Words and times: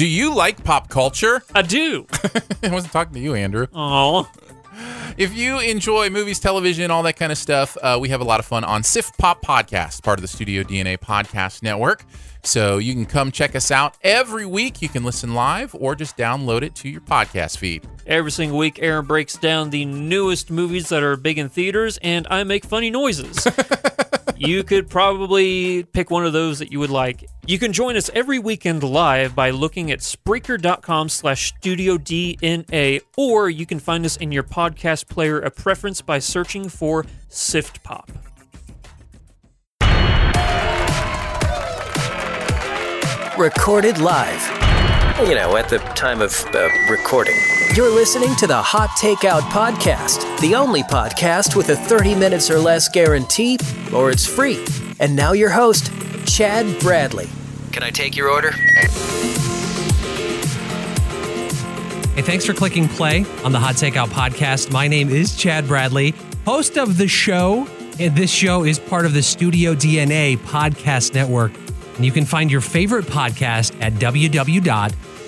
Do 0.00 0.06
you 0.06 0.34
like 0.34 0.64
pop 0.64 0.88
culture? 0.88 1.42
I 1.54 1.60
do. 1.60 2.06
I 2.62 2.70
wasn't 2.70 2.90
talking 2.90 3.12
to 3.12 3.20
you, 3.20 3.34
Andrew. 3.34 3.66
Oh, 3.74 4.26
If 5.18 5.36
you 5.36 5.58
enjoy 5.60 6.08
movies, 6.08 6.40
television, 6.40 6.90
all 6.90 7.02
that 7.02 7.16
kind 7.16 7.30
of 7.30 7.36
stuff, 7.36 7.76
uh, 7.82 7.98
we 8.00 8.08
have 8.08 8.22
a 8.22 8.24
lot 8.24 8.40
of 8.40 8.46
fun 8.46 8.64
on 8.64 8.82
Sift 8.82 9.18
Pop 9.18 9.44
Podcast, 9.44 10.02
part 10.02 10.18
of 10.18 10.22
the 10.22 10.28
Studio 10.28 10.62
DNA 10.62 10.96
Podcast 10.96 11.62
Network. 11.62 12.02
So 12.42 12.78
you 12.78 12.94
can 12.94 13.04
come 13.04 13.30
check 13.30 13.54
us 13.54 13.70
out 13.70 13.98
every 14.02 14.46
week. 14.46 14.80
You 14.80 14.88
can 14.88 15.04
listen 15.04 15.34
live 15.34 15.74
or 15.74 15.94
just 15.94 16.16
download 16.16 16.62
it 16.62 16.74
to 16.76 16.88
your 16.88 17.02
podcast 17.02 17.58
feed. 17.58 17.86
every 18.06 18.30
single 18.30 18.56
week, 18.56 18.78
Aaron 18.80 19.04
breaks 19.04 19.36
down 19.36 19.68
the 19.68 19.84
newest 19.84 20.50
movies 20.50 20.88
that 20.88 21.02
are 21.02 21.18
big 21.18 21.36
in 21.36 21.50
theaters, 21.50 21.98
and 22.00 22.26
I 22.30 22.42
make 22.44 22.64
funny 22.64 22.88
noises. 22.88 23.46
you 24.40 24.64
could 24.64 24.88
probably 24.88 25.84
pick 25.84 26.10
one 26.10 26.24
of 26.24 26.32
those 26.32 26.58
that 26.60 26.72
you 26.72 26.78
would 26.80 26.90
like. 26.90 27.28
You 27.46 27.58
can 27.58 27.74
join 27.74 27.96
us 27.96 28.08
every 28.14 28.38
weekend 28.38 28.82
live 28.82 29.34
by 29.34 29.50
looking 29.50 29.90
at 29.90 29.98
Spreaker.com 29.98 31.10
slash 31.10 31.52
Studio 31.58 31.98
DNA, 31.98 33.02
or 33.18 33.50
you 33.50 33.66
can 33.66 33.78
find 33.78 34.06
us 34.06 34.16
in 34.16 34.32
your 34.32 34.42
podcast 34.42 35.08
player 35.08 35.38
of 35.38 35.54
preference 35.54 36.00
by 36.00 36.20
searching 36.20 36.70
for 36.70 37.04
Sift 37.28 37.82
Pop. 37.82 38.10
Recorded 43.38 43.98
live. 43.98 44.59
You 45.20 45.34
know, 45.34 45.56
at 45.56 45.68
the 45.68 45.76
time 45.94 46.22
of 46.22 46.32
uh, 46.54 46.70
recording. 46.88 47.36
You're 47.74 47.90
listening 47.90 48.34
to 48.36 48.46
the 48.46 48.56
Hot 48.56 48.88
Takeout 48.98 49.42
Podcast, 49.42 50.40
the 50.40 50.54
only 50.54 50.82
podcast 50.82 51.54
with 51.54 51.68
a 51.68 51.76
30 51.76 52.14
minutes 52.14 52.50
or 52.50 52.58
less 52.58 52.88
guarantee, 52.88 53.58
or 53.92 54.10
it's 54.10 54.26
free. 54.26 54.64
And 54.98 55.14
now 55.14 55.32
your 55.32 55.50
host, 55.50 55.92
Chad 56.24 56.80
Bradley. 56.80 57.28
Can 57.70 57.82
I 57.82 57.90
take 57.90 58.16
your 58.16 58.30
order? 58.30 58.52
Hey, 62.14 62.22
thanks 62.22 62.46
for 62.46 62.54
clicking 62.54 62.88
play 62.88 63.26
on 63.44 63.52
the 63.52 63.60
Hot 63.60 63.74
Takeout 63.74 64.08
podcast. 64.08 64.72
My 64.72 64.88
name 64.88 65.10
is 65.10 65.36
Chad 65.36 65.68
Bradley, 65.68 66.14
host 66.46 66.78
of 66.78 66.96
the 66.96 67.06
show, 67.06 67.68
and 67.98 68.16
this 68.16 68.30
show 68.30 68.64
is 68.64 68.78
part 68.78 69.04
of 69.04 69.12
the 69.12 69.22
Studio 69.22 69.74
DNA 69.74 70.38
podcast 70.38 71.12
network. 71.12 71.52
And 71.96 72.06
you 72.06 72.10
can 72.10 72.24
find 72.24 72.50
your 72.50 72.62
favorite 72.62 73.04
podcast 73.04 73.78
at 73.82 73.92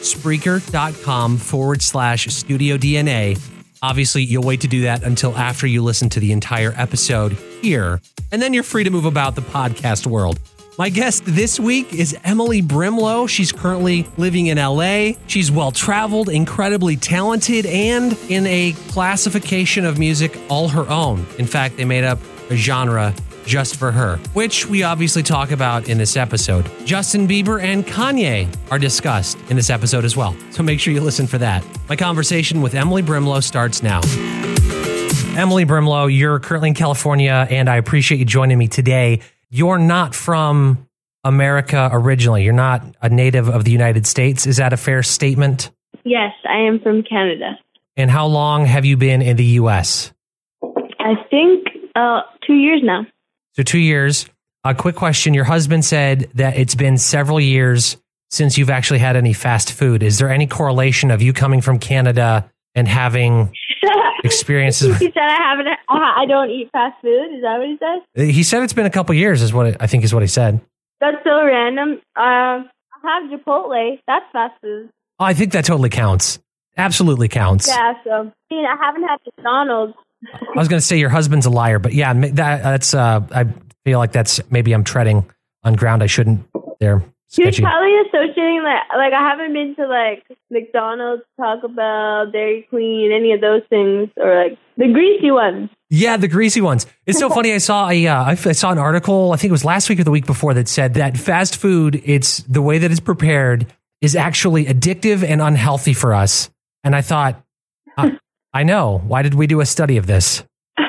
www.spreaker.com 0.03 1.37
forward 1.39 1.83
slash 1.83 2.27
studio 2.27 2.77
DNA. 2.77 3.41
Obviously, 3.83 4.23
you'll 4.23 4.45
wait 4.45 4.61
to 4.61 4.69
do 4.69 4.83
that 4.83 5.03
until 5.03 5.37
after 5.37 5.67
you 5.67 5.83
listen 5.83 6.09
to 6.11 6.21
the 6.21 6.33
entire 6.33 6.73
episode 6.77 7.33
here, 7.33 8.01
and 8.31 8.41
then 8.41 8.55
you're 8.55 8.63
free 8.63 8.85
to 8.85 8.91
move 8.91 9.05
about 9.07 9.35
the 9.35 9.43
podcast 9.43 10.07
world. 10.07 10.39
My 10.79 10.89
guest 10.89 11.25
this 11.27 11.61
week 11.61 11.93
is 11.93 12.17
Emily 12.25 12.63
Brimlow. 12.63 13.29
She's 13.29 13.53
currently 13.53 14.09
living 14.17 14.47
in 14.47 14.57
LA. 14.57 15.13
She's 15.27 15.51
well 15.51 15.71
traveled, 15.71 16.29
incredibly 16.29 16.97
talented, 16.97 17.67
and 17.67 18.17
in 18.29 18.47
a 18.47 18.73
classification 18.89 19.85
of 19.85 19.99
music 19.99 20.39
all 20.49 20.69
her 20.69 20.89
own. 20.89 21.27
In 21.39 21.47
fact, 21.47 21.77
they 21.77 21.85
made 21.85 22.05
up 22.05 22.19
a 22.51 22.57
genre 22.57 23.15
just 23.47 23.77
for 23.77 23.91
her, 23.93 24.17
which 24.35 24.67
we 24.67 24.83
obviously 24.83 25.23
talk 25.23 25.51
about 25.51 25.89
in 25.89 25.99
this 25.99 26.17
episode. 26.17 26.71
Justin 26.85 27.27
Bieber 27.27 27.63
and 27.63 27.87
Kanye 27.87 28.49
are 28.71 28.79
discussed 28.79 29.39
in 29.51 29.57
this 29.57 29.71
episode 29.71 30.05
as 30.05 30.17
well. 30.17 30.37
So 30.51 30.63
make 30.63 30.81
sure 30.81 30.93
you 30.93 31.01
listen 31.01 31.27
for 31.27 31.39
that. 31.39 31.65
My 31.89 31.97
conversation 31.97 32.63
with 32.63 32.75
Emily 32.75 33.03
Brimlow 33.03 33.43
starts 33.43 33.83
now. 33.83 34.01
Emily 35.37 35.65
Brimlow, 35.65 36.15
you're 36.15 36.39
currently 36.41 36.69
in 36.69 36.75
California, 36.75 37.47
and 37.49 37.69
I 37.69 37.77
appreciate 37.77 38.19
you 38.19 38.25
joining 38.25 38.59
me 38.59 38.69
today. 38.69 39.21
You're 39.49 39.79
not 39.79 40.15
from 40.15 40.87
America 41.25 41.89
originally. 41.93 42.45
You're 42.45 42.53
not 42.53 42.85
a 43.01 43.09
native 43.09 43.49
of 43.49 43.65
the 43.65 43.71
United 43.71 44.07
States. 44.07 44.47
Is 44.47 44.59
that 44.59 44.73
a 44.73 44.77
fair 44.77 45.03
statement? 45.03 45.71
Yes, 46.05 46.33
I 46.49 46.67
am 46.67 46.81
from 46.81 47.03
Canada. 47.03 47.59
And 47.97 48.11
how 48.11 48.27
long 48.27 48.67
have 48.67 48.85
you 48.85 48.97
been 48.97 49.23
in 49.23 49.37
the 49.37 49.45
US? 49.45 50.13
I 50.99 51.15
think 51.31 51.67
uh, 51.95 52.23
two 52.47 52.55
years 52.55 52.81
now. 52.83 53.07
So, 53.55 53.63
two 53.63 53.79
years. 53.79 54.27
A 54.65 54.75
quick 54.75 54.95
question. 54.95 55.35
Your 55.35 55.45
husband 55.45 55.85
said 55.85 56.31
that 56.35 56.57
it's 56.57 56.77
been 56.77 56.97
several 56.97 57.41
years 57.41 57.97
since 58.31 58.57
you've 58.57 58.71
actually 58.71 59.01
had 59.01 59.17
any 59.17 59.33
fast 59.33 59.73
food. 59.73 60.03
Is 60.05 60.19
there 60.19 60.31
any 60.31 60.47
correlation 60.47 61.11
of 61.11 61.21
you 61.21 61.33
coming 61.33 61.61
from 61.61 61.79
Canada 61.81 62.49
and 62.77 62.87
having 62.87 63.53
experiences? 64.25 64.97
he 64.99 65.07
said 65.07 65.19
I 65.23 65.37
haven't. 65.37 65.67
I 65.89 66.27
don't 66.27 66.51
eat 66.51 66.71
fast 66.71 67.01
food. 67.03 67.35
Is 67.35 67.43
that 67.43 67.59
what 67.59 67.67
he 67.67 67.79
said? 67.79 68.31
He 68.31 68.43
said 68.45 68.63
it's 68.63 68.73
been 68.73 68.87
a 68.87 68.91
couple 68.91 69.15
years, 69.17 69.43
is 69.43 69.53
what 69.53 69.67
it, 69.67 69.77
I 69.81 69.89
think 69.89 70.05
is 70.05 70.15
what 70.15 70.23
he 70.23 70.29
said. 70.29 70.61
That's 71.01 71.17
so 71.25 71.45
random. 71.45 72.01
Uh, 72.17 72.63
I 72.63 72.65
have 73.03 73.31
Chipotle. 73.31 73.99
That's 74.07 74.25
fast 74.33 74.55
food. 74.63 74.91
Oh, 75.19 75.25
I 75.25 75.35
think 75.35 75.53
that 75.53 75.65
totally 75.65 75.91
counts. 75.91 76.39
Absolutely 76.77 77.29
counts. 77.29 77.67
Yeah. 77.67 77.95
So 78.05 78.11
I 78.11 78.55
mean, 78.55 78.65
I 78.65 78.77
haven't 78.81 79.03
had 79.03 79.19
McDonald's. 79.37 79.95
I 80.33 80.59
was 80.59 80.69
going 80.69 80.81
to 80.81 80.87
say 80.87 80.99
your 80.99 81.11
husband's 81.11 81.47
a 81.47 81.51
liar, 81.51 81.79
but 81.79 81.95
yeah, 81.95 82.13
that, 82.13 82.35
that's. 82.35 82.95
Uh, 82.95 83.21
I 83.35 83.47
feel 83.85 83.99
like 83.99 84.13
that's 84.13 84.41
maybe 84.51 84.73
I'm 84.73 84.85
treading 84.85 85.29
on 85.65 85.75
ground 85.75 86.03
I 86.03 86.07
shouldn't. 86.07 86.47
There, 86.81 87.03
sketchy. 87.29 87.63
probably 87.63 87.97
associating 88.01 88.63
like 88.63 88.83
like 88.97 89.13
I 89.13 89.29
haven't 89.29 89.53
been 89.53 89.75
to 89.77 89.87
like 89.87 90.25
McDonald's, 90.51 91.23
Taco 91.41 91.69
Bell, 91.69 92.31
Dairy 92.31 92.67
Queen, 92.69 93.13
any 93.13 93.33
of 93.33 93.41
those 93.41 93.63
things, 93.69 94.11
or 94.17 94.45
like 94.45 94.59
the 94.77 94.93
greasy 94.93 95.31
ones. 95.31 95.71
Yeah, 95.91 96.17
the 96.17 96.29
greasy 96.29 96.61
ones. 96.61 96.87
It's 97.07 97.19
so 97.19 97.29
funny. 97.35 97.53
I 97.53 97.59
saw 97.59 97.89
a, 97.89 98.07
uh, 98.07 98.23
I 98.25 98.31
I 98.31 98.35
saw 98.35 98.71
an 98.71 98.79
article. 98.79 99.33
I 99.33 99.37
think 99.37 99.51
it 99.51 99.53
was 99.53 99.65
last 99.65 99.89
week 99.89 100.01
or 100.01 100.05
the 100.05 100.11
week 100.11 100.27
before 100.27 100.55
that 100.55 100.69
said 100.69 100.95
that 100.95 101.17
fast 101.17 101.57
food, 101.57 102.01
it's 102.05 102.39
the 102.39 102.63
way 102.63 102.79
that 102.79 102.91
it's 102.91 103.01
prepared 103.01 103.67
is 104.01 104.17
actually 104.17 104.67
addictive 104.67 105.23
and 105.23 105.41
unhealthy 105.41 105.95
for 105.95 106.13
us. 106.13 106.51
And 106.85 106.97
I 106.97 107.03
thought, 107.03 107.43
uh, 107.97 108.11
I 108.55 108.65
know. 108.65 108.99
Why 109.07 109.23
did 109.23 109.35
we 109.35 109.47
do 109.47 109.61
a 109.61 109.67
study 109.67 109.97
of 109.97 110.07
this? 110.07 110.45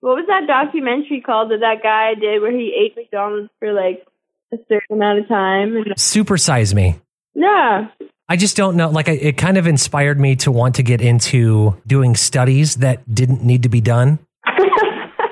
What 0.00 0.16
was 0.16 0.24
that 0.28 0.46
documentary 0.46 1.20
called 1.20 1.50
that 1.50 1.60
that 1.60 1.82
guy 1.82 2.14
did 2.14 2.40
where 2.40 2.50
he 2.50 2.72
ate 2.74 2.96
McDonald's 2.96 3.50
for 3.58 3.72
like 3.72 4.04
a 4.52 4.56
certain 4.68 4.96
amount 4.96 5.20
of 5.20 5.28
time? 5.28 5.76
And, 5.76 5.86
Supersize 5.96 6.74
me. 6.74 6.98
yeah. 7.34 7.88
I 8.28 8.36
just 8.36 8.56
don't 8.56 8.76
know. 8.76 8.90
Like, 8.90 9.08
I, 9.08 9.12
it 9.12 9.36
kind 9.36 9.56
of 9.58 9.66
inspired 9.66 10.18
me 10.18 10.36
to 10.36 10.50
want 10.52 10.76
to 10.76 10.82
get 10.82 11.00
into 11.00 11.76
doing 11.86 12.16
studies 12.16 12.76
that 12.76 13.12
didn't 13.12 13.42
need 13.44 13.64
to 13.64 13.68
be 13.68 13.80
done. 13.80 14.18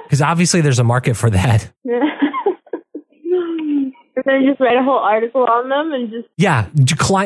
Because 0.05 0.23
obviously, 0.23 0.61
there's 0.61 0.79
a 0.79 0.85
market 0.85 1.15
for 1.17 1.31
that. 1.31 1.73
and 1.85 2.03
then 4.25 4.45
just 4.47 4.61
write 4.61 4.77
a 4.77 4.83
whole 4.83 4.99
article 5.01 5.45
on 5.45 5.69
them 5.69 5.93
and 5.93 6.11
just 6.11 6.29
Yeah, 6.37 6.69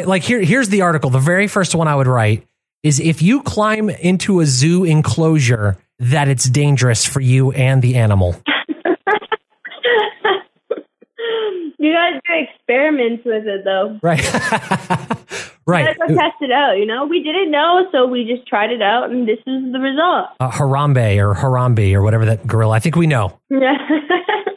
like 0.07 0.23
here 0.23 0.41
here's 0.41 0.71
the 0.71 0.81
article. 0.81 1.11
The 1.11 1.19
very 1.19 1.47
first 1.47 1.75
one 1.75 1.89
I 1.89 1.95
would 1.95 2.07
write 2.07 2.47
is 2.83 2.99
if 3.01 3.23
you 3.23 3.43
climb 3.43 3.91
into 3.91 4.41
a 4.41 4.47
zoo 4.47 4.85
enclosure 4.85 5.77
that 5.99 6.29
it's 6.29 6.49
dangerous 6.49 7.05
for 7.05 7.21
you 7.21 7.53
and 7.53 7.83
the 7.83 7.97
animal. 7.97 8.35
you 11.79 11.93
gotta 11.93 12.21
do 12.27 12.47
experiments 12.49 13.23
with 13.25 13.47
it 13.47 13.65
though. 13.65 13.99
Right. 14.03 14.25
right. 15.67 15.81
You 15.81 15.95
gotta 15.95 15.99
go 15.99 16.17
test 16.17 16.37
it 16.41 16.51
out, 16.51 16.79
you 16.79 16.87
know? 16.87 17.05
We 17.05 17.23
didn't 17.23 17.51
know, 17.51 17.87
so 17.93 18.07
we 18.07 18.25
just 18.25 18.49
tried 18.49 18.71
it 18.71 18.81
out 18.81 19.11
and 19.11 19.29
this 19.29 19.39
is 19.41 19.73
the 19.73 19.79
result. 19.79 20.29
Uh, 20.41 20.51
Harambe 20.51 21.19
or 21.19 21.35
Harambe 21.35 21.93
or 21.93 22.03
whatever 22.03 22.25
that 22.25 22.47
gorilla. 22.47 22.77
I 22.77 22.79
think 22.79 22.97
we 22.97 23.07
know. 23.07 23.39
Yeah. 23.51 23.77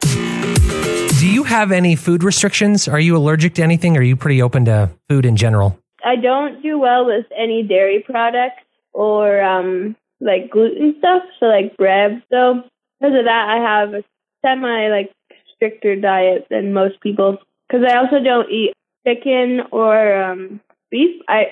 Do 1.20 1.30
you 1.30 1.44
have 1.44 1.72
any 1.72 1.94
food 1.96 2.24
restrictions? 2.24 2.88
Are 2.88 3.00
you 3.00 3.16
allergic 3.16 3.54
to 3.54 3.62
anything? 3.62 3.96
Or 3.96 4.00
are 4.00 4.02
you 4.02 4.16
pretty 4.16 4.40
open 4.42 4.64
to 4.66 4.90
food 5.08 5.26
in 5.26 5.36
general? 5.36 5.78
I 6.04 6.16
don't 6.16 6.62
do 6.62 6.78
well 6.78 7.06
with 7.06 7.26
any 7.36 7.62
dairy 7.62 8.04
products 8.04 8.62
or 8.92 9.42
um 9.42 9.96
like 10.20 10.50
gluten 10.50 10.94
stuff, 10.98 11.22
so 11.40 11.46
like 11.46 11.76
bread. 11.76 12.22
So 12.30 12.62
because 13.00 13.18
of 13.18 13.24
that, 13.24 13.48
I 13.48 13.56
have 13.56 13.94
a 13.94 14.04
semi 14.44 14.88
like 14.88 15.12
stricter 15.54 15.96
diet 15.96 16.46
than 16.50 16.72
most 16.72 17.00
people. 17.00 17.38
Because 17.68 17.86
I 17.88 17.96
also 17.96 18.22
don't 18.22 18.50
eat 18.50 18.72
chicken 19.06 19.60
or 19.70 20.22
um 20.22 20.60
beef. 20.90 21.20
I 21.28 21.46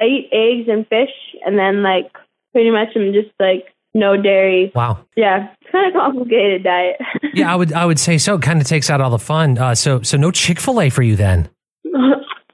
I 0.00 0.04
eat 0.04 0.28
eggs 0.32 0.68
and 0.68 0.86
fish, 0.88 1.14
and 1.44 1.58
then 1.58 1.82
like 1.82 2.10
pretty 2.52 2.70
much 2.70 2.88
I'm 2.96 3.12
just 3.12 3.32
like 3.38 3.66
no 3.94 4.20
dairy. 4.20 4.72
Wow. 4.74 5.04
Yeah, 5.16 5.52
it's 5.60 5.72
kind 5.72 5.86
of 5.88 6.00
complicated 6.00 6.64
diet. 6.64 6.96
Yeah, 7.34 7.52
I 7.52 7.56
would 7.56 7.72
I 7.72 7.84
would 7.84 7.98
say 7.98 8.18
so. 8.18 8.36
It 8.36 8.42
kind 8.42 8.60
of 8.60 8.66
takes 8.66 8.90
out 8.90 9.00
all 9.00 9.10
the 9.10 9.18
fun. 9.18 9.58
Uh, 9.58 9.74
so 9.74 10.02
so 10.02 10.16
no 10.16 10.30
Chick 10.30 10.60
fil 10.60 10.80
A 10.80 10.90
for 10.90 11.02
you 11.02 11.16
then. 11.16 11.48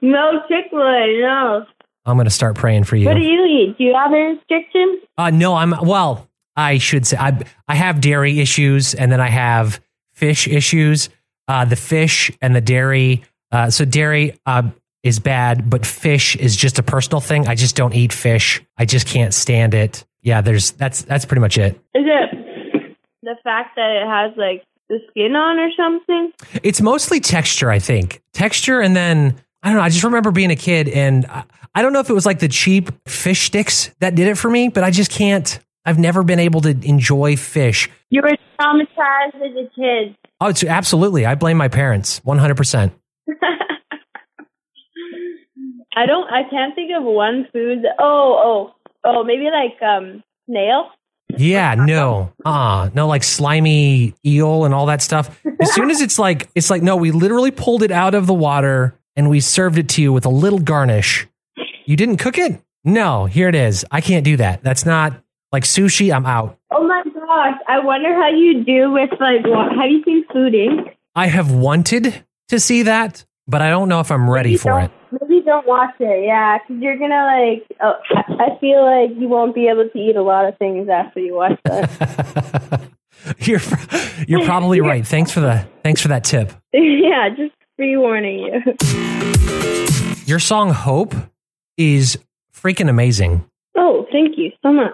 no 0.05 0.41
Chick 0.47 0.65
Fil 0.69 0.81
A, 0.81 1.19
no. 1.21 1.65
I'm 2.05 2.17
gonna 2.17 2.29
start 2.29 2.55
praying 2.55 2.83
for 2.83 2.95
you. 2.95 3.07
What 3.07 3.15
do 3.15 3.23
you 3.23 3.45
eat? 3.45 3.77
Do 3.77 3.83
you 3.83 3.93
have 3.95 4.11
any 4.11 4.35
restrictions? 4.35 4.99
Uh, 5.17 5.31
no, 5.31 5.55
I'm 5.55 5.73
well. 5.81 6.29
I 6.55 6.77
should 6.77 7.05
say 7.05 7.17
I 7.17 7.37
I 7.67 7.75
have 7.75 7.99
dairy 7.99 8.39
issues, 8.39 8.93
and 8.93 9.11
then 9.11 9.19
I 9.19 9.29
have 9.29 9.81
fish 10.13 10.47
issues. 10.47 11.09
Uh, 11.47 11.65
the 11.65 11.75
fish 11.75 12.31
and 12.41 12.55
the 12.55 12.61
dairy. 12.61 13.23
Uh, 13.51 13.69
so 13.69 13.85
dairy 13.85 14.39
uh, 14.45 14.63
is 15.03 15.19
bad, 15.19 15.69
but 15.69 15.85
fish 15.85 16.35
is 16.35 16.55
just 16.55 16.79
a 16.79 16.83
personal 16.83 17.21
thing. 17.21 17.47
I 17.47 17.55
just 17.55 17.75
don't 17.75 17.93
eat 17.93 18.13
fish. 18.13 18.61
I 18.77 18.85
just 18.85 19.07
can't 19.07 19.33
stand 19.33 19.73
it. 19.73 20.05
Yeah, 20.21 20.41
there's 20.41 20.71
that's 20.71 21.03
that's 21.03 21.25
pretty 21.25 21.41
much 21.41 21.57
it. 21.57 21.73
Is 21.93 22.05
it 22.05 22.97
the 23.21 23.35
fact 23.43 23.75
that 23.75 23.91
it 23.91 24.07
has 24.07 24.37
like 24.37 24.63
the 24.89 24.99
skin 25.09 25.35
on 25.35 25.59
or 25.59 25.69
something? 25.75 26.31
It's 26.63 26.81
mostly 26.81 27.19
texture, 27.19 27.69
I 27.69 27.79
think. 27.79 28.21
Texture, 28.33 28.81
and 28.81 28.95
then 28.95 29.35
I 29.65 29.69
don't 29.69 29.77
know. 29.77 29.83
I 29.83 29.89
just 29.89 30.03
remember 30.03 30.29
being 30.29 30.51
a 30.51 30.55
kid, 30.55 30.87
and 30.87 31.25
I, 31.25 31.43
I 31.73 31.81
don't 31.81 31.91
know 31.91 31.99
if 31.99 32.07
it 32.07 32.13
was 32.13 32.23
like 32.23 32.37
the 32.37 32.47
cheap 32.47 32.91
fish 33.07 33.47
sticks 33.47 33.89
that 33.99 34.13
did 34.13 34.27
it 34.27 34.37
for 34.37 34.47
me, 34.47 34.69
but 34.69 34.83
I 34.83 34.91
just 34.91 35.09
can't. 35.09 35.59
I've 35.83 35.97
never 35.97 36.23
been 36.23 36.37
able 36.37 36.61
to 36.61 36.69
enjoy 36.69 37.35
fish. 37.35 37.89
You 38.11 38.21
were 38.21 38.37
traumatized 38.59 39.35
as 39.35 39.55
a 39.57 39.67
kid. 39.75 40.15
Oh, 40.39 40.49
it's 40.49 40.63
absolutely. 40.63 41.25
I 41.25 41.33
blame 41.33 41.57
my 41.57 41.67
parents 41.67 42.19
100%. 42.19 42.91
I 45.97 46.05
don't. 46.05 46.31
I 46.31 46.43
can't 46.47 46.75
think 46.75 46.91
of 46.95 47.03
one 47.03 47.47
food. 47.51 47.83
That, 47.83 47.95
oh, 47.97 48.71
oh, 48.73 48.75
oh. 49.03 49.23
Maybe 49.23 49.45
like 49.45 49.81
um 49.81 50.23
snail. 50.47 50.91
Yeah, 51.37 51.73
no. 51.73 52.33
Uh, 52.43 52.89
no 52.93 53.07
like 53.07 53.23
slimy 53.23 54.13
eel 54.25 54.65
and 54.65 54.73
all 54.73 54.85
that 54.87 55.01
stuff. 55.01 55.41
As 55.59 55.73
soon 55.73 55.89
as 55.89 56.01
it's 56.01 56.19
like 56.19 56.49
it's 56.53 56.69
like 56.69 56.83
no, 56.83 56.95
we 56.97 57.11
literally 57.11 57.51
pulled 57.51 57.81
it 57.81 57.91
out 57.91 58.13
of 58.13 58.27
the 58.27 58.33
water 58.33 58.95
and 59.15 59.29
we 59.29 59.39
served 59.39 59.77
it 59.77 59.89
to 59.89 60.01
you 60.01 60.11
with 60.13 60.25
a 60.25 60.29
little 60.29 60.59
garnish. 60.59 61.27
You 61.85 61.95
didn't 61.95 62.17
cook 62.17 62.37
it? 62.37 62.61
No, 62.83 63.25
here 63.25 63.47
it 63.49 63.55
is. 63.55 63.85
I 63.91 64.01
can't 64.01 64.23
do 64.25 64.37
that. 64.37 64.63
That's 64.63 64.85
not 64.85 65.13
like 65.51 65.63
sushi. 65.63 66.13
I'm 66.15 66.25
out. 66.25 66.57
Oh 66.71 66.87
my 66.87 67.03
gosh! 67.03 67.57
I 67.67 67.79
wonder 67.83 68.13
how 68.13 68.29
you 68.29 68.63
do 68.63 68.91
with 68.91 69.09
like. 69.19 69.45
wa- 69.45 69.69
Have 69.69 69.89
you 69.89 70.03
seen 70.03 70.25
Food 70.31 70.53
Inc? 70.53 70.93
I 71.15 71.27
have 71.27 71.51
wanted 71.51 72.23
to 72.49 72.59
see 72.59 72.83
that, 72.83 73.25
but 73.47 73.61
I 73.61 73.69
don't 73.69 73.87
know 73.89 74.01
if 74.01 74.11
I'm 74.11 74.29
ready 74.29 74.49
Maybe 74.49 74.57
for 74.57 74.81
it. 74.81 74.91
Maybe 75.21 75.41
don't 75.45 75.65
watch 75.65 75.95
it. 75.99 76.25
Yeah, 76.25 76.57
because 76.59 76.81
you're 76.81 76.97
gonna 76.97 77.23
like. 77.25 77.65
Oh, 77.81 77.93
I 78.15 78.43
I 78.55 78.59
feel 78.59 78.83
like 78.85 79.17
you 79.19 79.27
won't 79.29 79.55
be 79.55 79.67
able 79.67 79.87
to 79.89 79.97
eat 79.97 80.15
a 80.15 80.21
lot 80.23 80.45
of 80.45 80.57
things 80.57 80.89
after 80.89 81.19
you 81.21 81.35
watch 81.35 81.59
that. 81.65 82.81
you're 83.39 83.61
you're 84.27 84.45
probably 84.45 84.81
right. 84.91 85.05
Thanks 85.07 85.31
for 85.31 85.39
the 85.39 85.65
thanks 85.83 86.01
for 86.01 86.09
that 86.09 86.23
tip. 86.23 86.51
yeah, 86.73 87.29
just 87.29 87.54
pre 87.75 87.97
warning 87.97 88.39
you. 88.39 88.61
Your 90.25 90.39
song 90.39 90.71
Hope 90.71 91.13
is 91.77 92.17
freaking 92.53 92.89
amazing. 92.89 93.45
Oh, 93.77 94.07
thank 94.11 94.37
you 94.37 94.51
so 94.63 94.71
much. 94.73 94.93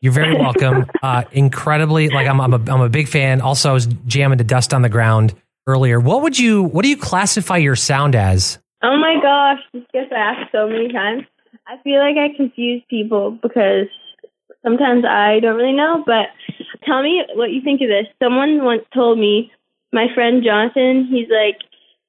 You're 0.00 0.12
very 0.12 0.34
welcome. 0.38 0.86
uh, 1.02 1.24
incredibly, 1.32 2.08
like 2.08 2.26
I'm, 2.26 2.40
I'm 2.40 2.54
a, 2.54 2.72
I'm 2.72 2.80
a 2.80 2.88
big 2.88 3.08
fan. 3.08 3.40
Also, 3.40 3.70
I 3.70 3.72
was 3.72 3.86
jamming 4.06 4.38
to 4.38 4.44
Dust 4.44 4.72
on 4.72 4.82
the 4.82 4.88
Ground 4.88 5.34
earlier. 5.66 6.00
What 6.00 6.22
would 6.22 6.38
you, 6.38 6.62
what 6.62 6.82
do 6.82 6.88
you 6.88 6.96
classify 6.96 7.58
your 7.58 7.76
sound 7.76 8.14
as? 8.14 8.58
Oh 8.82 8.96
my 8.96 9.16
gosh, 9.20 9.58
this 9.74 9.82
gets 9.92 10.10
asked 10.16 10.52
so 10.52 10.66
many 10.66 10.90
times. 10.92 11.24
I 11.66 11.76
feel 11.82 11.98
like 12.00 12.16
I 12.16 12.34
confuse 12.34 12.82
people 12.88 13.32
because 13.32 13.88
sometimes 14.64 15.04
I 15.04 15.40
don't 15.40 15.56
really 15.56 15.74
know, 15.76 16.02
but 16.06 16.28
tell 16.84 17.02
me 17.02 17.22
what 17.34 17.50
you 17.50 17.60
think 17.60 17.82
of 17.82 17.88
this. 17.88 18.06
Someone 18.22 18.64
once 18.64 18.82
told 18.94 19.18
me, 19.18 19.52
my 19.92 20.06
friend 20.14 20.42
Jonathan, 20.44 21.08
he's 21.10 21.28
like, 21.28 21.58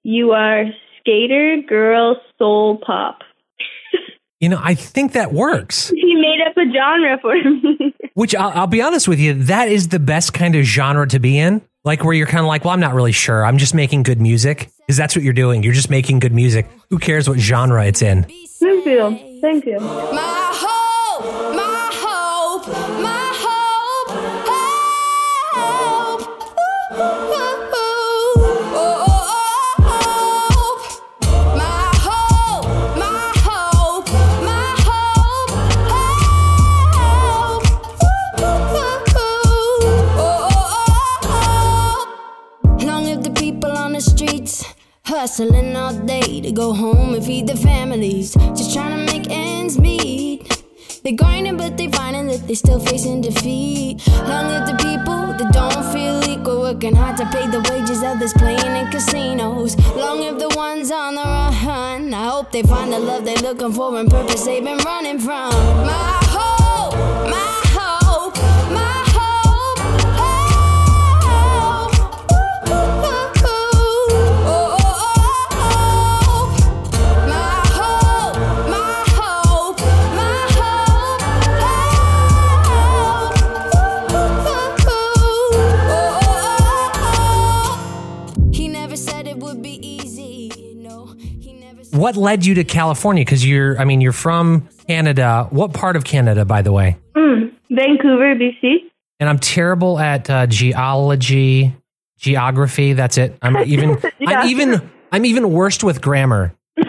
you 0.04 0.32
are 0.32 0.66
skater, 1.00 1.58
girl, 1.68 2.18
soul 2.38 2.78
pop. 2.86 3.20
You 4.42 4.50
know, 4.50 4.60
I 4.60 4.74
think 4.74 5.12
that 5.12 5.32
works. 5.32 5.90
He 5.90 6.16
made 6.16 6.40
up 6.44 6.58
a 6.58 6.64
genre 6.74 7.20
for 7.22 7.36
me. 7.36 7.94
Which 8.16 8.34
I'll, 8.34 8.50
I'll 8.50 8.66
be 8.66 8.82
honest 8.82 9.08
with 9.08 9.20
you, 9.20 9.36
that 9.44 9.68
is 9.70 9.90
the 9.90 10.00
best 10.00 10.34
kind 10.34 10.56
of 10.56 10.66
genre 10.66 11.08
to 11.10 11.20
be 11.20 11.38
in. 11.38 11.62
Like 11.84 12.04
where 12.04 12.16
you're 12.16 12.26
kind 12.26 12.40
of 12.40 12.48
like, 12.48 12.66
well, 12.66 12.74
I'm 12.74 12.80
not 12.80 12.96
really 12.96 13.12
sure. 13.12 13.46
I'm 13.46 13.60
just 13.60 13.76
making 13.76 14.02
good 14.02 14.20
music. 14.20 14.72
Because 14.80 14.98
that's 14.98 15.16
what 15.16 15.24
you're 15.24 15.34
doing. 15.34 15.62
You're 15.62 15.74
just 15.74 15.92
making 15.92 16.22
good 16.22 16.34
music. 16.34 16.68
Who 16.90 16.98
cares 16.98 17.30
what 17.30 17.38
genre 17.38 17.86
it's 17.86 18.02
in? 18.02 18.24
Thank 18.60 18.86
you. 18.88 19.40
Thank 19.42 19.66
you. 19.68 19.78
Families. 48.02 48.34
Just 48.58 48.74
trying 48.74 49.06
to 49.06 49.14
make 49.14 49.30
ends 49.30 49.80
meet. 49.80 50.64
They're 51.04 51.16
grinding, 51.16 51.58
but 51.58 51.78
they're 51.78 51.90
finding 51.90 52.28
that 52.28 52.48
they're 52.48 52.56
still 52.56 52.80
facing 52.80 53.22
defeat. 53.22 54.06
Long 54.08 54.48
live 54.48 54.68
the 54.68 54.76
people 54.76 55.34
that 55.38 55.52
don't 55.54 55.84
feel 55.94 56.24
equal, 56.30 56.62
working 56.62 56.96
hard 56.96 57.18
to 57.18 57.26
pay 57.26 57.48
the 57.48 57.60
wages 57.70 58.04
others 58.04 58.34
playing 58.34 58.76
in 58.76 58.92
casinos. 58.92 59.78
Long 59.96 60.20
live 60.20 60.40
the 60.40 60.50
ones 60.50 60.92
on 60.92 61.16
the 61.16 61.24
run. 61.66 62.14
I 62.14 62.30
hope 62.30 62.52
they 62.52 62.64
find 62.64 62.92
the 62.92 63.00
love 63.00 63.26
they're 63.26 63.36
looking 63.38 63.72
for 63.72 63.98
and 63.98 64.10
purpose 64.10 64.46
they've 64.46 64.64
been 64.64 64.78
running 64.80 65.20
from. 65.20 65.52
My 65.86 66.20
hope, 66.24 66.96
my 67.30 67.61
said 89.02 89.28
it 89.28 89.38
would 89.38 89.62
be 89.62 89.76
easy. 89.86 90.76
No, 90.76 91.08
he 91.18 91.54
never 91.54 91.84
said 91.84 92.00
What 92.00 92.16
led 92.16 92.46
you 92.46 92.56
to 92.56 92.64
California? 92.64 93.24
Because 93.24 93.46
you're, 93.46 93.80
I 93.80 93.86
mean, 93.86 94.02
you're 94.02 94.12
from 94.12 94.68
Canada. 94.88 95.48
What 95.50 95.74
part 95.74 95.96
of 95.96 96.04
Canada, 96.04 96.46
by 96.46 96.62
the 96.62 96.72
way? 96.72 96.98
Mm, 97.16 97.52
Vancouver, 97.70 98.36
BC. 98.36 98.76
And 99.20 99.30
I'm 99.30 99.40
terrible 99.40 100.00
at 100.00 100.30
uh, 100.30 100.48
geology, 100.48 101.76
geography. 102.18 102.94
That's 102.94 103.18
it. 103.18 103.38
I'm 103.42 103.58
even, 103.66 103.98
Yeah. 104.20 104.30
I'm 104.42 104.48
even, 104.50 104.90
I'm 105.12 105.26
even 105.26 105.52
worst 105.52 105.84
with 105.84 106.02
grammar. 106.02 106.56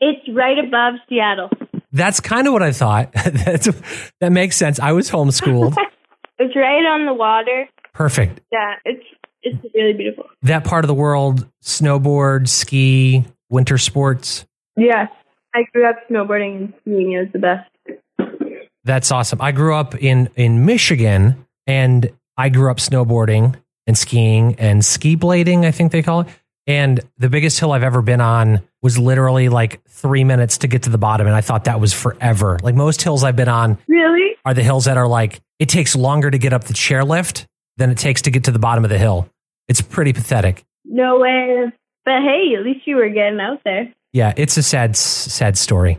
It's 0.00 0.28
right 0.36 0.58
above 0.58 0.94
Seattle. 1.08 1.48
That's 1.92 2.20
kind 2.20 2.46
of 2.46 2.52
what 2.52 2.62
I 2.62 2.72
thought. 2.72 3.12
That's, 3.24 3.68
that 4.20 4.32
makes 4.32 4.56
sense. 4.56 4.78
I 4.78 4.92
was 4.92 5.10
homeschooled. 5.10 5.74
It's 6.38 6.54
right 6.56 6.84
on 6.84 7.06
the 7.06 7.14
water. 7.14 7.66
Perfect. 7.94 8.40
Yeah, 8.52 8.74
it's 8.84 9.04
it's 9.44 9.74
really 9.74 9.92
beautiful. 9.92 10.24
That 10.42 10.64
part 10.64 10.84
of 10.84 10.88
the 10.88 10.94
world, 10.94 11.46
snowboard, 11.62 12.48
ski, 12.48 13.24
winter 13.50 13.78
sports. 13.78 14.44
Yeah, 14.76 15.06
I 15.54 15.62
grew 15.72 15.86
up 15.88 15.96
snowboarding 16.10 16.56
and 16.56 16.74
skiing. 16.80 17.12
It 17.12 17.18
was 17.20 17.28
the 17.32 17.38
best. 17.38 17.70
That's 18.84 19.10
awesome. 19.10 19.40
I 19.40 19.52
grew 19.52 19.74
up 19.74 19.94
in 19.94 20.28
in 20.36 20.66
Michigan, 20.66 21.46
and 21.66 22.10
I 22.36 22.48
grew 22.50 22.70
up 22.70 22.78
snowboarding 22.78 23.56
and 23.86 23.96
skiing 23.96 24.56
and 24.56 24.84
ski 24.84 25.16
blading. 25.16 25.64
I 25.64 25.70
think 25.70 25.92
they 25.92 26.02
call 26.02 26.22
it. 26.22 26.28
And 26.66 27.00
the 27.18 27.28
biggest 27.28 27.60
hill 27.60 27.72
I've 27.72 27.82
ever 27.82 28.00
been 28.02 28.20
on 28.22 28.62
was 28.82 28.98
literally 28.98 29.48
like 29.50 29.82
three 29.88 30.24
minutes 30.24 30.58
to 30.58 30.66
get 30.68 30.82
to 30.84 30.90
the 30.90 30.98
bottom, 30.98 31.26
and 31.26 31.36
I 31.36 31.40
thought 31.40 31.64
that 31.64 31.80
was 31.80 31.92
forever. 31.92 32.58
Like 32.62 32.74
most 32.74 33.02
hills 33.02 33.22
I've 33.24 33.36
been 33.36 33.48
on 33.48 33.78
Really? 33.86 34.36
are 34.44 34.54
the 34.54 34.62
hills 34.62 34.84
that 34.86 34.96
are 34.96 35.08
like 35.08 35.40
it 35.58 35.68
takes 35.68 35.94
longer 35.96 36.30
to 36.30 36.38
get 36.38 36.52
up 36.52 36.64
the 36.64 36.74
chairlift 36.74 37.46
than 37.76 37.90
it 37.90 37.98
takes 37.98 38.22
to 38.22 38.30
get 38.30 38.44
to 38.44 38.50
the 38.50 38.58
bottom 38.58 38.84
of 38.84 38.90
the 38.90 38.98
hill. 38.98 39.28
It's 39.68 39.80
pretty 39.80 40.12
pathetic. 40.12 40.64
No 40.84 41.18
way. 41.20 41.72
But 42.04 42.20
hey, 42.22 42.54
at 42.58 42.64
least 42.64 42.86
you 42.86 42.96
were 42.96 43.08
getting 43.08 43.40
out 43.40 43.60
there. 43.64 43.92
Yeah, 44.14 44.32
it's 44.36 44.56
a 44.56 44.62
sad, 44.62 44.94
sad 44.96 45.58
story. 45.58 45.98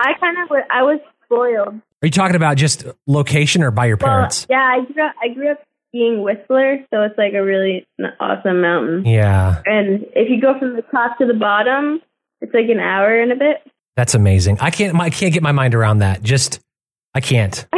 I 0.00 0.14
kind 0.20 0.36
of 0.38 0.48
I 0.70 0.82
was 0.82 1.00
spoiled. 1.24 1.74
Are 1.74 2.06
you 2.06 2.10
talking 2.10 2.36
about 2.36 2.56
just 2.56 2.86
location 3.06 3.62
or 3.62 3.70
by 3.70 3.86
your 3.86 3.98
Well, 4.00 4.10
parents? 4.10 4.46
yeah, 4.48 4.56
I 4.56 4.90
grew 4.90 5.04
up, 5.04 5.14
I 5.22 5.28
grew 5.34 5.50
up 5.50 5.58
skiing 5.88 6.22
Whistler, 6.22 6.78
so 6.92 7.02
it's 7.02 7.18
like 7.18 7.34
a 7.34 7.42
really 7.42 7.86
awesome 8.20 8.60
mountain. 8.62 9.04
Yeah, 9.04 9.60
And 9.66 10.06
if 10.14 10.30
you 10.30 10.40
go 10.40 10.58
from 10.58 10.76
the 10.76 10.82
top 10.90 11.18
to 11.18 11.26
the 11.26 11.34
bottom, 11.34 12.00
it's 12.40 12.54
like 12.54 12.68
an 12.70 12.80
hour 12.80 13.20
and 13.20 13.32
a 13.32 13.36
bit. 13.36 13.56
that's 13.96 14.14
amazing. 14.14 14.58
I 14.60 14.70
can't, 14.70 14.98
I 14.98 15.10
can't 15.10 15.32
get 15.34 15.42
my 15.42 15.52
mind 15.52 15.74
around 15.74 15.98
that. 15.98 16.22
Just, 16.22 16.60
I 17.14 17.20
can't. 17.20 17.66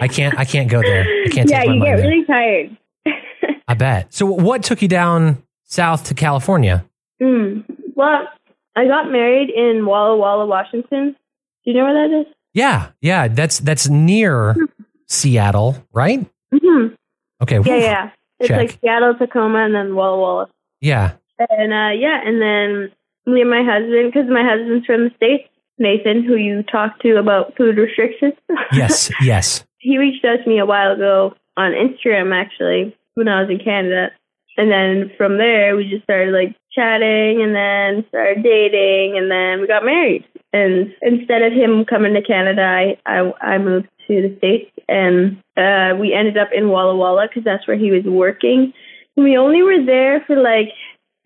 I 0.00 0.06
can't. 0.08 0.38
I 0.38 0.44
can't 0.44 0.70
go 0.70 0.80
there. 0.80 1.02
I 1.02 1.28
can't. 1.30 1.50
yeah, 1.50 1.64
you 1.64 1.82
get 1.82 1.96
there. 1.96 2.08
really 2.08 2.24
tired. 2.24 2.76
Bet. 3.78 4.12
So, 4.12 4.26
what 4.26 4.62
took 4.62 4.82
you 4.82 4.88
down 4.88 5.42
south 5.64 6.04
to 6.04 6.14
California? 6.14 6.84
Mm. 7.22 7.64
Well, 7.94 8.28
I 8.76 8.86
got 8.86 9.10
married 9.10 9.50
in 9.50 9.86
Walla 9.86 10.16
Walla, 10.16 10.46
Washington. 10.46 11.16
Do 11.64 11.70
you 11.70 11.74
know 11.74 11.84
where 11.84 12.08
that 12.08 12.20
is? 12.20 12.26
Yeah, 12.54 12.90
yeah. 13.00 13.28
That's 13.28 13.58
that's 13.60 13.88
near 13.88 14.56
Seattle, 15.06 15.76
right? 15.92 16.20
Mm-hmm. 16.54 16.94
Okay. 17.42 17.60
Yeah, 17.64 17.76
yeah. 17.76 18.10
It's 18.40 18.48
Check. 18.48 18.58
like 18.58 18.78
Seattle, 18.80 19.14
Tacoma, 19.14 19.64
and 19.64 19.74
then 19.74 19.94
Walla 19.94 20.18
Walla. 20.18 20.48
Yeah. 20.80 21.12
And 21.38 21.72
uh, 21.72 21.90
yeah, 21.98 22.20
and 22.24 22.40
then 22.40 22.92
me 23.26 23.40
and 23.42 23.50
my 23.50 23.62
husband, 23.64 24.12
because 24.12 24.28
my 24.30 24.42
husband's 24.42 24.86
from 24.86 25.04
the 25.04 25.10
States, 25.16 25.48
Nathan, 25.78 26.24
who 26.24 26.36
you 26.36 26.62
talked 26.62 27.02
to 27.02 27.16
about 27.16 27.56
food 27.56 27.76
restrictions. 27.76 28.34
Yes. 28.72 29.10
Yes. 29.22 29.64
he 29.78 29.96
reached 29.98 30.24
out 30.24 30.44
to 30.44 30.48
me 30.48 30.58
a 30.58 30.66
while 30.66 30.92
ago 30.92 31.34
on 31.56 31.72
Instagram, 31.72 32.34
actually, 32.34 32.94
when 33.18 33.28
I 33.28 33.42
was 33.42 33.50
in 33.50 33.58
Canada. 33.58 34.10
and 34.56 34.70
then 34.70 35.10
from 35.16 35.38
there 35.38 35.76
we 35.76 35.88
just 35.88 36.04
started 36.04 36.32
like 36.32 36.56
chatting 36.72 37.42
and 37.42 37.54
then 37.54 38.04
started 38.08 38.42
dating 38.42 39.16
and 39.18 39.30
then 39.30 39.60
we 39.60 39.66
got 39.66 39.84
married 39.84 40.24
and 40.52 40.92
instead 41.02 41.42
of 41.42 41.52
him 41.52 41.84
coming 41.84 42.14
to 42.14 42.22
canada 42.22 42.62
i 42.62 42.84
i, 43.06 43.18
I 43.54 43.58
moved 43.58 43.88
to 44.06 44.14
the 44.22 44.32
states 44.38 44.70
and 44.88 45.38
uh 45.56 45.94
we 46.00 46.12
ended 46.12 46.36
up 46.38 46.48
in 46.54 46.68
walla 46.68 46.96
walla 46.96 47.26
because 47.28 47.44
that's 47.44 47.66
where 47.68 47.76
he 47.84 47.90
was 47.90 48.04
working 48.04 48.72
And 49.16 49.24
we 49.24 49.36
only 49.36 49.62
were 49.62 49.82
there 49.84 50.22
for 50.26 50.36
like 50.36 50.70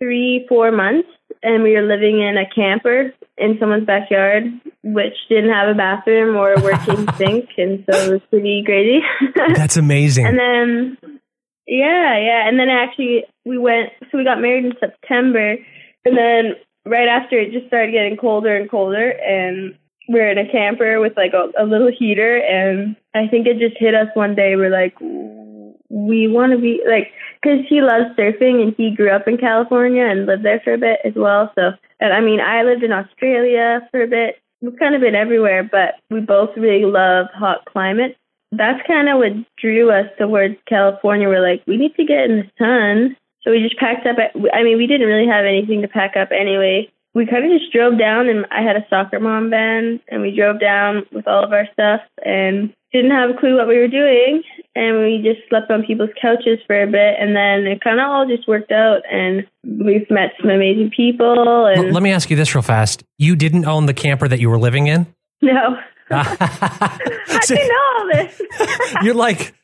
three 0.00 0.46
four 0.48 0.70
months 0.72 1.08
and 1.42 1.62
we 1.62 1.72
were 1.72 1.82
living 1.94 2.20
in 2.20 2.36
a 2.36 2.48
camper 2.58 3.12
in 3.38 3.56
someone's 3.58 3.86
backyard 3.86 4.44
which 4.82 5.16
didn't 5.28 5.50
have 5.58 5.68
a 5.68 5.74
bathroom 5.74 6.36
or 6.36 6.52
a 6.54 6.60
working 6.62 7.06
sink 7.18 7.48
and 7.58 7.84
so 7.90 7.94
it 8.06 8.10
was 8.12 8.22
pretty 8.30 8.62
crazy 8.64 9.00
That's 9.54 9.76
amazing. 9.76 10.26
and 10.26 10.38
then, 10.38 11.20
yeah, 11.66 12.18
yeah. 12.18 12.48
And 12.48 12.58
then 12.58 12.68
actually, 12.68 13.24
we 13.44 13.58
went, 13.58 13.90
so 14.10 14.18
we 14.18 14.24
got 14.24 14.40
married 14.40 14.64
in 14.64 14.72
September. 14.80 15.56
And 16.04 16.16
then 16.16 16.54
right 16.84 17.08
after, 17.08 17.38
it 17.38 17.52
just 17.52 17.66
started 17.66 17.92
getting 17.92 18.16
colder 18.16 18.56
and 18.56 18.70
colder. 18.70 19.10
And 19.10 19.76
we 20.08 20.20
are 20.20 20.30
in 20.30 20.38
a 20.38 20.50
camper 20.50 21.00
with 21.00 21.16
like 21.16 21.32
a, 21.32 21.50
a 21.62 21.64
little 21.64 21.90
heater. 21.96 22.38
And 22.38 22.96
I 23.14 23.28
think 23.28 23.46
it 23.46 23.58
just 23.58 23.78
hit 23.78 23.94
us 23.94 24.08
one 24.14 24.34
day. 24.34 24.56
We're 24.56 24.70
like, 24.70 24.94
we 25.00 26.26
want 26.26 26.52
to 26.52 26.58
be 26.58 26.82
like, 26.88 27.12
because 27.40 27.60
he 27.68 27.80
loves 27.80 28.16
surfing 28.16 28.62
and 28.62 28.74
he 28.76 28.94
grew 28.94 29.10
up 29.10 29.28
in 29.28 29.36
California 29.36 30.04
and 30.04 30.26
lived 30.26 30.44
there 30.44 30.60
for 30.64 30.74
a 30.74 30.78
bit 30.78 31.00
as 31.04 31.12
well. 31.14 31.52
So, 31.54 31.72
and 32.00 32.12
I 32.12 32.20
mean, 32.20 32.40
I 32.40 32.62
lived 32.62 32.82
in 32.82 32.92
Australia 32.92 33.86
for 33.90 34.02
a 34.02 34.08
bit. 34.08 34.36
We've 34.60 34.78
kind 34.78 34.94
of 34.94 35.00
been 35.00 35.14
everywhere, 35.14 35.62
but 35.64 35.94
we 36.08 36.20
both 36.20 36.50
really 36.56 36.84
love 36.84 37.26
hot 37.34 37.64
climates 37.66 38.16
that's 38.52 38.86
kind 38.86 39.08
of 39.08 39.18
what 39.18 39.32
drew 39.56 39.90
us 39.90 40.06
towards 40.18 40.56
California. 40.68 41.28
We're 41.28 41.46
like, 41.46 41.62
we 41.66 41.76
need 41.78 41.94
to 41.96 42.04
get 42.04 42.30
in 42.30 42.36
the 42.36 42.50
sun. 42.58 43.16
So 43.42 43.50
we 43.50 43.60
just 43.60 43.78
packed 43.78 44.06
up. 44.06 44.16
I 44.52 44.62
mean, 44.62 44.76
we 44.76 44.86
didn't 44.86 45.08
really 45.08 45.26
have 45.26 45.44
anything 45.44 45.82
to 45.82 45.88
pack 45.88 46.16
up 46.16 46.28
anyway. 46.30 46.88
We 47.14 47.26
kind 47.26 47.44
of 47.44 47.58
just 47.58 47.72
drove 47.72 47.98
down, 47.98 48.28
and 48.28 48.46
I 48.50 48.62
had 48.62 48.76
a 48.76 48.86
soccer 48.88 49.20
mom 49.20 49.50
van, 49.50 50.00
and 50.08 50.22
we 50.22 50.34
drove 50.34 50.60
down 50.60 51.04
with 51.12 51.28
all 51.28 51.44
of 51.44 51.52
our 51.52 51.68
stuff 51.72 52.00
and 52.24 52.72
didn't 52.90 53.10
have 53.10 53.30
a 53.30 53.34
clue 53.34 53.56
what 53.56 53.68
we 53.68 53.78
were 53.78 53.88
doing. 53.88 54.42
And 54.74 54.98
we 55.00 55.20
just 55.22 55.46
slept 55.50 55.70
on 55.70 55.84
people's 55.84 56.10
couches 56.20 56.58
for 56.66 56.80
a 56.80 56.86
bit, 56.86 57.16
and 57.18 57.36
then 57.36 57.66
it 57.66 57.82
kind 57.82 58.00
of 58.00 58.08
all 58.08 58.26
just 58.26 58.48
worked 58.48 58.72
out. 58.72 59.02
And 59.10 59.46
we've 59.64 60.08
met 60.08 60.32
some 60.40 60.48
amazing 60.48 60.90
people. 60.96 61.66
And 61.66 61.92
let 61.92 62.02
me 62.02 62.12
ask 62.12 62.30
you 62.30 62.36
this 62.36 62.54
real 62.54 62.62
fast. 62.62 63.02
You 63.18 63.36
didn't 63.36 63.66
own 63.66 63.86
the 63.86 63.94
camper 63.94 64.28
that 64.28 64.40
you 64.40 64.48
were 64.48 64.58
living 64.58 64.86
in? 64.86 65.06
no, 65.42 65.76
I 66.14 67.40
So- 67.42 67.54
didn't 67.54 67.68
know 67.68 67.98
all 67.98 68.06
this. 68.12 68.42
you're 69.02 69.14
like 69.14 69.54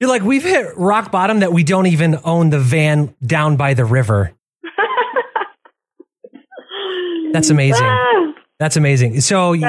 you're 0.00 0.10
like 0.10 0.22
we've 0.22 0.44
hit 0.44 0.76
rock 0.76 1.10
bottom 1.10 1.40
that 1.40 1.52
we 1.52 1.64
don't 1.64 1.86
even 1.86 2.18
own 2.24 2.50
the 2.50 2.60
van 2.60 3.14
down 3.24 3.56
by 3.56 3.74
the 3.74 3.84
river. 3.84 4.32
That's 7.32 7.50
amazing. 7.50 7.86
Ah, 7.86 8.32
That's 8.58 8.76
amazing. 8.76 9.20
So 9.20 9.52
you, 9.52 9.68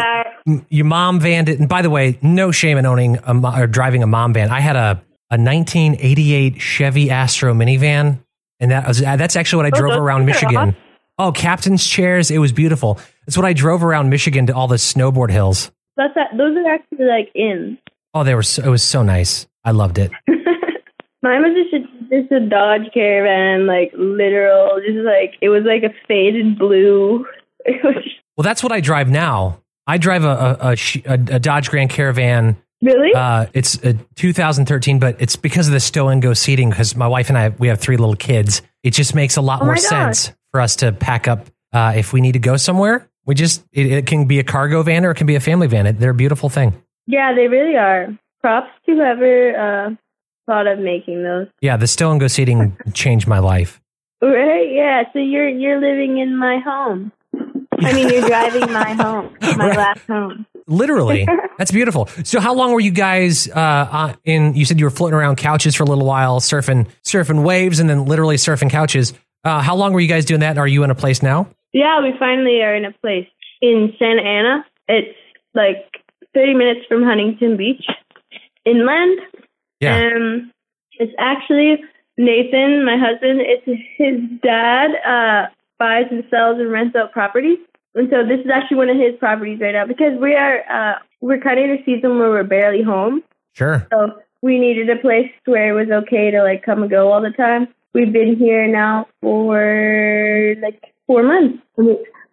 your 0.69 0.85
mom 0.85 1.19
vanned 1.19 1.49
it, 1.49 1.59
and 1.59 1.67
by 1.67 1.81
the 1.81 1.89
way, 1.89 2.17
no 2.21 2.51
shame 2.51 2.77
in 2.77 2.85
owning 2.85 3.17
a, 3.23 3.61
or 3.61 3.67
driving 3.67 4.03
a 4.03 4.07
mom 4.07 4.33
van. 4.33 4.49
I 4.49 4.59
had 4.59 4.75
a 4.75 5.01
a 5.31 5.37
1988 5.37 6.59
Chevy 6.59 7.11
Astro 7.11 7.53
minivan, 7.53 8.19
and 8.59 8.71
that 8.71 8.87
was 8.87 9.01
uh, 9.03 9.15
that's 9.15 9.35
actually 9.35 9.63
what 9.65 9.73
I 9.73 9.77
drove 9.77 9.91
those 9.91 9.99
around 9.99 10.25
Michigan. 10.25 10.75
Oh, 11.19 11.31
captain's 11.31 11.85
chairs! 11.85 12.31
It 12.31 12.39
was 12.39 12.51
beautiful. 12.51 12.99
It's 13.27 13.37
what 13.37 13.45
I 13.45 13.53
drove 13.53 13.83
around 13.83 14.09
Michigan 14.09 14.47
to 14.47 14.55
all 14.55 14.67
the 14.67 14.77
snowboard 14.77 15.29
hills. 15.31 15.71
That's 15.99 16.15
that. 16.15 16.37
Those 16.37 16.55
are 16.55 16.65
actually 16.65 17.05
like 17.05 17.29
in. 17.35 17.77
Oh, 18.13 18.23
they 18.23 18.33
were 18.33 18.41
so, 18.41 18.63
it 18.63 18.69
was 18.69 18.83
so 18.83 19.03
nice. 19.03 19.47
I 19.65 19.71
loved 19.71 19.97
it. 19.97 20.11
Mine 21.21 21.41
was 21.41 21.53
just 21.53 21.73
a, 21.73 22.09
just 22.09 22.31
a 22.31 22.39
Dodge 22.39 22.89
Caravan, 22.93 23.67
like 23.67 23.91
literal, 23.97 24.79
just 24.79 24.99
like 24.99 25.35
it 25.41 25.49
was 25.49 25.63
like 25.65 25.83
a 25.83 25.93
faded 26.07 26.57
blue. 26.57 27.25
It 27.65 27.83
was 27.83 27.95
just, 27.95 28.15
Well, 28.37 28.43
that's 28.43 28.63
what 28.63 28.71
I 28.71 28.79
drive 28.79 29.09
now. 29.09 29.61
I 29.85 29.97
drive 29.97 30.23
a 30.23 30.57
a, 30.61 30.75
a, 31.05 31.13
a, 31.35 31.39
Dodge 31.39 31.69
Grand 31.69 31.89
Caravan. 31.89 32.55
really? 32.81 33.13
Uh, 33.13 33.47
it's 33.53 33.75
a 33.83 33.95
2013, 34.15 34.97
but 34.97 35.21
it's 35.21 35.35
because 35.35 35.67
of 35.67 35.73
the 35.73 35.81
stow 35.81 36.07
and 36.07 36.21
go 36.21 36.33
seating. 36.33 36.69
Because 36.69 36.95
my 36.95 37.07
wife 37.07 37.27
and 37.27 37.37
I, 37.37 37.49
we 37.49 37.67
have 37.67 37.81
three 37.81 37.97
little 37.97 38.15
kids. 38.15 38.61
It 38.81 38.91
just 38.91 39.13
makes 39.13 39.35
a 39.35 39.41
lot 39.41 39.61
Oh 39.61 39.65
more 39.65 39.75
sense 39.75 40.31
for 40.53 40.61
us 40.61 40.77
to 40.77 40.93
pack 40.93 41.27
up 41.27 41.47
uh, 41.73 41.93
if 41.97 42.13
we 42.13 42.21
need 42.21 42.31
to 42.31 42.39
go 42.39 42.55
somewhere. 42.55 43.08
We 43.29 43.35
just 43.35 43.63
it, 43.71 43.85
it 43.91 44.05
can 44.07 44.25
be 44.25 44.39
a 44.39 44.43
cargo 44.43 44.81
van 44.81 45.05
or 45.05 45.11
it 45.11 45.15
can 45.15 45.27
be 45.27 45.35
a 45.35 45.39
family 45.39 45.67
van. 45.67 45.95
They're 45.97 46.09
a 46.09 46.15
beautiful 46.15 46.49
thing. 46.49 46.73
yeah, 47.05 47.31
they 47.35 47.47
really 47.47 47.75
are. 47.75 48.07
Props 48.41 48.71
to 48.87 48.93
whoever 48.93 49.55
uh, 49.55 49.89
thought 50.47 50.65
of 50.65 50.79
making 50.79 51.21
those. 51.21 51.45
Yeah, 51.61 51.77
the 51.77 51.85
still 51.85 52.09
and 52.09 52.19
go 52.19 52.25
seating 52.27 52.75
changed 52.95 53.27
my 53.27 53.37
life. 53.37 53.79
Right? 54.19 54.71
Yeah. 54.71 55.03
So 55.13 55.19
you're 55.19 55.47
you're 55.47 55.79
living 55.79 56.17
in 56.17 56.35
my 56.37 56.57
home. 56.57 57.11
I 57.81 57.93
mean, 57.93 58.09
you're 58.09 58.27
driving 58.27 58.71
my 58.73 58.93
home, 59.03 59.37
my 59.41 59.55
Right. 59.67 59.77
last 59.77 60.01
home. 60.07 60.45
Literally, 60.67 61.27
that's 61.59 61.71
beautiful. 61.71 62.07
So, 62.23 62.39
how 62.39 62.53
long 62.55 62.71
were 62.73 62.79
you 62.79 62.91
guys 62.91 63.47
uh, 63.47 63.53
uh, 63.59 64.13
in? 64.25 64.55
You 64.55 64.65
said 64.65 64.79
you 64.79 64.85
were 64.85 64.89
floating 64.91 65.17
around 65.17 65.35
couches 65.37 65.75
for 65.75 65.83
a 65.83 65.85
little 65.85 66.05
while, 66.05 66.39
surfing 66.39 66.87
surfing 67.05 67.43
waves, 67.43 67.79
and 67.79 67.87
then 67.89 68.05
literally 68.05 68.37
surfing 68.37 68.69
couches. 68.71 69.13
Uh, 69.43 69.61
how 69.61 69.75
long 69.75 69.93
were 69.93 69.99
you 69.99 70.07
guys 70.07 70.25
doing 70.25 70.41
that? 70.41 70.57
Are 70.57 70.67
you 70.67 70.83
in 70.83 70.89
a 70.89 70.95
place 70.95 71.21
now? 71.23 71.47
Yeah, 71.73 72.01
we 72.01 72.13
finally 72.17 72.61
are 72.61 72.75
in 72.75 72.85
a 72.85 72.91
place 72.91 73.27
in 73.61 73.93
Santa 73.99 74.21
Ana. 74.21 74.65
It's 74.87 75.17
like 75.53 76.01
30 76.33 76.53
minutes 76.55 76.81
from 76.87 77.03
Huntington 77.03 77.57
Beach, 77.57 77.85
inland. 78.65 79.19
Yeah. 79.79 79.97
Um, 80.15 80.51
it's 80.93 81.13
actually 81.17 81.81
Nathan, 82.17 82.83
my 82.85 82.97
husband. 82.97 83.41
It's 83.41 83.65
his 83.97 84.19
dad 84.41 84.89
uh, 85.05 85.47
buys 85.77 86.05
and 86.11 86.23
sells 86.29 86.59
and 86.59 86.71
rents 86.71 86.95
out 86.95 87.11
properties, 87.11 87.59
and 87.95 88.09
so 88.09 88.25
this 88.25 88.41
is 88.41 88.51
actually 88.53 88.77
one 88.77 88.89
of 88.89 88.97
his 88.97 89.15
properties 89.19 89.59
right 89.61 89.73
now 89.73 89.85
because 89.85 90.19
we 90.19 90.35
are 90.35 90.59
uh, 90.69 90.99
we're 91.21 91.39
kind 91.39 91.59
of 91.59 91.65
in 91.65 91.71
a 91.71 91.83
season 91.85 92.19
where 92.19 92.29
we're 92.29 92.43
barely 92.43 92.83
home, 92.83 93.23
Sure. 93.53 93.87
so 93.91 94.19
we 94.41 94.59
needed 94.59 94.89
a 94.89 94.97
place 94.97 95.31
where 95.45 95.69
it 95.69 95.73
was 95.73 95.89
okay 96.03 96.31
to 96.31 96.43
like 96.43 96.63
come 96.63 96.81
and 96.81 96.91
go 96.91 97.11
all 97.11 97.21
the 97.21 97.31
time. 97.31 97.67
We've 97.93 98.11
been 98.11 98.35
here 98.35 98.67
now 98.67 99.07
for 99.21 100.55
like 100.61 100.93
four 101.09 101.23
months. 101.23 101.57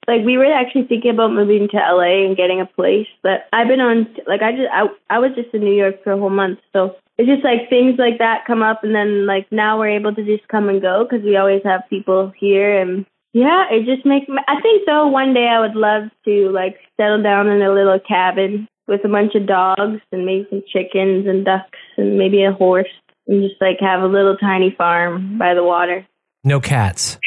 Like 0.07 0.25
we 0.25 0.37
were 0.37 0.53
actually 0.53 0.85
thinking 0.87 1.11
about 1.11 1.33
moving 1.33 1.67
to 1.73 1.77
LA 1.77 2.29
and 2.29 2.37
getting 2.37 2.61
a 2.61 2.67
place, 2.67 3.09
but 3.23 3.49
I've 3.53 3.67
been 3.67 3.81
on 3.81 4.07
like 4.29 4.43
I 4.43 4.53
just 4.53 4.69
I 4.71 4.85
I 5.11 5.19
was 5.19 5.33
just 5.35 5.53
in 5.55 5.63
New 5.63 5.75
York 5.75 6.05
for 6.05 6.13
a 6.13 6.19
whole 6.19 6.31
month, 6.31 6.61
so 6.73 6.95
it's 7.19 7.29
just 7.29 7.43
like 7.43 7.71
things 7.71 7.97
like 7.99 8.19
that 8.19 8.45
come 8.47 8.63
up, 8.63 8.85
and 8.85 8.95
then 8.95 9.27
like 9.27 9.51
now 9.51 9.79
we're 9.79 9.97
able 9.97 10.15
to 10.15 10.25
just 10.25 10.47
come 10.47 10.69
and 10.69 10.83
go 10.83 11.03
because 11.03 11.25
we 11.25 11.37
always 11.37 11.63
have 11.65 11.89
people 11.91 12.33
here, 12.39 12.79
and 12.79 13.07
yeah, 13.33 13.65
it 13.71 13.87
just 13.87 14.07
makes. 14.07 14.27
I 14.47 14.61
think 14.61 14.87
though 14.87 15.09
one 15.09 15.35
day 15.35 15.49
I 15.49 15.59
would 15.59 15.75
love 15.75 16.05
to 16.27 16.51
like 16.51 16.77
settle 16.97 17.23
down 17.23 17.49
in 17.49 17.63
a 17.63 17.73
little 17.73 17.99
cabin 17.99 18.69
with 18.87 19.05
a 19.05 19.09
bunch 19.09 19.35
of 19.35 19.49
dogs 19.49 20.01
and 20.13 20.25
maybe 20.25 20.47
some 20.51 20.63
chickens 20.73 21.27
and 21.27 21.45
ducks 21.45 21.79
and 21.97 22.17
maybe 22.17 22.45
a 22.45 22.53
horse 22.53 22.95
and 23.27 23.43
just 23.43 23.61
like 23.61 23.79
have 23.81 24.03
a 24.03 24.07
little 24.07 24.37
tiny 24.37 24.73
farm 24.79 25.37
by 25.37 25.55
the 25.55 25.65
water. 25.65 26.07
No 26.45 26.61
cats. 26.61 27.19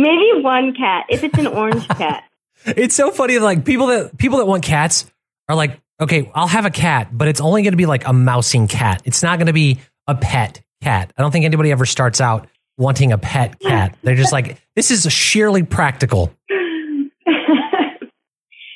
Maybe 0.00 0.42
one 0.42 0.74
cat 0.74 1.06
if 1.08 1.24
it's 1.24 1.38
an 1.38 1.46
orange 1.46 1.86
cat. 1.98 2.24
It's 2.64 2.94
so 2.94 3.10
funny. 3.10 3.38
Like 3.38 3.64
people 3.64 3.86
that 3.88 4.16
people 4.16 4.38
that 4.38 4.46
want 4.46 4.62
cats 4.62 5.10
are 5.48 5.56
like, 5.56 5.80
okay, 6.00 6.30
I'll 6.34 6.48
have 6.48 6.66
a 6.66 6.70
cat, 6.70 7.08
but 7.12 7.28
it's 7.28 7.40
only 7.40 7.62
going 7.62 7.72
to 7.72 7.78
be 7.78 7.86
like 7.86 8.06
a 8.06 8.12
mousing 8.12 8.68
cat. 8.68 9.02
It's 9.04 9.22
not 9.22 9.38
going 9.38 9.46
to 9.46 9.52
be 9.52 9.80
a 10.06 10.14
pet 10.14 10.62
cat. 10.82 11.12
I 11.16 11.22
don't 11.22 11.30
think 11.30 11.44
anybody 11.44 11.70
ever 11.70 11.86
starts 11.86 12.20
out 12.20 12.48
wanting 12.78 13.12
a 13.12 13.18
pet 13.18 13.58
cat. 13.60 13.96
They're 14.02 14.16
just 14.16 14.32
like, 14.32 14.60
this 14.76 14.90
is 14.90 15.06
a 15.06 15.10
sheerly 15.10 15.62
practical. 15.62 16.32
the 16.48 17.12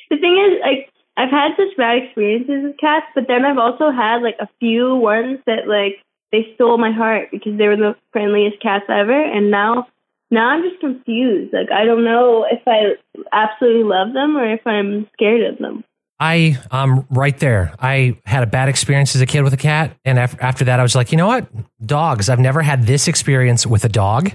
thing 0.09 0.37
is, 0.37 0.61
like, 0.61 0.89
I've 1.17 1.31
had 1.31 1.51
such 1.57 1.75
bad 1.77 2.03
experiences 2.03 2.63
with 2.63 2.77
cats, 2.77 3.07
but 3.15 3.27
then 3.27 3.45
I've 3.45 3.57
also 3.57 3.89
had 3.89 4.21
like 4.21 4.35
a 4.39 4.49
few 4.59 4.95
ones 4.95 5.39
that 5.45 5.67
like 5.67 6.03
they 6.31 6.51
stole 6.55 6.77
my 6.77 6.91
heart 6.91 7.29
because 7.31 7.57
they 7.57 7.67
were 7.67 7.77
the 7.77 7.95
friendliest 8.11 8.61
cats 8.61 8.85
ever, 8.89 9.17
and 9.17 9.49
now 9.49 9.87
now 10.35 10.49
I'm 10.49 10.61
just 10.61 10.79
confused. 10.79 11.51
Like 11.53 11.71
I 11.71 11.85
don't 11.85 12.03
know 12.05 12.45
if 12.49 12.61
I 12.67 12.93
absolutely 13.33 13.83
love 13.83 14.13
them 14.13 14.37
or 14.37 14.45
if 14.53 14.65
I'm 14.67 15.07
scared 15.13 15.41
of 15.53 15.57
them. 15.57 15.83
I 16.19 16.57
um 16.71 17.05
right 17.09 17.37
there. 17.39 17.73
I 17.79 18.17
had 18.25 18.43
a 18.43 18.47
bad 18.47 18.69
experience 18.69 19.15
as 19.15 19.21
a 19.21 19.25
kid 19.25 19.41
with 19.41 19.53
a 19.53 19.57
cat, 19.57 19.97
and 20.05 20.17
af- 20.19 20.37
after 20.39 20.65
that, 20.65 20.79
I 20.79 20.83
was 20.83 20.95
like, 20.95 21.11
you 21.11 21.17
know 21.17 21.27
what, 21.27 21.47
dogs. 21.85 22.29
I've 22.29 22.39
never 22.39 22.61
had 22.61 22.83
this 22.83 23.07
experience 23.07 23.65
with 23.65 23.83
a 23.83 23.89
dog, 23.89 24.31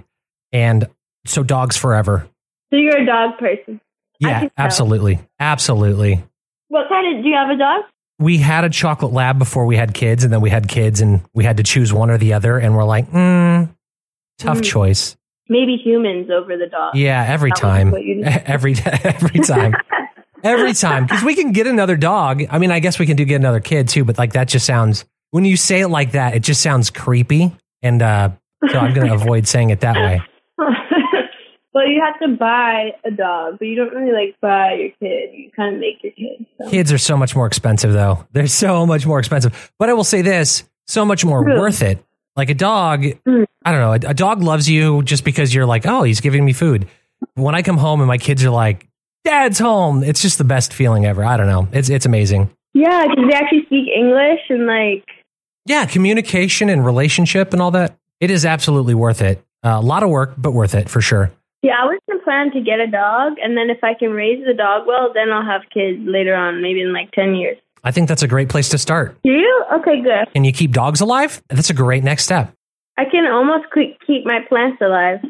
and 0.52 0.86
so 1.24 1.42
dogs 1.42 1.76
forever. 1.76 2.26
So 2.70 2.76
you're 2.76 2.98
a 3.00 3.06
dog 3.06 3.38
person. 3.38 3.80
Yeah, 4.18 4.48
absolutely, 4.58 5.20
absolutely. 5.38 6.22
What 6.68 6.88
kind 6.90 7.16
of? 7.16 7.22
Do 7.24 7.28
you 7.30 7.36
have 7.36 7.48
a 7.48 7.56
dog? 7.56 7.84
We 8.18 8.36
had 8.36 8.64
a 8.64 8.68
chocolate 8.68 9.12
lab 9.14 9.38
before 9.38 9.64
we 9.64 9.76
had 9.76 9.94
kids, 9.94 10.24
and 10.24 10.30
then 10.32 10.42
we 10.42 10.50
had 10.50 10.68
kids, 10.68 11.00
and 11.00 11.22
we 11.32 11.44
had 11.44 11.56
to 11.56 11.62
choose 11.62 11.90
one 11.94 12.10
or 12.10 12.18
the 12.18 12.34
other, 12.34 12.58
and 12.58 12.76
we're 12.76 12.84
like, 12.84 13.10
mm, 13.10 13.74
tough 14.38 14.58
Mm. 14.58 14.64
choice. 14.64 15.16
Maybe 15.50 15.76
humans 15.76 16.30
over 16.30 16.56
the 16.56 16.66
dog. 16.66 16.94
Yeah, 16.94 17.22
every 17.28 17.50
That 17.50 17.60
time, 17.60 17.88
every 18.46 18.74
every 19.04 19.40
time, 19.40 19.74
every 20.42 20.72
time, 20.72 21.04
because 21.04 21.22
we 21.22 21.34
can 21.34 21.52
get 21.52 21.66
another 21.66 21.96
dog. 21.96 22.44
I 22.48 22.58
mean, 22.58 22.70
I 22.70 22.80
guess 22.80 22.98
we 22.98 23.04
can 23.04 23.16
do 23.16 23.26
get 23.26 23.36
another 23.36 23.60
kid 23.60 23.88
too, 23.88 24.04
but 24.04 24.16
like 24.16 24.32
that 24.32 24.48
just 24.48 24.64
sounds 24.64 25.04
when 25.30 25.44
you 25.44 25.56
say 25.56 25.80
it 25.80 25.88
like 25.88 26.12
that, 26.12 26.34
it 26.34 26.40
just 26.40 26.60
sounds 26.60 26.90
creepy. 26.90 27.52
And 27.82 28.02
uh, 28.02 28.30
So 28.70 28.78
I'm 28.78 28.92
going 28.94 29.06
to 29.06 29.14
avoid 29.14 29.46
saying 29.46 29.70
it 29.70 29.80
that 29.80 29.96
way. 29.96 30.22
well, 30.58 31.88
you 31.88 32.02
have 32.04 32.18
to 32.20 32.36
buy 32.36 32.90
a 33.04 33.10
dog, 33.10 33.58
but 33.58 33.66
you 33.66 33.76
don't 33.76 33.94
really 33.94 34.12
like 34.12 34.36
buy 34.40 34.74
your 34.74 34.90
kid. 35.00 35.30
You 35.32 35.50
kind 35.54 35.74
of 35.74 35.80
make 35.80 36.02
your 36.02 36.12
kid. 36.12 36.46
So. 36.58 36.70
Kids 36.70 36.92
are 36.92 36.98
so 36.98 37.16
much 37.16 37.34
more 37.34 37.46
expensive, 37.46 37.92
though. 37.92 38.26
They're 38.32 38.48
so 38.48 38.86
much 38.86 39.06
more 39.06 39.18
expensive. 39.18 39.72
But 39.78 39.88
I 39.88 39.94
will 39.94 40.04
say 40.04 40.22
this 40.22 40.64
so 40.86 41.04
much 41.04 41.24
more 41.24 41.44
True. 41.44 41.58
worth 41.58 41.82
it. 41.82 42.04
Like 42.36 42.50
a 42.50 42.54
dog, 42.54 43.02
Mm. 43.26 43.44
I 43.64 43.72
don't 43.72 43.80
know, 43.80 43.92
a, 44.08 44.10
a 44.10 44.14
dog 44.14 44.42
loves 44.42 44.68
you 44.68 45.02
just 45.02 45.24
because 45.24 45.54
you're 45.54 45.66
like, 45.66 45.86
oh, 45.86 46.02
he's 46.02 46.20
giving 46.20 46.44
me 46.44 46.52
food. 46.52 46.86
When 47.34 47.54
I 47.54 47.62
come 47.62 47.76
home 47.76 48.00
and 48.00 48.08
my 48.08 48.18
kids 48.18 48.44
are 48.44 48.50
like, 48.50 48.86
Dad's 49.24 49.58
home, 49.58 50.02
it's 50.02 50.22
just 50.22 50.38
the 50.38 50.44
best 50.44 50.72
feeling 50.72 51.04
ever. 51.04 51.22
I 51.24 51.36
don't 51.36 51.46
know. 51.46 51.68
It's, 51.72 51.90
it's 51.90 52.06
amazing. 52.06 52.50
Yeah, 52.72 53.06
because 53.06 53.24
they 53.30 53.36
actually 53.36 53.64
speak 53.66 53.88
English 53.94 54.40
and 54.48 54.66
like 54.66 55.04
Yeah, 55.66 55.84
communication 55.86 56.70
and 56.70 56.86
relationship 56.86 57.52
and 57.52 57.60
all 57.60 57.70
that. 57.72 57.96
It 58.20 58.30
is 58.30 58.46
absolutely 58.46 58.94
worth 58.94 59.20
it. 59.20 59.42
Uh, 59.62 59.76
a 59.76 59.80
lot 59.82 60.02
of 60.02 60.08
work, 60.08 60.34
but 60.38 60.52
worth 60.52 60.74
it 60.74 60.88
for 60.88 61.00
sure. 61.02 61.30
Yeah, 61.62 61.74
I 61.82 61.84
was 61.84 61.98
gonna 62.08 62.22
plan 62.22 62.50
to 62.52 62.60
get 62.62 62.80
a 62.80 62.86
dog, 62.86 63.34
and 63.42 63.54
then 63.56 63.68
if 63.68 63.84
I 63.84 63.92
can 63.92 64.12
raise 64.12 64.42
the 64.46 64.54
dog 64.54 64.86
well, 64.86 65.12
then 65.12 65.30
I'll 65.30 65.44
have 65.44 65.62
kids 65.72 65.98
later 66.00 66.34
on, 66.34 66.62
maybe 66.62 66.80
in 66.80 66.94
like 66.94 67.10
ten 67.12 67.34
years. 67.34 67.58
I 67.82 67.90
think 67.90 68.08
that's 68.08 68.22
a 68.22 68.28
great 68.28 68.48
place 68.48 68.70
to 68.70 68.78
start. 68.78 69.18
Do 69.24 69.30
you? 69.30 69.64
Okay, 69.80 70.02
good. 70.02 70.28
And 70.34 70.44
you 70.44 70.52
keep 70.52 70.72
dogs 70.72 71.00
alive? 71.00 71.42
That's 71.48 71.70
a 71.70 71.74
great 71.74 72.04
next 72.04 72.24
step. 72.24 72.54
I 72.98 73.04
can 73.04 73.26
almost 73.26 73.64
keep 74.06 74.26
my 74.26 74.40
plants 74.48 74.80
alive. 74.82 75.20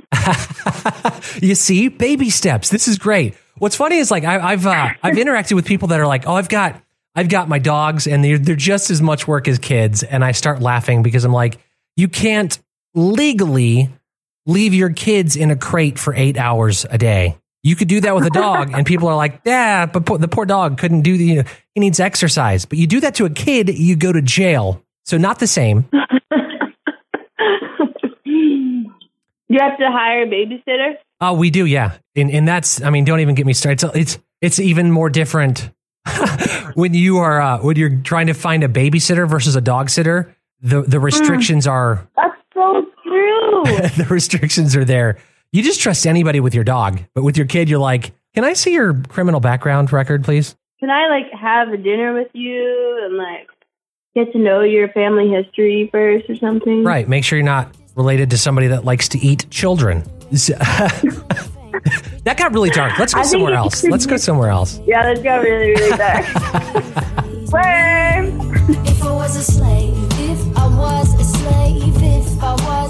you 1.43 1.55
see, 1.55 1.89
baby 1.89 2.29
steps. 2.31 2.69
This 2.69 2.89
is 2.89 2.99
great. 2.99 3.37
What's 3.59 3.77
funny 3.77 3.99
is 3.99 4.11
like 4.11 4.25
I, 4.25 4.41
I've 4.41 4.67
uh, 4.67 4.89
I've 5.03 5.17
interacted 5.17 5.53
with 5.53 5.67
people 5.67 5.89
that 5.89 6.01
are 6.01 6.07
like, 6.07 6.27
oh, 6.27 6.33
I've 6.33 6.49
got 6.49 6.83
I've 7.15 7.29
got 7.29 7.49
my 7.49 7.59
dogs, 7.59 8.07
and 8.07 8.25
they're 8.25 8.39
they're 8.39 8.57
just 8.57 8.91
as 8.91 9.01
much 9.01 9.29
work 9.29 9.47
as 9.47 9.59
kids, 9.59 10.03
and 10.03 10.25
I 10.25 10.33
start 10.33 10.61
laughing 10.61 11.03
because 11.03 11.25
I'm 11.25 11.33
like, 11.33 11.59
you 11.97 12.09
can't 12.09 12.59
legally 12.95 13.91
leave 14.47 14.75
your 14.75 14.91
kids 14.91 15.37
in 15.37 15.51
a 15.51 15.57
crate 15.57 15.99
for 15.99 16.15
eight 16.15 16.39
hours 16.39 16.87
a 16.91 16.99
day. 16.99 17.37
You 17.63 17.77
could 17.77 17.89
do 17.89 18.01
that 18.01 18.15
with 18.15 18.25
a 18.25 18.31
dog, 18.31 18.71
and 18.73 18.87
people 18.87 19.09
are 19.09 19.17
like, 19.17 19.43
yeah, 19.45 19.85
but 19.85 20.07
poor, 20.07 20.17
the 20.17 20.29
poor 20.29 20.47
dog 20.47 20.79
couldn't 20.79 21.03
do 21.03 21.19
the, 21.19 21.25
you 21.25 21.35
know, 21.37 21.51
he 21.75 21.81
needs 21.81 22.01
exercise. 22.01 22.65
But 22.65 22.79
you 22.79 22.87
do 22.87 23.01
that 23.01 23.17
to 23.17 23.27
a 23.27 23.31
kid, 23.31 23.69
you 23.69 23.97
go 23.97 24.13
to 24.13 24.23
jail. 24.23 24.83
So 25.05 25.19
not 25.19 25.39
the 25.41 25.47
same. 25.47 25.89
You 29.51 29.59
have 29.59 29.79
to 29.79 29.91
hire 29.91 30.23
a 30.23 30.27
babysitter. 30.27 30.95
Oh, 31.21 31.33
we 31.33 31.51
do, 31.51 31.67
yeah. 31.67 31.99
And 32.15 32.31
and 32.31 32.47
that's 32.47 32.81
I 32.83 32.91
mean, 32.91 33.05
don't 33.05 33.19
even 33.19 33.35
get 33.35 33.47
me 33.47 33.53
started. 33.53 33.85
It's 33.97 34.15
it's, 34.15 34.19
it's 34.41 34.59
even 34.61 34.93
more 34.93 35.11
different 35.11 35.71
when 36.75 36.95
you 36.95 37.19
are 37.19 37.41
uh, 37.41 37.59
when 37.59 37.75
you're 37.75 37.97
trying 37.97 38.29
to 38.29 38.33
find 38.33 38.63
a 38.63 38.69
babysitter 38.69 39.29
versus 39.29 39.57
a 39.57 39.61
dog 39.61 39.91
sitter. 39.91 40.37
The 40.61 40.83
the 40.83 41.01
restrictions 41.01 41.67
are 41.67 42.09
That's 42.15 42.37
so 42.55 42.87
true. 43.03 43.65
the 43.97 44.07
restrictions 44.09 44.77
are 44.77 44.85
there. 44.85 45.19
You 45.53 45.63
just 45.63 45.81
trust 45.81 46.07
anybody 46.07 46.39
with 46.39 46.55
your 46.55 46.63
dog, 46.63 47.01
but 47.13 47.25
with 47.25 47.37
your 47.37 47.47
kid, 47.47 47.69
you're 47.69 47.81
like, 47.81 48.13
can 48.35 48.45
I 48.45 48.53
see 48.53 48.73
your 48.73 48.95
criminal 49.09 49.41
background 49.41 49.93
record, 49.93 50.23
please? 50.23 50.55
Can 50.79 50.91
I 50.91 51.09
like 51.09 51.33
have 51.33 51.71
a 51.71 51.77
dinner 51.77 52.15
with 52.15 52.29
you 52.33 53.01
and 53.05 53.17
like 53.17 53.49
get 54.15 54.33
to 54.33 54.39
know 54.39 54.61
your 54.63 54.89
family 54.91 55.29
history 55.29 55.89
first 55.91 56.31
or 56.31 56.37
something? 56.37 56.85
Right. 56.85 57.09
Make 57.09 57.25
sure 57.25 57.37
you're 57.37 57.45
not 57.45 57.75
related 57.97 58.31
to 58.31 58.39
somebody 58.39 58.69
that 58.69 58.85
likes 58.85 59.09
to 59.09 59.19
eat 59.19 59.51
children. 59.51 60.05
That 62.25 62.37
got 62.37 62.53
really 62.53 62.69
dark. 62.69 62.99
Let's 62.99 63.15
go 63.15 63.23
somewhere 63.23 63.55
else. 63.55 63.83
Let's 63.85 64.05
go 64.05 64.19
somewhere 64.19 64.51
else. 64.51 64.79
Yeah, 64.87 65.03
that 65.03 65.25
got 65.25 65.43
really, 65.43 65.71
really 65.71 65.97
dark. 65.97 66.27
Worm. 67.53 68.87
If 68.87 69.03
I 69.03 69.13
was 69.13 69.37
a 69.37 69.43
slave, 69.43 69.97
if 70.21 70.59
I 70.59 70.67
was 70.77 71.15
a 71.15 71.25
slave, 71.25 71.97
if 71.97 72.43
I 72.43 72.53
was 72.53 72.90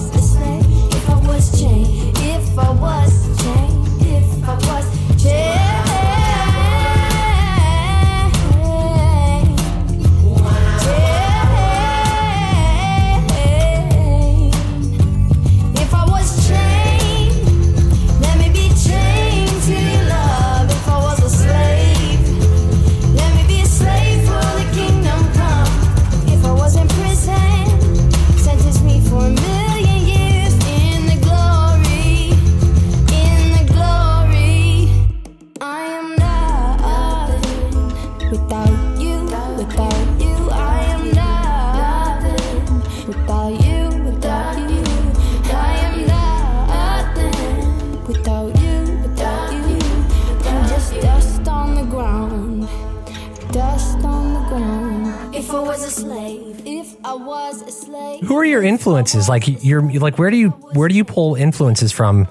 influences? 58.81 59.29
Like 59.29 59.45
you're 59.63 59.83
like 59.99 60.19
where 60.19 60.31
do 60.31 60.37
you 60.37 60.51
where 60.75 60.89
do 60.89 60.95
you 60.95 61.05
pull 61.05 61.35
influences 61.35 61.93
from? 61.93 62.27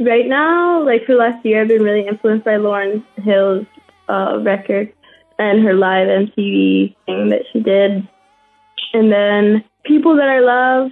Right 0.00 0.26
now, 0.26 0.82
like 0.84 1.04
for 1.04 1.14
last 1.14 1.44
year, 1.44 1.62
I've 1.62 1.68
been 1.68 1.82
really 1.82 2.06
influenced 2.06 2.44
by 2.44 2.52
Lauryn 2.52 3.04
Hill's 3.16 3.66
uh, 4.08 4.38
record 4.40 4.92
and 5.38 5.62
her 5.62 5.74
live 5.74 6.08
MTV 6.08 6.96
thing 7.06 7.28
that 7.28 7.42
she 7.52 7.60
did. 7.60 8.08
And 8.94 9.12
then 9.12 9.64
people 9.84 10.16
that 10.16 10.28
I 10.28 10.40
love 10.40 10.90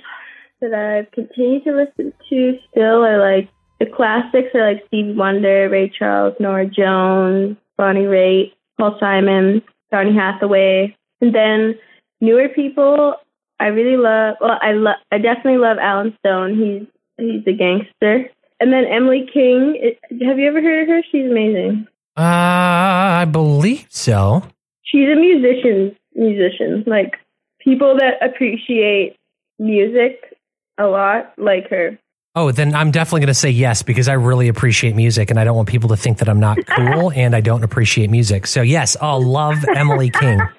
that 0.61 0.75
I've 0.75 1.11
continued 1.13 1.65
to 1.65 1.73
listen 1.73 2.13
to 2.29 2.59
still 2.71 3.05
are 3.05 3.19
like 3.19 3.49
the 3.79 3.87
classics 3.87 4.55
are 4.55 4.75
like 4.75 4.85
Stevie 4.89 5.15
Wonder, 5.15 5.69
Ray 5.71 5.89
Charles, 5.89 6.35
Norah 6.39 6.67
Jones, 6.67 7.57
Bonnie 7.79 8.03
Raitt, 8.03 8.53
Paul 8.79 8.97
Simon, 9.01 9.63
Donny 9.91 10.15
Hathaway. 10.15 10.95
And 11.23 11.35
then 11.35 11.79
newer 12.21 12.51
people, 12.51 13.15
I 13.61 13.67
really 13.67 13.97
love. 13.97 14.37
Well, 14.41 14.59
I 14.61 14.73
love. 14.73 14.97
I 15.13 15.19
definitely 15.19 15.59
love 15.59 15.77
Allen 15.81 16.17
Stone. 16.19 16.59
He's 16.59 16.89
he's 17.19 17.47
a 17.47 17.57
gangster. 17.57 18.31
And 18.59 18.73
then 18.73 18.85
Emily 18.87 19.29
King. 19.33 19.77
It, 19.77 19.99
have 20.25 20.39
you 20.39 20.49
ever 20.49 20.63
heard 20.63 20.83
of 20.83 20.89
her? 20.89 21.03
She's 21.13 21.31
amazing. 21.31 21.87
Uh, 22.17 22.23
I 22.23 23.27
believe 23.31 23.87
so. 23.91 24.43
She's 24.83 25.09
a 25.09 25.15
musician. 25.15 25.97
Musician, 26.15 26.83
like 26.87 27.19
people 27.61 27.97
that 27.99 28.15
appreciate 28.27 29.17
music 29.59 30.37
a 30.79 30.87
lot, 30.87 31.33
like 31.39 31.69
her. 31.71 31.99
Oh, 32.35 32.53
then 32.53 32.75
I'm 32.75 32.91
definitely 32.91 33.21
going 33.21 33.29
to 33.29 33.35
say 33.35 33.51
yes 33.51 33.83
because 33.83 34.09
I 34.09 34.15
really 34.15 34.49
appreciate 34.49 34.95
music 34.95 35.31
and 35.31 35.39
I 35.39 35.45
don't 35.45 35.57
want 35.57 35.69
people 35.69 35.89
to 35.91 35.97
think 35.97 36.19
that 36.19 36.29
I'm 36.29 36.41
not 36.41 36.59
cool 36.67 37.11
and 37.15 37.35
I 37.35 37.41
don't 37.41 37.65
appreciate 37.65 38.09
music. 38.11 38.47
So 38.47 38.63
yes, 38.63 38.97
I'll 39.01 39.23
love 39.23 39.57
Emily 39.75 40.11
King. 40.11 40.41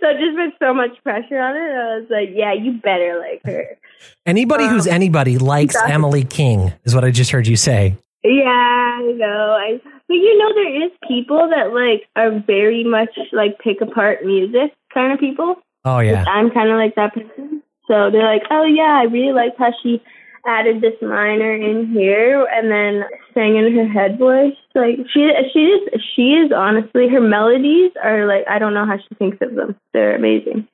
So 0.00 0.06
I 0.06 0.12
just 0.12 0.36
so 0.60 0.74
much 0.74 0.90
pressure 1.02 1.38
on 1.38 1.56
it. 1.56 1.60
I 1.60 1.98
was 1.98 2.06
like, 2.10 2.30
yeah, 2.32 2.52
you 2.52 2.72
better 2.72 3.18
like 3.18 3.40
her. 3.44 3.76
Anybody 4.26 4.66
who's 4.66 4.86
Um, 4.86 4.94
anybody 4.94 5.38
likes 5.38 5.74
exactly. 5.74 5.94
Emily 5.94 6.24
King 6.24 6.72
is 6.84 6.94
what 6.94 7.04
I 7.04 7.10
just 7.10 7.30
heard 7.30 7.46
you 7.46 7.56
say. 7.56 7.96
Yeah, 8.22 8.44
I 8.48 9.12
know. 9.16 9.56
I 9.58 9.80
but 10.08 10.14
you 10.14 10.38
know 10.38 10.54
there 10.54 10.84
is 10.84 10.92
people 11.06 11.48
that 11.50 11.72
like 11.72 12.08
are 12.16 12.40
very 12.46 12.84
much 12.84 13.10
like 13.32 13.58
pick 13.58 13.80
apart 13.80 14.24
music 14.24 14.72
kind 14.92 15.12
of 15.12 15.20
people. 15.20 15.56
Oh 15.84 16.00
yeah. 16.00 16.24
I'm 16.26 16.50
kind 16.50 16.70
of 16.70 16.76
like 16.76 16.94
that 16.96 17.14
person. 17.14 17.62
So 17.86 18.10
they're 18.10 18.24
like, 18.24 18.42
oh 18.50 18.64
yeah, 18.64 18.98
I 19.00 19.04
really 19.04 19.32
like 19.32 19.56
how 19.56 19.72
she 19.82 20.02
added 20.48 20.80
this 20.80 20.94
minor 21.02 21.54
in 21.54 21.92
here 21.92 22.46
and 22.50 22.70
then 22.70 23.04
sang 23.34 23.56
in 23.56 23.76
her 23.76 23.86
head 23.86 24.18
voice. 24.18 24.56
Like 24.74 24.96
she, 25.12 25.28
she 25.52 25.58
is, 25.60 26.02
she 26.14 26.22
is 26.32 26.52
honestly 26.56 27.08
her 27.08 27.20
melodies 27.20 27.92
are 28.02 28.26
like 28.26 28.44
I 28.48 28.58
don't 28.58 28.72
know 28.74 28.86
how 28.86 28.96
she 28.96 29.14
thinks 29.16 29.38
of 29.42 29.54
them. 29.54 29.76
They're 29.92 30.16
amazing. 30.16 30.66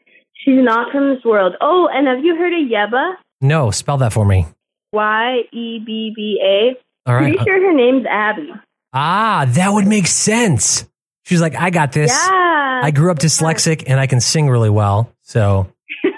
She's 0.45 0.63
not 0.63 0.93
from 0.93 1.15
this 1.15 1.25
world. 1.25 1.55
Oh, 1.61 1.89
and 1.93 2.07
have 2.07 2.25
you 2.25 2.37
heard 2.37 2.53
of 2.53 2.69
Yebba? 2.69 3.15
No, 3.41 3.71
spell 3.71 3.99
that 3.99 4.13
for 4.13 4.25
me. 4.25 4.47
Y 4.93 5.41
E 5.53 5.81
B 5.85 6.13
B 6.15 6.41
A. 6.43 7.11
All 7.11 7.17
right. 7.17 7.37
Pretty 7.37 7.45
sure 7.45 7.61
her 7.61 7.77
name's 7.77 8.07
Abby. 8.07 8.51
Ah, 8.93 9.47
that 9.49 9.71
would 9.71 9.87
make 9.87 10.07
sense. 10.07 10.89
She's 11.25 11.41
like, 11.41 11.57
I 11.57 11.71
got 11.71 11.93
this. 11.93 12.11
Yeah. 12.11 12.81
I 12.85 12.91
grew 12.95 13.11
up 13.11 13.19
dyslexic 13.19 13.85
and 13.87 13.99
I 13.99 14.07
can 14.07 14.21
sing 14.21 14.49
really 14.49 14.71
well. 14.71 15.11
So 15.23 15.73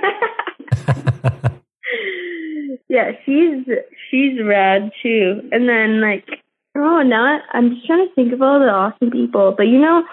yeah, 2.89 3.13
she's 3.25 3.67
she's 4.11 4.41
rad 4.45 4.91
too. 5.03 5.49
And 5.53 5.69
then 5.69 6.01
like 6.01 6.27
oh 6.77 7.03
now 7.03 7.25
I, 7.25 7.41
I'm 7.53 7.75
just 7.75 7.87
trying 7.87 8.07
to 8.07 8.15
think 8.15 8.33
of 8.33 8.43
all 8.43 8.59
the 8.59 8.69
awesome 8.69 9.11
people. 9.11 9.55
But 9.57 9.69
you 9.69 9.81
know, 9.81 10.05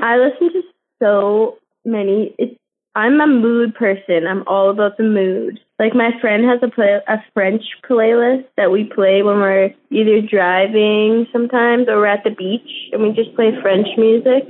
I 0.00 0.16
listen 0.16 0.52
to 0.52 0.62
so 1.00 1.58
many 1.84 2.34
it's 2.38 2.56
I'm 2.96 3.20
a 3.20 3.26
mood 3.26 3.74
person. 3.74 4.26
I'm 4.26 4.42
all 4.46 4.70
about 4.70 4.96
the 4.96 5.02
mood. 5.02 5.60
Like 5.78 5.94
my 5.94 6.18
friend 6.18 6.44
has 6.46 6.60
a 6.62 6.68
play 6.74 6.98
a 7.06 7.16
French 7.34 7.62
playlist 7.88 8.46
that 8.56 8.70
we 8.70 8.84
play 8.84 9.22
when 9.22 9.36
we're 9.36 9.74
either 9.90 10.22
driving 10.22 11.26
sometimes 11.30 11.88
or 11.88 11.98
we're 11.98 12.06
at 12.06 12.24
the 12.24 12.30
beach 12.30 12.90
and 12.92 13.02
we 13.02 13.12
just 13.12 13.34
play 13.36 13.50
French 13.60 13.86
music. 13.98 14.48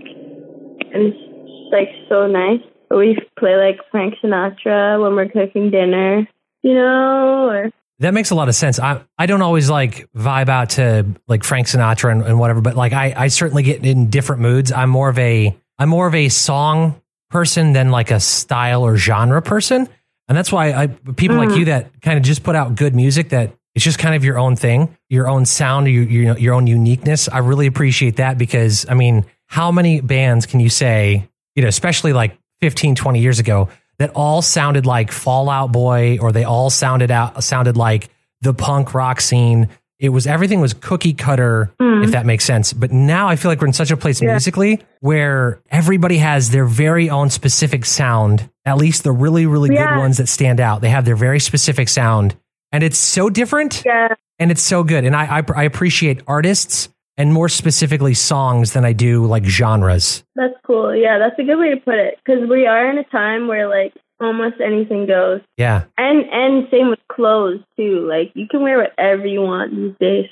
And 0.95 1.13
it's 1.13 1.73
like 1.73 1.89
so 2.09 2.29
nice. 2.29 2.61
We 2.89 3.19
play 3.37 3.57
like 3.57 3.81
Frank 3.91 4.15
Sinatra 4.23 5.03
when 5.03 5.17
we're 5.17 5.29
cooking 5.29 5.73
dinner, 5.73 6.29
you 6.67 6.75
know, 6.75 7.49
or 7.49 7.71
That 8.01 8.13
makes 8.13 8.31
a 8.31 8.35
lot 8.35 8.49
of 8.49 8.57
sense. 8.57 8.81
I 8.81 9.03
I 9.17 9.27
don't 9.27 9.43
always 9.43 9.71
like 9.71 10.11
vibe 10.13 10.49
out 10.49 10.71
to 10.71 11.07
like 11.29 11.45
Frank 11.45 11.69
Sinatra 11.69 12.11
and, 12.11 12.23
and 12.23 12.41
whatever, 12.41 12.61
but 12.61 12.75
like 12.75 12.93
I 12.93 13.15
I 13.17 13.29
certainly 13.29 13.63
get 13.63 13.87
in 13.87 14.11
different 14.11 14.43
moods. 14.43 14.73
I'm 14.73 14.91
more 14.91 15.09
of 15.09 15.19
a 15.19 15.57
I'm 15.79 15.89
more 15.89 16.09
of 16.09 16.15
a 16.15 16.29
song 16.29 17.01
person 17.31 17.73
than 17.73 17.91
like 17.91 18.11
a 18.11 18.19
style 18.19 18.83
or 18.83 18.97
genre 18.97 19.41
person, 19.41 19.89
and 20.29 20.37
that's 20.37 20.51
why 20.51 20.73
I 20.73 20.89
people 20.89 21.37
like 21.37 21.51
mm. 21.51 21.59
you 21.59 21.65
that 21.67 22.01
kind 22.03 22.19
of 22.19 22.25
just 22.25 22.43
put 22.43 22.57
out 22.57 22.75
good 22.75 22.97
music 22.97 23.29
that 23.29 23.53
it's 23.77 23.85
just 23.85 24.01
kind 24.01 24.17
of 24.17 24.25
your 24.25 24.39
own 24.39 24.57
thing, 24.57 24.97
your 25.09 25.29
own 25.29 25.47
sound, 25.47 25.87
your 25.87 26.03
your, 26.03 26.37
your 26.37 26.55
own 26.55 26.67
uniqueness. 26.67 27.29
I 27.29 27.39
really 27.39 27.69
appreciate 27.69 28.17
that 28.17 28.39
because 28.39 28.87
I 28.89 28.95
mean, 28.95 29.25
how 29.47 29.71
many 29.71 30.01
bands 30.01 30.47
can 30.47 30.59
you 30.59 30.69
say, 30.69 31.29
you 31.55 31.63
know, 31.63 31.69
especially 31.69 32.13
like 32.13 32.37
15, 32.61 32.97
20 32.97 33.21
years 33.21 33.39
ago 33.39 33.69
that 33.99 34.11
all 34.15 34.43
sounded 34.43 34.87
like 34.87 35.11
Fall 35.11 35.49
Out 35.49 35.73
Boy 35.73 36.19
or 36.21 36.33
they 36.33 36.45
all 36.45 36.71
sounded 36.71 37.11
out 37.11 37.43
sounded 37.43 37.77
like 37.77 38.11
the 38.43 38.55
punk 38.55 38.95
rock 38.95 39.21
scene. 39.21 39.69
It 39.99 40.11
was 40.11 40.27
everything 40.27 40.61
was 40.61 40.75
cookie 40.75 41.15
cutter, 41.15 41.73
hmm. 41.81 42.03
if 42.03 42.11
that 42.11 42.27
makes 42.27 42.45
sense. 42.45 42.75
But 42.75 42.93
now 42.93 43.29
I 43.29 43.37
feel 43.37 43.51
like 43.51 43.61
we're 43.61 43.69
in 43.69 43.73
such 43.73 43.91
a 43.91 43.97
place 43.97 44.21
musically 44.21 44.83
where 45.01 45.63
everybody 45.71 46.19
has 46.19 46.51
their 46.51 46.67
very 46.67 47.09
own 47.09 47.31
specific 47.31 47.87
sound. 47.87 48.51
At 48.67 48.77
least 48.77 49.05
the 49.05 49.13
really, 49.13 49.47
really 49.47 49.75
Yeah. 49.75 49.95
good 49.95 50.01
ones 50.01 50.19
that 50.19 50.29
stand 50.29 50.61
out. 50.61 50.83
They 50.83 50.91
have 50.91 51.07
their 51.07 51.17
very 51.17 51.41
specific 51.41 51.89
sound, 51.89 52.37
and 52.73 52.83
it's 52.83 52.99
so 52.99 53.31
different 53.31 53.83
yeah. 53.87 54.09
and 54.39 54.51
it's 54.51 54.63
so 54.63 54.83
good. 54.85 55.05
And 55.05 55.17
I, 55.17 55.39
I 55.39 55.43
I 55.55 55.63
appreciate 55.63 56.21
artists 56.27 56.91
and 57.19 57.33
more 57.33 57.49
specifically 57.49 58.15
songs 58.15 58.73
than 58.73 58.85
I 58.85 58.93
do 58.93 59.25
like 59.27 59.45
genres. 59.45 60.23
That's 60.35 60.55
cool. 60.67 60.95
Yeah, 60.95 61.19
that's 61.19 61.39
a 61.39 61.45
good 61.45 61.57
way 61.59 61.71
to 61.71 61.81
put 61.81 61.95
it. 61.95 62.19
Because 62.25 62.49
we 62.49 62.67
are 62.67 62.91
in 62.91 62.99
a 62.99 63.05
time 63.05 63.49
where 63.49 63.69
like 63.69 63.95
almost 64.21 64.61
anything 64.61 65.07
goes, 65.07 65.41
Yeah. 65.57 65.85
and 65.99 66.25
and 66.31 66.69
same 66.71 66.89
with 66.89 67.01
clothes 67.11 67.61
too. 67.77 68.07
Like 68.09 68.33
you 68.35 68.47
can 68.49 68.63
wear 68.63 68.79
whatever 68.79 69.27
you 69.27 69.43
want 69.43 69.75
these 69.75 69.95
days. 70.01 70.27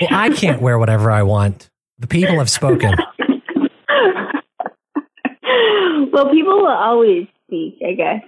Well, 0.00 0.10
I 0.12 0.30
can't 0.30 0.60
wear 0.62 0.78
whatever 0.78 1.10
I 1.10 1.22
want. 1.24 1.68
The 1.98 2.06
people 2.06 2.38
have 2.38 2.48
spoken. 2.50 2.94
well, 6.12 6.30
people 6.30 6.58
will 6.58 6.66
always 6.68 7.26
speak. 7.46 7.78
I 7.86 7.92
guess 7.94 8.22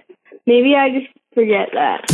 maybe 0.45 0.75
I 0.75 0.89
just 0.89 1.07
forget 1.33 1.69
that. 1.73 2.05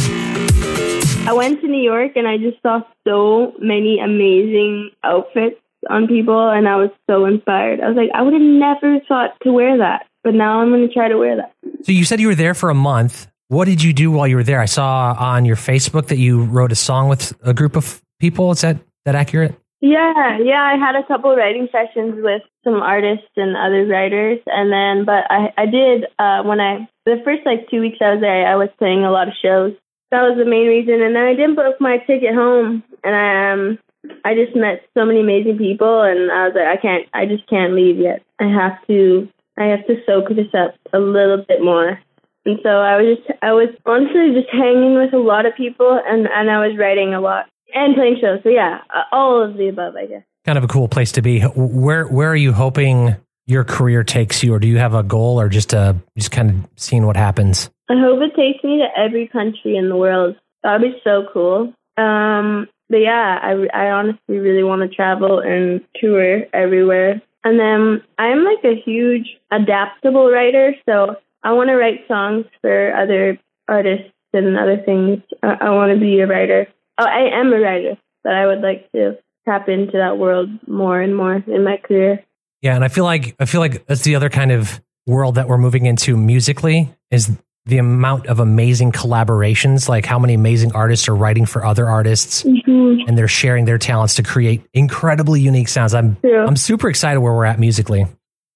I 1.28 1.34
went 1.34 1.60
to 1.62 1.68
New 1.68 1.82
York 1.82 2.12
and 2.16 2.28
I 2.28 2.38
just 2.38 2.62
saw 2.62 2.82
so 3.06 3.54
many 3.60 4.00
amazing 4.00 4.92
outfits 5.04 5.60
on 5.90 6.08
people, 6.08 6.50
and 6.50 6.68
I 6.68 6.76
was 6.76 6.90
so 7.10 7.26
inspired. 7.26 7.80
I 7.82 7.88
was 7.88 7.98
like, 7.98 8.10
I 8.14 8.22
would 8.22 8.34
have 8.34 8.42
never 8.42 9.00
thought 9.08 9.32
to 9.44 9.52
wear 9.52 9.78
that, 9.78 10.08
but 10.24 10.34
now 10.34 10.62
I'm 10.62 10.70
going 10.70 10.88
to 10.88 10.94
try 10.94 11.08
to 11.08 11.18
wear 11.18 11.36
that. 11.38 11.54
So 11.84 11.92
you 11.92 12.06
said 12.06 12.20
you 12.20 12.28
were 12.28 12.36
there 12.36 12.54
for 12.54 12.70
a 12.70 12.76
month. 12.76 13.28
What 13.50 13.66
did 13.66 13.82
you 13.82 13.94
do 13.94 14.12
while 14.12 14.28
you 14.28 14.36
were 14.36 14.44
there? 14.44 14.60
I 14.60 14.66
saw 14.66 15.16
on 15.18 15.46
your 15.46 15.56
Facebook 15.56 16.08
that 16.08 16.18
you 16.18 16.44
wrote 16.44 16.72
a 16.72 16.76
song 16.76 17.08
with 17.08 17.34
a 17.44 17.54
group 17.54 17.76
of 17.76 18.02
people. 18.20 18.52
Is 18.52 18.62
that 18.62 18.78
that 19.06 19.16
accurate? 19.16 19.56
Yeah, 19.80 20.40
yeah, 20.44 20.62
I 20.62 20.76
had 20.76 20.96
a 20.96 21.06
couple 21.06 21.36
writing 21.36 21.70
sessions 21.72 22.16
with 22.18 22.42
some 22.64 22.82
artists 22.82 23.30
and 23.36 23.56
other 23.56 23.86
writers, 23.86 24.40
and 24.48 24.72
then, 24.74 25.06
but 25.06 25.30
I, 25.30 25.54
I 25.56 25.66
did 25.68 26.06
uh, 26.18 26.42
when 26.44 26.60
I 26.60 26.90
the 27.06 27.22
first 27.24 27.46
like 27.46 27.70
two 27.70 27.82
weeks 27.82 28.00
I 28.02 28.14
was 28.14 28.22
there, 28.22 28.48
I 28.48 28.56
was 28.56 28.70
playing 28.80 29.06
a 29.06 29.12
lot 29.12 29.28
of 29.28 29.36
shows. 29.40 29.74
That 30.10 30.24
was 30.24 30.38
the 30.38 30.50
main 30.50 30.68
reason, 30.68 31.02
and 31.02 31.16
then 31.16 31.24
I 31.24 31.36
didn't 31.36 31.56
book 31.56 31.80
my 31.80 32.00
ticket 32.00 32.34
home, 32.34 32.84
and 33.04 33.16
I 33.16 33.52
um, 33.52 33.80
I 34.26 34.36
just 34.36 34.56
met 34.56 34.84
so 34.98 35.06
many 35.06 35.22
amazing 35.22 35.58
people, 35.58 36.02
and 36.02 36.32
I 36.32 36.48
was 36.48 36.54
like, 36.56 36.68
I 36.68 36.82
can't, 36.82 37.06
I 37.14 37.26
just 37.26 37.48
can't 37.48 37.74
leave 37.74 37.98
yet. 37.98 38.24
I 38.40 38.46
have 38.46 38.86
to, 38.88 39.28
I 39.58 39.66
have 39.66 39.86
to 39.88 39.96
soak 40.06 40.30
this 40.30 40.54
up 40.54 40.76
a 40.94 41.00
little 41.00 41.44
bit 41.48 41.64
more. 41.64 42.00
And 42.46 42.60
so 42.64 42.70
I 42.70 42.96
was 42.96 43.18
just, 43.18 43.40
I 43.42 43.52
was 43.52 43.70
honestly 43.86 44.34
just 44.34 44.50
hanging 44.52 44.96
with 44.96 45.14
a 45.14 45.18
lot 45.18 45.46
of 45.46 45.56
people, 45.56 46.00
and 46.06 46.28
and 46.28 46.50
I 46.50 46.66
was 46.66 46.78
writing 46.78 47.14
a 47.14 47.20
lot 47.20 47.46
and 47.74 47.96
playing 47.96 48.18
shows. 48.22 48.40
So 48.44 48.50
yeah, 48.50 48.80
uh, 48.94 49.04
all 49.12 49.44
of 49.44 49.58
the 49.58 49.68
above, 49.68 49.96
I 49.96 50.06
guess. 50.06 50.24
Kind 50.46 50.58
of 50.58 50.64
a 50.64 50.68
cool 50.68 50.88
place 50.88 51.12
to 51.14 51.22
be. 51.22 51.42
Where 51.42 52.06
where 52.06 52.30
are 52.30 52.36
you 52.36 52.54
hoping 52.54 53.16
your 53.48 53.64
career 53.64 54.04
takes 54.04 54.44
you, 54.44 54.54
or 54.54 54.60
do 54.60 54.68
you 54.68 54.78
have 54.78 54.94
a 54.94 55.04
goal, 55.04 55.40
or 55.40 55.50
just 55.50 55.74
uh 55.74 55.94
just 56.18 56.32
kind 56.32 56.50
of 56.50 56.70
seeing 56.76 57.06
what 57.06 57.18
happens? 57.18 57.70
I 57.90 57.96
hope 58.00 58.22
it 58.22 58.36
takes 58.36 58.64
me 58.64 58.80
to 58.80 58.88
every 58.98 59.28
country 59.28 59.76
in 59.76 59.90
the 59.90 59.96
world. 59.96 60.36
That'd 60.64 60.82
be 60.82 61.00
so 61.04 61.26
cool. 61.34 61.74
Um, 61.98 62.68
but 62.90 62.98
yeah, 62.98 63.40
I, 63.42 63.68
I 63.74 63.92
honestly 63.92 64.38
really 64.38 64.64
want 64.64 64.82
to 64.82 64.96
travel 64.96 65.40
and 65.40 65.82
tour 65.96 66.44
everywhere. 66.54 67.22
And 67.44 67.60
then 67.60 68.02
I'm 68.18 68.44
like 68.44 68.64
a 68.64 68.76
huge 68.76 69.38
adaptable 69.52 70.30
writer, 70.30 70.74
so 70.88 71.16
I 71.44 71.54
want 71.54 71.70
to 71.70 71.76
write 71.76 72.08
songs 72.08 72.46
for 72.62 72.94
other 72.96 73.38
artists 73.68 74.12
and 74.34 74.58
other 74.58 74.78
things. 74.78 75.22
I, 75.44 75.58
I 75.62 75.70
want 75.70 75.94
to 75.94 76.00
be 76.00 76.20
a 76.20 76.28
writer. 76.28 76.68
Oh, 76.98 77.06
I 77.06 77.38
am 77.40 77.54
a 77.54 77.60
writer, 77.60 77.98
but 78.24 78.34
I 78.34 78.48
would 78.48 78.62
like 78.62 78.92
to 78.94 79.18
tap 79.46 79.70
into 79.70 79.98
that 79.98 80.18
world 80.18 80.50
more 80.68 81.00
and 81.00 81.16
more 81.16 81.36
in 81.48 81.64
my 81.64 81.78
career. 81.78 82.24
Yeah, 82.62 82.76
and 82.76 82.84
I 82.84 82.88
feel 82.88 83.06
like 83.06 83.36
I 83.40 83.46
feel 83.46 83.62
like 83.62 83.86
that's 83.86 84.02
the 84.02 84.16
other 84.16 84.30
kind 84.30 84.52
of 84.52 84.82
world 85.06 85.36
that 85.36 85.48
we're 85.48 85.58
moving 85.58 85.86
into 85.86 86.18
musically 86.18 86.94
is 87.12 87.32
the 87.68 87.78
amount 87.78 88.28
of 88.28 88.40
amazing 88.40 88.92
collaborations, 88.92 89.90
like 89.90 90.06
how 90.06 90.18
many 90.18 90.34
amazing 90.34 90.72
artists 90.74 91.08
are 91.08 91.16
writing 91.16 91.46
for 91.46 91.66
other 91.66 91.88
artists 91.88 92.44
mm-hmm. 92.44 93.08
and 93.08 93.18
they're 93.18 93.28
sharing 93.28 93.66
their 93.66 93.78
talents 93.78 94.16
to 94.16 94.24
create 94.24 94.64
incredibly 94.74 95.42
unique 95.42 95.68
sounds. 95.68 95.94
I'm. 95.94 96.18
I'm 96.24 96.56
super 96.56 96.90
excited 96.90 97.20
where 97.20 97.34
we're 97.34 97.46
at 97.46 97.60
musically. 97.60 98.06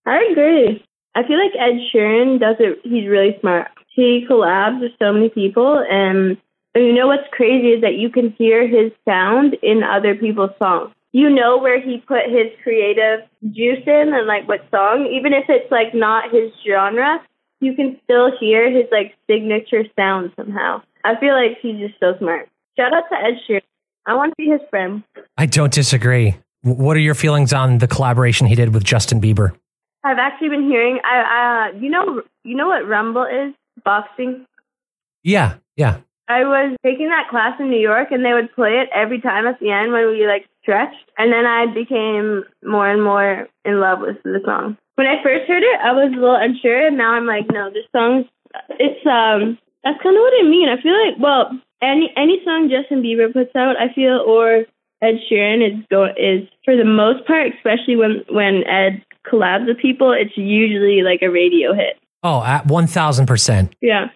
I 0.05 0.27
agree. 0.31 0.83
I 1.13 1.23
feel 1.27 1.37
like 1.37 1.51
Ed 1.59 1.79
Sheeran 1.93 2.39
does 2.39 2.55
it. 2.59 2.79
He's 2.83 3.07
really 3.07 3.37
smart. 3.41 3.67
He 3.93 4.25
collabs 4.29 4.79
with 4.79 4.93
so 4.99 5.11
many 5.11 5.29
people, 5.29 5.83
and, 5.89 6.37
and 6.73 6.85
you 6.85 6.93
know 6.93 7.07
what's 7.07 7.27
crazy 7.31 7.73
is 7.73 7.81
that 7.81 7.95
you 7.95 8.09
can 8.09 8.31
hear 8.37 8.65
his 8.65 8.91
sound 9.03 9.55
in 9.61 9.83
other 9.83 10.15
people's 10.15 10.51
songs. 10.57 10.93
You 11.11 11.29
know 11.29 11.57
where 11.57 11.81
he 11.81 11.97
put 11.97 12.29
his 12.29 12.47
creative 12.63 13.27
juice 13.51 13.83
in, 13.85 14.13
and 14.13 14.25
like 14.25 14.47
what 14.47 14.61
song, 14.71 15.07
even 15.11 15.33
if 15.33 15.45
it's 15.49 15.69
like 15.69 15.93
not 15.93 16.31
his 16.31 16.51
genre, 16.65 17.19
you 17.61 17.75
can 17.75 17.97
still 18.03 18.31
hear 18.37 18.69
his 18.69 18.85
like 18.91 19.15
signature 19.29 19.83
sound 19.95 20.33
somehow. 20.35 20.81
I 21.03 21.15
feel 21.19 21.33
like 21.33 21.57
he's 21.61 21.79
just 21.79 21.99
so 21.99 22.17
smart. 22.19 22.49
Shout 22.77 22.93
out 22.93 23.03
to 23.11 23.15
Ed 23.15 23.39
Sheeran. 23.47 23.61
I 24.05 24.15
want 24.15 24.31
to 24.31 24.35
be 24.35 24.49
his 24.49 24.61
friend. 24.69 25.03
I 25.37 25.45
don't 25.45 25.71
disagree. 25.71 26.35
What 26.63 26.97
are 26.97 27.01
your 27.01 27.15
feelings 27.15 27.53
on 27.53 27.77
the 27.77 27.87
collaboration 27.87 28.47
he 28.47 28.55
did 28.55 28.73
with 28.73 28.83
Justin 28.83 29.21
Bieber? 29.21 29.55
I've 30.03 30.17
actually 30.17 30.49
been 30.49 30.67
hearing. 30.67 30.99
I, 31.03 31.69
uh, 31.73 31.79
you 31.79 31.89
know, 31.89 32.23
you 32.43 32.55
know 32.55 32.67
what 32.67 32.87
Rumble 32.87 33.25
is? 33.25 33.53
Boxing. 33.83 34.45
Yeah, 35.23 35.55
yeah. 35.75 35.99
I 36.27 36.43
was 36.43 36.77
taking 36.83 37.09
that 37.09 37.29
class 37.29 37.59
in 37.59 37.69
New 37.69 37.79
York, 37.79 38.11
and 38.11 38.23
they 38.23 38.33
would 38.33 38.53
play 38.55 38.79
it 38.79 38.89
every 38.95 39.19
time 39.21 39.45
at 39.47 39.59
the 39.59 39.69
end 39.69 39.91
when 39.91 40.07
we 40.07 40.25
like 40.25 40.47
stretched, 40.61 41.11
and 41.17 41.31
then 41.31 41.45
I 41.45 41.65
became 41.73 42.43
more 42.63 42.89
and 42.89 43.03
more 43.03 43.47
in 43.65 43.79
love 43.79 43.99
with 43.99 44.21
the 44.23 44.39
song. 44.45 44.77
When 44.95 45.07
I 45.07 45.23
first 45.23 45.47
heard 45.47 45.63
it, 45.63 45.79
I 45.81 45.91
was 45.93 46.11
a 46.13 46.19
little 46.19 46.35
unsure, 46.35 46.87
and 46.87 46.97
now 46.97 47.13
I'm 47.13 47.25
like, 47.25 47.45
no, 47.51 47.69
this 47.69 47.85
song's 47.91 48.25
it's 48.79 49.05
um 49.05 49.57
that's 49.83 50.01
kind 50.03 50.15
of 50.15 50.21
what 50.21 50.33
I 50.39 50.43
mean. 50.43 50.69
I 50.69 50.81
feel 50.81 50.93
like 50.93 51.15
well, 51.19 51.59
any 51.81 52.11
any 52.15 52.41
song 52.45 52.69
Justin 52.69 53.01
Bieber 53.01 53.31
puts 53.31 53.55
out, 53.55 53.75
I 53.77 53.93
feel, 53.93 54.23
or 54.25 54.65
Ed 55.01 55.15
Sheeran 55.29 55.65
is 55.65 55.83
go 55.89 56.05
is 56.05 56.47
for 56.63 56.75
the 56.75 56.85
most 56.85 57.25
part, 57.25 57.53
especially 57.55 57.95
when 57.95 58.23
when 58.29 58.63
Ed 58.67 59.03
collabs 59.25 59.67
with 59.67 59.77
people, 59.77 60.11
it's 60.11 60.37
usually 60.37 61.01
like 61.01 61.21
a 61.21 61.29
radio 61.29 61.73
hit. 61.73 61.97
Oh, 62.23 62.43
at 62.43 62.67
1000%. 62.67 63.73
Yeah, 63.81 64.09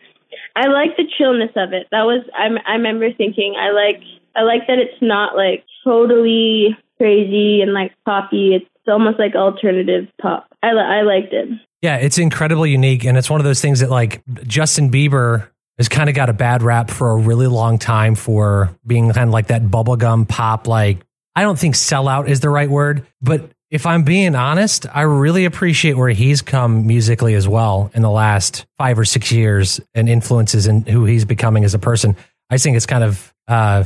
I 0.56 0.68
like 0.68 0.96
the 0.96 1.06
chillness 1.18 1.52
of 1.56 1.74
it. 1.74 1.88
That 1.92 2.04
was 2.04 2.24
I, 2.38 2.50
I 2.68 2.76
remember 2.76 3.12
thinking 3.12 3.56
I 3.58 3.72
like 3.72 4.02
I 4.36 4.44
like 4.44 4.68
that 4.68 4.78
it's 4.78 5.02
not 5.02 5.36
like 5.36 5.66
totally 5.84 6.78
crazy 6.98 7.62
and 7.62 7.74
like 7.74 7.94
poppy. 8.06 8.56
It's 8.56 8.70
almost 8.88 9.20
like 9.20 9.36
alternative 9.36 10.08
pop. 10.22 10.48
I 10.64 10.74
li- 10.74 10.80
I 10.80 11.02
liked 11.02 11.34
it. 11.34 11.50
Yeah, 11.82 11.98
it's 11.98 12.18
incredibly 12.18 12.72
unique. 12.72 13.06
And 13.06 13.18
it's 13.18 13.30
one 13.30 13.40
of 13.40 13.46
those 13.46 13.62
things 13.62 13.80
that, 13.82 13.90
like, 13.90 14.24
Justin 14.48 14.90
Bieber 14.90 15.48
has 15.78 15.88
kind 15.90 16.10
of 16.10 16.16
got 16.16 16.30
a 16.30 16.34
bad 16.34 16.64
rap 16.64 16.90
for 16.90 17.12
a 17.12 17.16
really 17.16 17.48
long 17.48 17.78
time 17.78 18.16
for 18.16 18.76
being 18.88 19.12
kind 19.12 19.28
of 19.30 19.34
like 19.34 19.48
that 19.48 19.62
bubblegum 19.64 20.28
pop. 20.28 20.68
Like, 20.68 21.00
I 21.36 21.42
don't 21.44 21.60
think 21.60 21.76
sellout 21.76 22.28
is 22.30 22.40
the 22.40 22.50
right 22.50 22.70
word, 22.70 23.06
but 23.22 23.52
if 23.70 23.86
I'm 23.86 24.04
being 24.04 24.36
honest, 24.36 24.86
I 24.96 25.02
really 25.02 25.44
appreciate 25.46 25.98
where 25.98 26.10
he's 26.10 26.42
come 26.42 26.88
musically 26.88 27.34
as 27.34 27.48
well 27.48 27.92
in 27.94 28.02
the 28.04 28.10
last 28.12 28.66
five 28.78 28.98
or 28.98 29.04
six 29.06 29.32
years 29.32 29.82
and 29.94 30.08
influences 30.08 30.66
and 30.68 30.88
who 30.88 31.04
he's 31.06 31.26
becoming 31.26 31.66
as 31.66 31.74
a 31.74 31.80
person. 31.80 32.16
I 32.50 32.58
think 32.58 32.78
it's 32.78 32.86
kind 32.86 33.04
of 33.04 33.34
uh, 33.48 33.84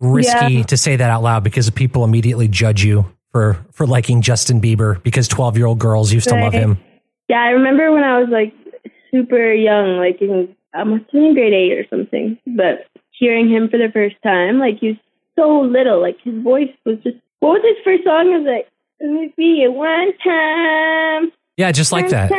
risky 0.00 0.54
Yeah. 0.54 0.62
to 0.64 0.76
say 0.76 0.96
that 0.96 1.08
out 1.10 1.22
loud 1.22 1.44
because 1.44 1.70
people 1.70 2.04
immediately 2.04 2.48
judge 2.48 2.82
you 2.82 3.04
for 3.30 3.64
for 3.72 3.86
liking 3.86 4.22
Justin 4.22 4.60
Bieber 4.60 5.02
because 5.02 5.28
12 5.28 5.56
year 5.56 5.66
old 5.66 5.78
girls 5.78 6.12
used 6.12 6.28
to 6.28 6.34
love 6.34 6.52
him. 6.52 6.78
Yeah, 7.28 7.42
I 7.42 7.50
remember 7.50 7.92
when 7.92 8.04
I 8.04 8.18
was 8.18 8.28
like 8.30 8.54
super 9.10 9.52
young, 9.52 9.98
like 9.98 10.20
in 10.20 10.54
I 10.74 10.84
must 10.84 11.04
have 11.04 11.12
been 11.12 11.24
in 11.24 11.34
grade 11.34 11.52
eight 11.52 11.78
or 11.78 11.86
something. 11.88 12.38
But 12.46 12.86
hearing 13.10 13.50
him 13.50 13.68
for 13.68 13.78
the 13.78 13.90
first 13.92 14.16
time, 14.22 14.58
like 14.58 14.78
he 14.78 14.88
was 14.88 14.96
so 15.36 15.60
little, 15.60 16.00
like 16.00 16.18
his 16.22 16.42
voice 16.42 16.70
was 16.84 16.98
just. 17.02 17.16
What 17.40 17.62
was 17.62 17.76
his 17.76 17.84
first 17.84 18.02
song? 18.02 18.32
It 18.32 18.38
was 18.38 18.46
like, 18.46 18.68
"Let 19.00 19.10
me 19.10 19.32
be 19.36 19.62
it 19.62 19.72
one 19.72 20.12
time." 20.24 21.30
Yeah, 21.56 21.70
just 21.70 21.92
like 21.92 22.08
that. 22.08 22.30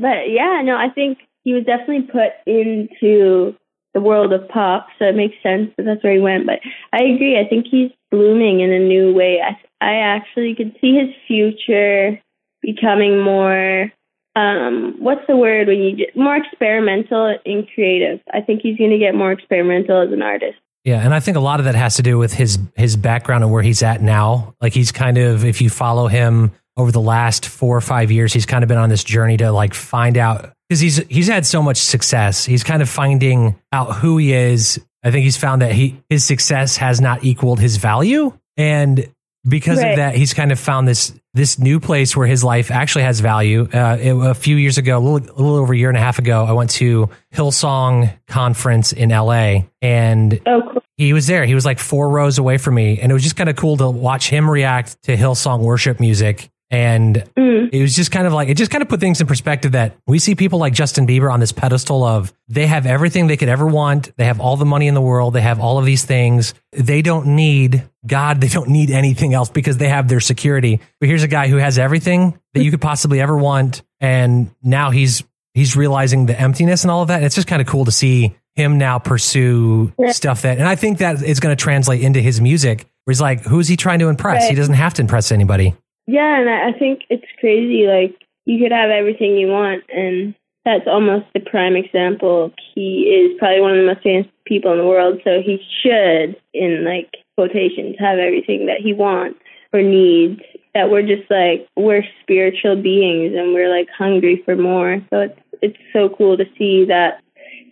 but 0.00 0.30
yeah, 0.30 0.60
no, 0.64 0.76
I 0.76 0.88
think 0.92 1.18
he 1.44 1.54
was 1.54 1.64
definitely 1.64 2.02
put 2.02 2.32
into 2.44 3.54
the 3.98 4.04
world 4.04 4.32
of 4.32 4.48
pop, 4.48 4.86
so 4.98 5.04
it 5.06 5.16
makes 5.16 5.34
sense 5.42 5.70
that 5.76 5.84
that's 5.84 6.02
where 6.04 6.14
he 6.14 6.20
went. 6.20 6.46
But 6.46 6.60
I 6.92 7.02
agree. 7.02 7.38
I 7.38 7.48
think 7.48 7.66
he's 7.68 7.90
blooming 8.10 8.60
in 8.60 8.72
a 8.72 8.78
new 8.78 9.12
way. 9.12 9.40
I, 9.40 9.58
I 9.84 9.94
actually 9.94 10.54
could 10.54 10.76
see 10.80 10.94
his 10.96 11.14
future 11.26 12.20
becoming 12.62 13.20
more. 13.20 13.92
Um, 14.36 14.94
what's 15.00 15.26
the 15.26 15.36
word 15.36 15.66
when 15.66 15.80
you 15.80 15.96
get 15.96 16.16
more 16.16 16.36
experimental 16.36 17.36
and 17.44 17.66
creative? 17.74 18.20
I 18.32 18.40
think 18.40 18.60
he's 18.62 18.78
going 18.78 18.90
to 18.90 18.98
get 18.98 19.14
more 19.14 19.32
experimental 19.32 20.00
as 20.00 20.12
an 20.12 20.22
artist. 20.22 20.58
Yeah, 20.84 21.00
and 21.04 21.12
I 21.12 21.20
think 21.20 21.36
a 21.36 21.40
lot 21.40 21.58
of 21.58 21.64
that 21.64 21.74
has 21.74 21.96
to 21.96 22.02
do 22.02 22.18
with 22.18 22.32
his 22.32 22.58
his 22.76 22.96
background 22.96 23.42
and 23.42 23.52
where 23.52 23.62
he's 23.62 23.82
at 23.82 24.00
now. 24.00 24.54
Like 24.60 24.72
he's 24.72 24.92
kind 24.92 25.18
of, 25.18 25.44
if 25.44 25.60
you 25.60 25.70
follow 25.70 26.06
him 26.06 26.52
over 26.76 26.92
the 26.92 27.00
last 27.00 27.46
four 27.46 27.76
or 27.76 27.80
five 27.80 28.10
years, 28.10 28.32
he's 28.32 28.46
kind 28.46 28.62
of 28.62 28.68
been 28.68 28.78
on 28.78 28.88
this 28.88 29.04
journey 29.04 29.36
to 29.38 29.50
like 29.50 29.74
find 29.74 30.16
out 30.16 30.54
because 30.68 30.80
he's 30.80 30.96
he's 31.08 31.28
had 31.28 31.46
so 31.46 31.62
much 31.62 31.78
success. 31.78 32.44
He's 32.44 32.64
kind 32.64 32.82
of 32.82 32.88
finding 32.88 33.56
out 33.72 33.96
who 33.96 34.18
he 34.18 34.32
is. 34.32 34.80
I 35.04 35.10
think 35.10 35.24
he's 35.24 35.36
found 35.36 35.62
that 35.62 35.72
he 35.72 36.00
his 36.08 36.24
success 36.24 36.76
has 36.78 37.00
not 37.00 37.24
equaled 37.24 37.60
his 37.60 37.76
value, 37.78 38.32
and 38.56 39.06
because 39.48 39.78
Right. 39.78 39.90
of 39.92 39.96
that, 39.96 40.14
he's 40.16 40.34
kind 40.34 40.52
of 40.52 40.58
found 40.58 40.86
this 40.88 41.14
this 41.34 41.58
new 41.58 41.78
place 41.78 42.16
where 42.16 42.26
his 42.26 42.42
life 42.42 42.70
actually 42.70 43.04
has 43.04 43.20
value. 43.20 43.68
Uh, 43.72 43.96
it- 44.00 44.10
a 44.12 44.34
few 44.34 44.56
years 44.56 44.76
ago, 44.76 44.98
a 44.98 45.00
little, 45.00 45.30
a 45.30 45.36
little 45.40 45.56
over 45.56 45.72
a 45.72 45.76
year 45.76 45.88
and 45.88 45.96
a 45.96 46.00
half 46.00 46.18
ago, 46.18 46.44
I 46.44 46.52
went 46.52 46.70
to 46.70 47.08
Hillsong 47.32 48.12
conference 48.26 48.92
in 48.92 49.10
LA, 49.10 49.66
and 49.80 50.40
Oh, 50.46 50.62
cool. 50.72 50.82
he 50.96 51.12
was 51.12 51.28
there. 51.28 51.44
He 51.44 51.54
was 51.54 51.64
like 51.64 51.78
four 51.78 52.08
rows 52.10 52.38
away 52.38 52.58
from 52.58 52.74
me, 52.74 52.98
and 53.00 53.10
it 53.10 53.14
was 53.14 53.22
just 53.22 53.36
kind 53.36 53.48
of 53.48 53.54
cool 53.54 53.76
to 53.76 53.88
watch 53.88 54.28
him 54.28 54.50
react 54.50 55.00
to 55.04 55.16
Hillsong 55.16 55.60
worship 55.60 56.00
music. 56.00 56.50
And 56.70 57.24
Mm. 57.36 57.70
it 57.72 57.80
was 57.80 57.96
just 57.96 58.10
kind 58.10 58.26
of 58.26 58.32
like 58.34 58.48
it 58.50 58.56
just 58.58 58.70
kind 58.70 58.82
of 58.82 58.88
put 58.88 59.00
things 59.00 59.20
in 59.20 59.26
perspective 59.26 59.72
that 59.72 59.96
we 60.06 60.18
see 60.18 60.34
people 60.34 60.58
like 60.58 60.74
Justin 60.74 61.06
Bieber 61.06 61.32
on 61.32 61.40
this 61.40 61.50
pedestal 61.52 62.04
of 62.04 62.32
they 62.48 62.66
have 62.66 62.84
everything 62.84 63.26
they 63.26 63.36
could 63.38 63.48
ever 63.48 63.66
want. 63.66 64.14
They 64.18 64.24
have 64.26 64.38
all 64.38 64.56
the 64.56 64.66
money 64.66 64.86
in 64.86 64.94
the 64.94 65.00
world. 65.00 65.32
They 65.32 65.40
have 65.40 65.60
all 65.60 65.78
of 65.78 65.86
these 65.86 66.04
things. 66.04 66.52
They 66.72 67.00
don't 67.00 67.28
need 67.36 67.84
God. 68.06 68.40
They 68.42 68.48
don't 68.48 68.68
need 68.68 68.90
anything 68.90 69.32
else 69.32 69.48
because 69.48 69.78
they 69.78 69.88
have 69.88 70.08
their 70.08 70.20
security. 70.20 70.80
But 71.00 71.08
here's 71.08 71.22
a 71.22 71.28
guy 71.28 71.48
who 71.48 71.56
has 71.56 71.78
everything 71.78 72.38
that 72.54 72.62
you 72.62 72.70
could 72.70 72.80
possibly 72.82 73.20
ever 73.20 73.36
want, 73.36 73.82
and 74.00 74.50
now 74.62 74.90
he's 74.90 75.24
he's 75.54 75.74
realizing 75.74 76.26
the 76.26 76.38
emptiness 76.38 76.84
and 76.84 76.90
all 76.90 77.00
of 77.02 77.08
that. 77.08 77.22
It's 77.22 77.34
just 77.34 77.48
kind 77.48 77.60
of 77.62 77.66
cool 77.66 77.86
to 77.86 77.92
see 77.92 78.34
him 78.56 78.76
now 78.76 78.98
pursue 78.98 79.92
Yeah. 79.98 80.12
stuff 80.12 80.42
that, 80.42 80.58
and 80.58 80.68
I 80.68 80.74
think 80.76 80.98
that 80.98 81.22
is 81.22 81.40
going 81.40 81.56
to 81.56 81.60
translate 81.60 82.02
into 82.02 82.20
his 82.20 82.40
music. 82.40 82.86
Where 83.04 83.12
he's 83.12 83.20
like, 83.20 83.44
who's 83.44 83.68
he 83.68 83.76
trying 83.76 84.00
to 84.00 84.08
impress? 84.08 84.48
He 84.48 84.54
doesn't 84.54 84.74
have 84.74 84.92
to 84.94 85.02
impress 85.02 85.32
anybody. 85.32 85.74
Yeah, 86.08 86.40
and 86.40 86.48
I 86.48 86.72
think 86.76 87.02
it's 87.10 87.26
crazy. 87.38 87.86
Like 87.86 88.16
you 88.46 88.58
could 88.58 88.72
have 88.72 88.88
everything 88.88 89.36
you 89.36 89.48
want, 89.48 89.84
and 89.94 90.34
that's 90.64 90.86
almost 90.86 91.26
the 91.34 91.40
prime 91.40 91.76
example. 91.76 92.50
He 92.74 93.02
is 93.12 93.38
probably 93.38 93.60
one 93.60 93.72
of 93.72 93.76
the 93.76 93.92
most 93.92 94.02
famous 94.02 94.26
people 94.46 94.72
in 94.72 94.78
the 94.78 94.86
world, 94.86 95.20
so 95.22 95.42
he 95.42 95.60
should, 95.82 96.34
in 96.54 96.82
like 96.86 97.12
quotations, 97.36 97.96
have 97.98 98.18
everything 98.18 98.64
that 98.66 98.80
he 98.82 98.94
wants 98.94 99.38
or 99.74 99.82
needs. 99.82 100.40
That 100.74 100.90
we're 100.90 101.02
just 101.02 101.30
like 101.30 101.68
we're 101.76 102.04
spiritual 102.22 102.80
beings, 102.80 103.34
and 103.36 103.52
we're 103.52 103.68
like 103.68 103.88
hungry 103.96 104.40
for 104.46 104.56
more. 104.56 105.02
So 105.10 105.20
it's 105.20 105.38
it's 105.60 105.78
so 105.92 106.08
cool 106.08 106.38
to 106.38 106.46
see 106.56 106.86
that 106.86 107.20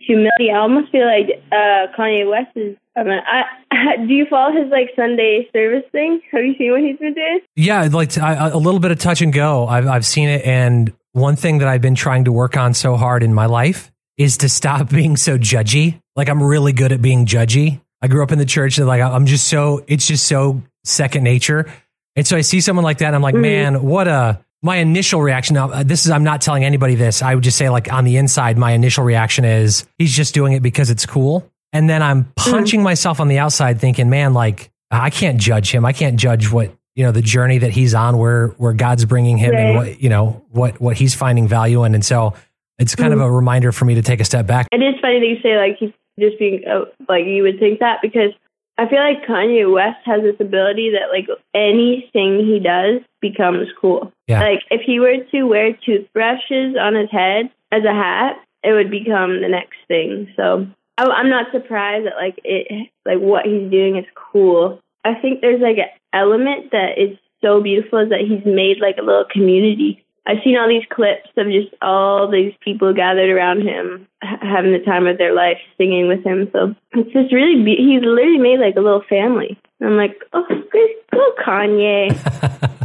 humility. 0.05 0.51
I 0.51 0.59
almost 0.59 0.91
feel 0.91 1.07
like 1.07 1.41
uh 1.51 1.87
Kanye 1.97 2.29
West 2.29 2.55
is. 2.55 2.77
I 2.97 3.43
I, 3.71 3.97
do 3.97 4.13
you 4.13 4.25
follow 4.29 4.51
his 4.51 4.71
like 4.71 4.91
Sunday 4.95 5.47
service 5.53 5.83
thing? 5.91 6.21
Have 6.31 6.43
you 6.43 6.55
seen 6.57 6.71
what 6.71 6.81
he's 6.81 6.97
been 6.97 7.13
doing? 7.13 7.39
Yeah, 7.55 7.87
like 7.91 8.09
to, 8.09 8.23
I, 8.23 8.49
a 8.49 8.57
little 8.57 8.79
bit 8.79 8.91
of 8.91 8.99
touch 8.99 9.21
and 9.21 9.31
go. 9.31 9.67
I've 9.67 9.87
I've 9.87 10.05
seen 10.05 10.29
it, 10.29 10.45
and 10.45 10.93
one 11.13 11.35
thing 11.35 11.59
that 11.59 11.67
I've 11.67 11.81
been 11.81 11.95
trying 11.95 12.25
to 12.25 12.31
work 12.31 12.57
on 12.57 12.73
so 12.73 12.95
hard 12.95 13.23
in 13.23 13.33
my 13.33 13.45
life 13.45 13.91
is 14.17 14.37
to 14.37 14.49
stop 14.49 14.89
being 14.91 15.17
so 15.17 15.37
judgy. 15.37 16.01
Like 16.15 16.29
I'm 16.29 16.41
really 16.41 16.73
good 16.73 16.91
at 16.91 17.01
being 17.01 17.25
judgy. 17.25 17.81
I 18.01 18.07
grew 18.07 18.23
up 18.23 18.31
in 18.31 18.39
the 18.39 18.45
church, 18.45 18.77
and 18.77 18.87
like 18.87 19.01
I'm 19.01 19.25
just 19.25 19.47
so 19.47 19.83
it's 19.87 20.07
just 20.07 20.27
so 20.27 20.63
second 20.83 21.23
nature. 21.23 21.71
And 22.15 22.25
so 22.25 22.35
I 22.35 22.41
see 22.41 22.61
someone 22.61 22.83
like 22.83 22.99
that, 22.99 23.07
and 23.07 23.15
I'm 23.15 23.21
like, 23.21 23.35
man, 23.35 23.83
what 23.83 24.07
a 24.07 24.43
my 24.63 24.77
initial 24.77 25.21
reaction. 25.21 25.53
Now, 25.53 25.71
uh, 25.71 25.83
this 25.83 26.05
is 26.05 26.11
I'm 26.11 26.23
not 26.23 26.41
telling 26.41 26.63
anybody 26.63 26.95
this. 26.95 27.21
I 27.21 27.35
would 27.35 27.43
just 27.43 27.57
say 27.57 27.69
like 27.69 27.91
on 27.91 28.05
the 28.05 28.17
inside, 28.17 28.57
my 28.57 28.71
initial 28.71 29.03
reaction 29.03 29.45
is 29.45 29.85
he's 29.97 30.15
just 30.15 30.33
doing 30.33 30.53
it 30.53 30.63
because 30.63 30.89
it's 30.89 31.05
cool. 31.05 31.49
And 31.77 31.87
then 31.87 32.01
I'm 32.01 32.23
punching 32.35 32.81
myself 32.81 33.19
on 33.19 33.27
the 33.27 33.37
outside, 33.37 33.79
thinking, 33.79 34.09
man, 34.09 34.33
like 34.33 34.71
I 34.89 35.11
can't 35.11 35.39
judge 35.39 35.69
him. 35.69 35.85
I 35.85 35.93
can't 35.93 36.17
judge 36.17 36.51
what 36.51 36.73
you 36.95 37.03
know 37.03 37.11
the 37.11 37.21
journey 37.21 37.59
that 37.59 37.69
he's 37.69 37.93
on, 37.93 38.17
where 38.17 38.47
where 38.57 38.73
God's 38.73 39.05
bringing 39.05 39.37
him, 39.37 39.53
and 39.53 39.75
what 39.75 40.01
you 40.01 40.09
know 40.09 40.43
what 40.49 40.81
what 40.81 40.97
he's 40.97 41.13
finding 41.13 41.47
value 41.47 41.83
in. 41.83 41.93
And 41.93 42.03
so 42.03 42.33
it's 42.79 42.95
kind 42.95 43.13
of 43.13 43.21
a 43.21 43.29
reminder 43.29 43.71
for 43.71 43.85
me 43.85 43.93
to 43.93 44.01
take 44.01 44.19
a 44.19 44.25
step 44.25 44.47
back. 44.47 44.67
It 44.71 44.77
is 44.77 44.95
funny 44.99 45.19
that 45.19 45.27
you 45.27 45.37
say 45.43 45.55
like 45.55 45.77
he's 45.77 45.93
just 46.19 46.39
being 46.39 46.63
uh, 46.67 46.85
like 47.07 47.25
you 47.25 47.43
would 47.43 47.59
think 47.59 47.77
that 47.77 47.99
because 48.01 48.31
I 48.79 48.89
feel 48.89 48.97
like 48.97 49.27
Kanye 49.27 49.71
West 49.71 49.99
has 50.05 50.23
this 50.23 50.39
ability 50.39 50.93
that 50.93 51.13
like 51.13 51.27
anything 51.53 52.43
he 52.43 52.59
does 52.59 53.01
becomes 53.21 53.67
cool. 53.79 54.11
Yeah. 54.25 54.41
Like 54.41 54.63
if 54.71 54.81
he 54.81 54.99
were 54.99 55.17
to 55.29 55.43
wear 55.43 55.73
toothbrushes 55.73 56.75
on 56.75 56.95
his 56.95 57.11
head 57.11 57.51
as 57.71 57.83
a 57.83 57.93
hat, 57.93 58.37
it 58.63 58.71
would 58.71 58.89
become 58.89 59.41
the 59.41 59.47
next 59.47 59.77
thing. 59.87 60.33
So 60.35 60.65
I, 60.97 61.05
I'm 61.05 61.29
not 61.29 61.51
surprised 61.51 62.05
that 62.05 62.15
like 62.15 62.39
it 62.43 62.89
like 63.05 63.19
what 63.19 63.45
he's 63.45 63.69
doing 63.69 63.97
is 63.97 64.05
cool. 64.15 64.79
I 65.03 65.13
think 65.15 65.41
there's 65.41 65.61
like 65.61 65.77
an 65.77 65.89
element 66.13 66.71
that 66.71 66.97
is 66.97 67.17
so 67.41 67.61
beautiful 67.61 67.99
is 67.99 68.09
that 68.09 68.21
he's 68.21 68.45
made 68.45 68.79
like 68.79 68.97
a 68.97 69.03
little 69.03 69.25
community. 69.31 70.03
I've 70.25 70.43
seen 70.43 70.57
all 70.57 70.67
these 70.67 70.83
clips 70.89 71.29
of 71.37 71.47
just 71.47 71.73
all 71.81 72.29
these 72.29 72.53
people 72.59 72.93
gathered 72.93 73.29
around 73.29 73.61
him, 73.61 74.07
having 74.21 74.73
the 74.73 74.83
time 74.85 75.07
of 75.07 75.17
their 75.17 75.33
life, 75.33 75.57
singing 75.77 76.09
with 76.09 76.21
him. 76.25 76.49
So 76.51 76.75
it's 76.91 77.13
just 77.13 77.33
really, 77.33 77.63
be- 77.63 77.77
he's 77.77 78.03
literally 78.03 78.37
made 78.37 78.59
like 78.59 78.75
a 78.75 78.81
little 78.81 79.03
family. 79.07 79.57
And 79.79 79.89
I'm 79.89 79.95
like, 79.95 80.17
oh, 80.33 80.45
good, 80.49 80.89
go 81.13 81.33
Kanye. 81.45 82.11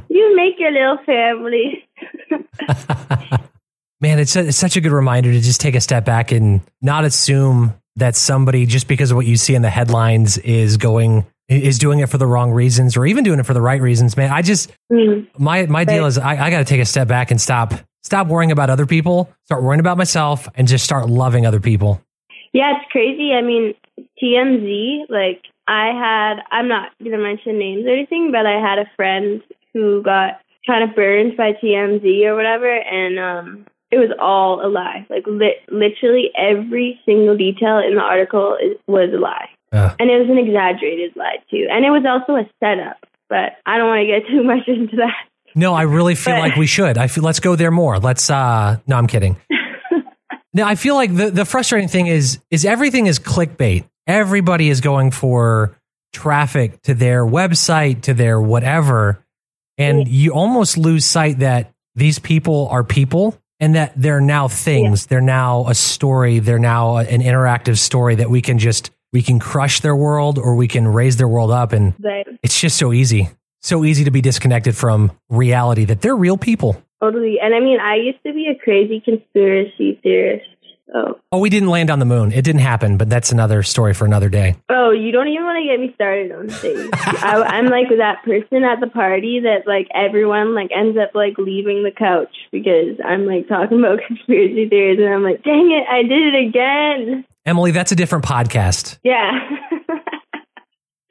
you 0.08 0.36
make 0.36 0.60
your 0.60 0.70
little 0.70 0.98
family. 1.04 1.84
Man, 4.00 4.20
it's, 4.20 4.36
a, 4.36 4.46
it's 4.46 4.56
such 4.56 4.76
a 4.76 4.80
good 4.80 4.92
reminder 4.92 5.32
to 5.32 5.40
just 5.40 5.60
take 5.60 5.74
a 5.74 5.80
step 5.80 6.04
back 6.04 6.30
and 6.30 6.60
not 6.80 7.04
assume 7.04 7.74
that 7.96 8.16
somebody 8.16 8.66
just 8.66 8.88
because 8.88 9.10
of 9.10 9.16
what 9.16 9.26
you 9.26 9.36
see 9.36 9.54
in 9.54 9.62
the 9.62 9.70
headlines 9.70 10.38
is 10.38 10.76
going 10.76 11.26
is 11.48 11.78
doing 11.78 11.98
it 11.98 12.08
for 12.08 12.18
the 12.18 12.26
wrong 12.26 12.50
reasons 12.52 12.96
or 12.96 13.04
even 13.04 13.24
doing 13.24 13.38
it 13.38 13.44
for 13.44 13.52
the 13.54 13.60
right 13.60 13.80
reasons. 13.80 14.16
Man, 14.16 14.30
I 14.30 14.42
just 14.42 14.72
Mm. 14.90 15.26
my 15.38 15.66
my 15.66 15.84
deal 15.84 16.06
is 16.06 16.16
I, 16.18 16.46
I 16.46 16.50
got 16.50 16.58
to 16.58 16.64
take 16.64 16.80
a 16.80 16.84
step 16.86 17.08
back 17.08 17.30
and 17.30 17.40
stop 17.40 17.74
stop 18.02 18.26
worrying 18.26 18.50
about 18.52 18.70
other 18.70 18.86
people, 18.86 19.32
start 19.44 19.62
worrying 19.62 19.80
about 19.80 19.96
myself, 19.96 20.48
and 20.54 20.66
just 20.66 20.84
start 20.84 21.08
loving 21.08 21.46
other 21.46 21.60
people. 21.60 22.00
Yeah, 22.52 22.72
it's 22.76 22.90
crazy. 22.90 23.32
I 23.32 23.40
mean, 23.42 23.74
TMZ, 24.22 25.08
like, 25.08 25.42
I 25.68 25.86
had, 25.86 26.42
I'm 26.50 26.68
not 26.68 26.90
to 27.02 27.16
mention 27.16 27.58
names 27.58 27.86
or 27.86 27.90
anything, 27.90 28.30
but 28.32 28.44
I 28.44 28.60
had 28.60 28.78
a 28.78 28.90
friend 28.96 29.42
who 29.72 30.02
got 30.02 30.40
kind 30.66 30.88
of 30.88 30.94
burned 30.94 31.36
by 31.36 31.52
TMZ 31.52 32.24
or 32.26 32.34
whatever, 32.36 32.70
and 32.70 33.18
um, 33.18 33.66
it 33.92 33.98
was 33.98 34.10
all 34.18 34.64
a 34.64 34.68
lie. 34.68 35.06
Like, 35.10 35.24
li- 35.26 35.60
literally 35.70 36.30
every 36.36 36.98
single 37.06 37.36
detail 37.36 37.78
in 37.78 37.94
the 37.94 38.00
article 38.00 38.56
is, 38.60 38.76
was 38.88 39.10
a 39.14 39.18
lie. 39.18 39.48
Ugh. 39.72 39.96
And 40.00 40.10
it 40.10 40.18
was 40.18 40.28
an 40.30 40.38
exaggerated 40.38 41.14
lie, 41.14 41.36
too. 41.50 41.66
And 41.70 41.84
it 41.84 41.90
was 41.90 42.04
also 42.08 42.40
a 42.40 42.48
setup, 42.58 42.96
but 43.28 43.52
I 43.66 43.78
don't 43.78 43.88
want 43.88 44.00
to 44.00 44.06
get 44.06 44.26
too 44.30 44.42
much 44.42 44.66
into 44.66 44.96
that. 44.96 45.28
No, 45.54 45.74
I 45.74 45.82
really 45.82 46.14
feel 46.14 46.34
But- 46.34 46.40
like 46.40 46.56
we 46.56 46.66
should. 46.66 46.96
I 46.98 47.06
feel 47.08 47.22
let's 47.22 47.40
go 47.40 47.54
there 47.56 47.70
more. 47.70 47.98
Let's 47.98 48.30
uh 48.30 48.78
no, 48.86 48.96
I'm 48.96 49.06
kidding. 49.06 49.36
no, 50.54 50.64
I 50.64 50.74
feel 50.76 50.94
like 50.94 51.14
the 51.14 51.30
the 51.30 51.44
frustrating 51.44 51.88
thing 51.88 52.06
is 52.06 52.40
is 52.50 52.64
everything 52.64 53.06
is 53.06 53.18
clickbait. 53.18 53.84
Everybody 54.06 54.70
is 54.70 54.80
going 54.80 55.10
for 55.10 55.76
traffic 56.14 56.80
to 56.82 56.94
their 56.94 57.24
website, 57.26 58.02
to 58.02 58.14
their 58.14 58.40
whatever. 58.40 59.22
And 59.78 60.08
you 60.08 60.32
almost 60.32 60.78
lose 60.78 61.04
sight 61.04 61.40
that 61.40 61.70
these 61.94 62.18
people 62.18 62.68
are 62.70 62.82
people 62.84 63.38
and 63.62 63.76
that 63.76 63.92
they're 63.94 64.20
now 64.20 64.48
things. 64.48 65.06
They're 65.06 65.20
now 65.20 65.66
a 65.68 65.74
story. 65.74 66.40
They're 66.40 66.58
now 66.58 66.96
an 66.96 67.22
interactive 67.22 67.78
story 67.78 68.16
that 68.16 68.28
we 68.28 68.42
can 68.42 68.58
just 68.58 68.90
we 69.12 69.22
can 69.22 69.38
crush 69.38 69.80
their 69.80 69.94
world 69.94 70.38
or 70.38 70.56
we 70.56 70.66
can 70.66 70.88
raise 70.88 71.16
their 71.16 71.28
world 71.28 71.52
up 71.52 71.72
and 71.72 71.94
But 71.98 72.26
it's 72.42 72.60
just 72.60 72.76
so 72.76 72.92
easy. 72.92 73.30
So 73.60 73.84
easy 73.84 74.04
to 74.04 74.10
be 74.10 74.20
disconnected 74.20 74.76
from 74.76 75.12
reality 75.30 75.84
that 75.84 76.00
they're 76.00 76.16
real 76.16 76.36
people. 76.36 76.82
Totally. 77.00 77.38
And 77.40 77.54
I 77.54 77.60
mean, 77.60 77.78
I 77.78 77.94
used 77.96 78.18
to 78.26 78.32
be 78.32 78.48
a 78.48 78.58
crazy 78.58 79.00
conspiracy 79.00 80.00
theorist. 80.02 80.46
So, 80.92 81.18
Oh, 81.32 81.38
we 81.38 81.48
didn't 81.48 81.70
land 81.70 81.90
on 81.90 81.98
the 81.98 82.04
moon. 82.04 82.30
It 82.32 82.42
didn't 82.44 82.60
happen, 82.60 82.98
but 82.98 83.08
that's 83.08 83.32
another 83.32 83.62
story 83.62 83.94
for 83.94 84.04
another 84.04 84.28
day. 84.28 84.56
oh, 84.68 84.90
you 84.90 85.10
don't 85.10 85.28
even 85.28 85.44
want 85.44 85.56
to 85.62 85.64
get 85.66 85.80
me 85.80 85.90
started 85.94 86.30
on 86.32 86.48
things. 86.50 86.90
I, 86.92 87.42
I'm 87.42 87.66
like 87.66 87.88
that 87.96 88.22
person 88.24 88.62
at 88.62 88.80
the 88.80 88.88
party 88.88 89.40
that 89.40 89.66
like 89.66 89.88
everyone 89.94 90.54
like 90.54 90.70
ends 90.70 90.98
up 90.98 91.14
like 91.14 91.38
leaving 91.38 91.82
the 91.82 91.90
couch 91.90 92.34
because 92.52 92.98
I'm 93.02 93.24
like 93.26 93.48
talking 93.48 93.78
about 93.78 94.00
conspiracy 94.06 94.68
theories, 94.68 94.98
and 95.00 95.08
I'm 95.08 95.22
like, 95.22 95.42
dang 95.42 95.70
it, 95.72 95.86
I 95.88 96.02
did 96.02 96.34
it 96.34 96.48
again. 96.48 97.24
Emily, 97.46 97.70
that's 97.70 97.92
a 97.92 97.96
different 97.96 98.24
podcast. 98.26 98.98
Yeah. 99.02 99.32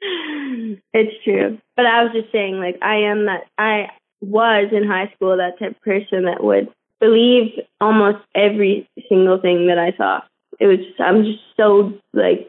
it's 0.92 1.24
true. 1.24 1.58
But 1.76 1.86
I 1.86 2.04
was 2.04 2.12
just 2.12 2.30
saying, 2.32 2.58
like, 2.58 2.78
I 2.82 3.10
am 3.10 3.26
that, 3.26 3.44
I 3.58 3.88
was 4.20 4.68
in 4.72 4.86
high 4.86 5.12
school 5.14 5.36
that 5.36 5.58
type 5.58 5.72
of 5.76 5.80
person 5.82 6.24
that 6.24 6.42
would 6.42 6.68
believe 7.02 7.58
almost 7.80 8.18
every 8.34 8.88
single 9.08 9.40
thing 9.40 9.66
that 9.66 9.78
I 9.78 9.92
saw. 9.96 10.20
It 10.60 10.66
was 10.66 10.78
just, 10.78 11.00
I'm 11.00 11.24
just 11.24 11.42
so, 11.56 11.92
like, 12.14 12.48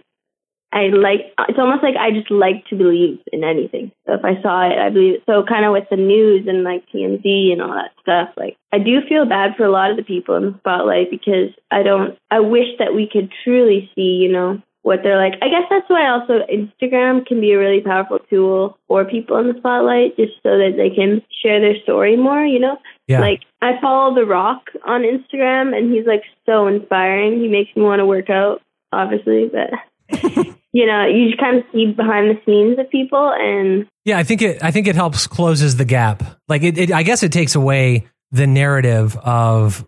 I 0.72 0.90
like, 0.90 1.34
it's 1.50 1.58
almost 1.58 1.84
like 1.84 1.96
I 1.96 2.12
just 2.12 2.30
like 2.30 2.66
to 2.68 2.76
believe 2.76 3.20
in 3.32 3.44
anything. 3.44 3.92
So 4.06 4.14
if 4.14 4.24
I 4.24 4.42
saw 4.42 4.70
it, 4.70 4.78
I 4.78 4.90
believe 4.90 5.16
it. 5.16 5.24
So 5.26 5.44
kind 5.44 5.66
of 5.66 5.74
with 5.74 5.90
the 5.90 5.98
news 5.98 6.48
and 6.48 6.64
like 6.64 6.84
TMZ 6.94 7.52
and 7.52 7.62
all 7.62 7.74
that 7.74 7.92
stuff, 8.02 8.30
like, 8.38 8.56
I 8.72 8.78
do 8.78 9.02
feel 9.08 9.26
bad 9.26 9.56
for 9.58 9.66
a 9.66 9.72
lot 9.72 9.92
of 9.92 9.98
the 9.98 10.04
people 10.04 10.36
in 10.36 10.46
the 10.46 10.58
spotlight 10.60 11.10
because 11.10 11.50
I 11.72 11.84
don't, 11.84 12.18
I 12.30 12.40
wish 12.40 12.78
that 12.80 12.94
we 12.94 13.10
could 13.12 13.32
truly 13.44 13.90
see, 13.96 14.22
you 14.22 14.32
know, 14.32 14.62
what 14.84 15.00
they're 15.04 15.18
like. 15.18 15.34
I 15.42 15.48
guess 15.50 15.64
that's 15.70 15.90
why 15.90 16.08
also 16.10 16.40
Instagram 16.52 17.26
can 17.26 17.42
be 17.42 17.54
a 17.54 17.58
really 17.58 17.82
powerful 17.82 18.20
tool 18.30 18.78
for 18.88 19.04
people 19.06 19.38
in 19.38 19.48
the 19.48 19.58
spotlight, 19.58 20.16
just 20.18 20.34
so 20.44 20.58
that 20.58 20.74
they 20.78 20.90
can 20.90 21.22
share 21.42 21.60
their 21.60 21.82
story 21.84 22.16
more. 22.16 22.46
You 22.46 22.60
know, 22.60 22.78
Yeah. 23.08 23.20
like 23.22 23.40
I 23.62 23.80
follow 23.82 24.14
The 24.14 24.26
Rock 24.26 24.70
on 24.86 25.02
Instagram, 25.04 25.76
and 25.76 25.92
he's 25.94 26.06
like 26.06 26.24
so 26.46 26.68
inspiring. 26.68 27.40
He 27.42 27.48
makes 27.48 27.76
me 27.76 27.82
want 27.84 28.00
to 28.00 28.06
work 28.06 28.30
out, 28.30 28.62
obviously, 28.92 29.50
but 29.52 29.72
you 30.74 30.86
know, 30.86 31.06
you 31.08 31.28
just 31.30 31.40
kind 31.40 31.58
of 31.60 31.64
see 31.72 31.86
behind 31.88 32.30
the 32.30 32.40
scenes 32.46 32.78
of 32.78 32.90
people, 32.90 33.32
and 33.40 33.88
Yeah, 34.06 34.18
I 34.20 34.24
think 34.24 34.42
it. 34.42 34.62
I 34.64 34.72
think 34.72 34.88
it 34.88 34.96
helps 34.96 35.28
closes 35.28 35.78
the 35.78 35.86
gap. 35.86 36.24
Like 36.50 36.64
it, 36.64 36.78
it 36.78 36.92
I 36.92 37.04
guess 37.04 37.24
it 37.24 37.32
takes 37.32 37.56
away 37.56 38.08
the 38.32 38.48
narrative 38.48 39.16
of 39.18 39.88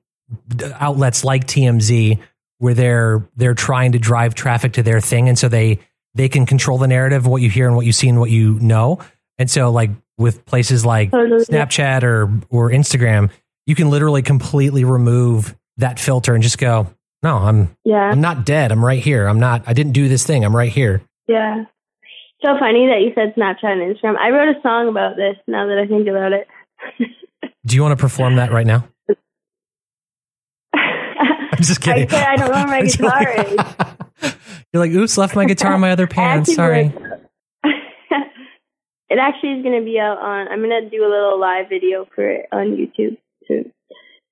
outlets 0.79 1.23
like 1.23 1.45
TMZ 1.47 2.19
where 2.65 2.73
they're 2.73 3.29
they're 3.35 3.53
trying 3.53 3.91
to 3.91 3.99
drive 3.99 4.33
traffic 4.33 4.73
to 4.73 4.81
their 4.81 4.99
thing, 4.99 5.29
and 5.29 5.37
so 5.37 5.47
they 5.47 5.77
they 6.15 6.27
can 6.27 6.47
control 6.47 6.79
the 6.79 6.87
narrative 6.87 7.25
of 7.25 7.27
what 7.27 7.43
you 7.43 7.49
hear 7.49 7.67
and 7.67 7.75
what 7.75 7.85
you 7.85 7.91
see 7.91 8.09
and 8.09 8.19
what 8.19 8.31
you 8.31 8.59
know. 8.59 8.97
And 9.37 9.51
so, 9.51 9.69
like 9.69 9.91
with 10.17 10.43
places 10.45 10.83
like 10.83 11.11
Totally. 11.11 11.45
Snapchat 11.45 12.01
or 12.01 12.23
or 12.49 12.71
Instagram, 12.71 13.29
you 13.67 13.75
can 13.75 13.91
literally 13.91 14.23
completely 14.23 14.83
remove 14.83 15.55
that 15.77 15.99
filter 15.99 16.33
and 16.33 16.41
just 16.41 16.57
go, 16.57 16.87
"No, 17.21 17.37
I'm 17.37 17.77
yeah, 17.85 18.09
I'm 18.09 18.19
not 18.19 18.47
dead. 18.47 18.71
I'm 18.71 18.83
right 18.83 19.01
here. 19.01 19.27
I'm 19.27 19.39
not. 19.39 19.61
I 19.67 19.73
didn't 19.73 19.93
do 19.93 20.09
this 20.09 20.25
thing. 20.25 20.43
I'm 20.43 20.55
right 20.55 20.71
here." 20.71 21.03
yeah. 21.27 21.65
So 22.43 22.57
funny 22.59 22.87
that 22.87 23.01
you 23.01 23.11
said 23.13 23.35
Snapchat 23.35 23.63
and 23.63 23.95
Instagram. 23.95 24.17
I 24.17 24.31
wrote 24.31 24.55
a 24.55 24.59
song 24.61 24.87
about 24.89 25.17
this. 25.17 25.35
Now 25.47 25.67
that 25.67 25.77
I 25.77 25.85
think 25.85 26.07
about 26.07 26.33
it. 26.33 26.47
Do 27.65 27.75
you 27.75 27.81
want 27.83 27.97
to 27.97 28.01
perform 28.01 28.35
that 28.35 28.51
right 28.51 28.65
now? 28.65 28.87
I'm 31.57 31.63
just 31.63 31.81
kidding. 31.81 32.07
I 32.07 32.11
said 32.11 32.23
I 32.23 32.35
don't 32.35 32.47
know 32.47 32.55
where 32.55 32.67
my 32.67 32.81
guitar 32.81 33.29
is. 34.21 34.33
You're 34.73 34.81
like, 34.83 34.91
oops, 34.91 35.17
left 35.17 35.35
my 35.35 35.45
guitar 35.45 35.75
in 35.75 35.81
my 35.81 35.91
other 35.91 36.07
pants. 36.17 36.53
Sorry. 36.53 36.93
it 39.09 39.19
actually 39.19 39.51
is 39.51 39.63
going 39.63 39.79
to 39.79 39.85
be 39.85 39.99
out 39.99 40.17
on. 40.17 40.47
I'm 40.47 40.59
going 40.59 40.83
to 40.83 40.89
do 40.89 41.03
a 41.03 41.09
little 41.09 41.39
live 41.39 41.69
video 41.69 42.05
for 42.13 42.29
it 42.29 42.47
on 42.51 42.75
YouTube 42.75 43.17
too. 43.47 43.71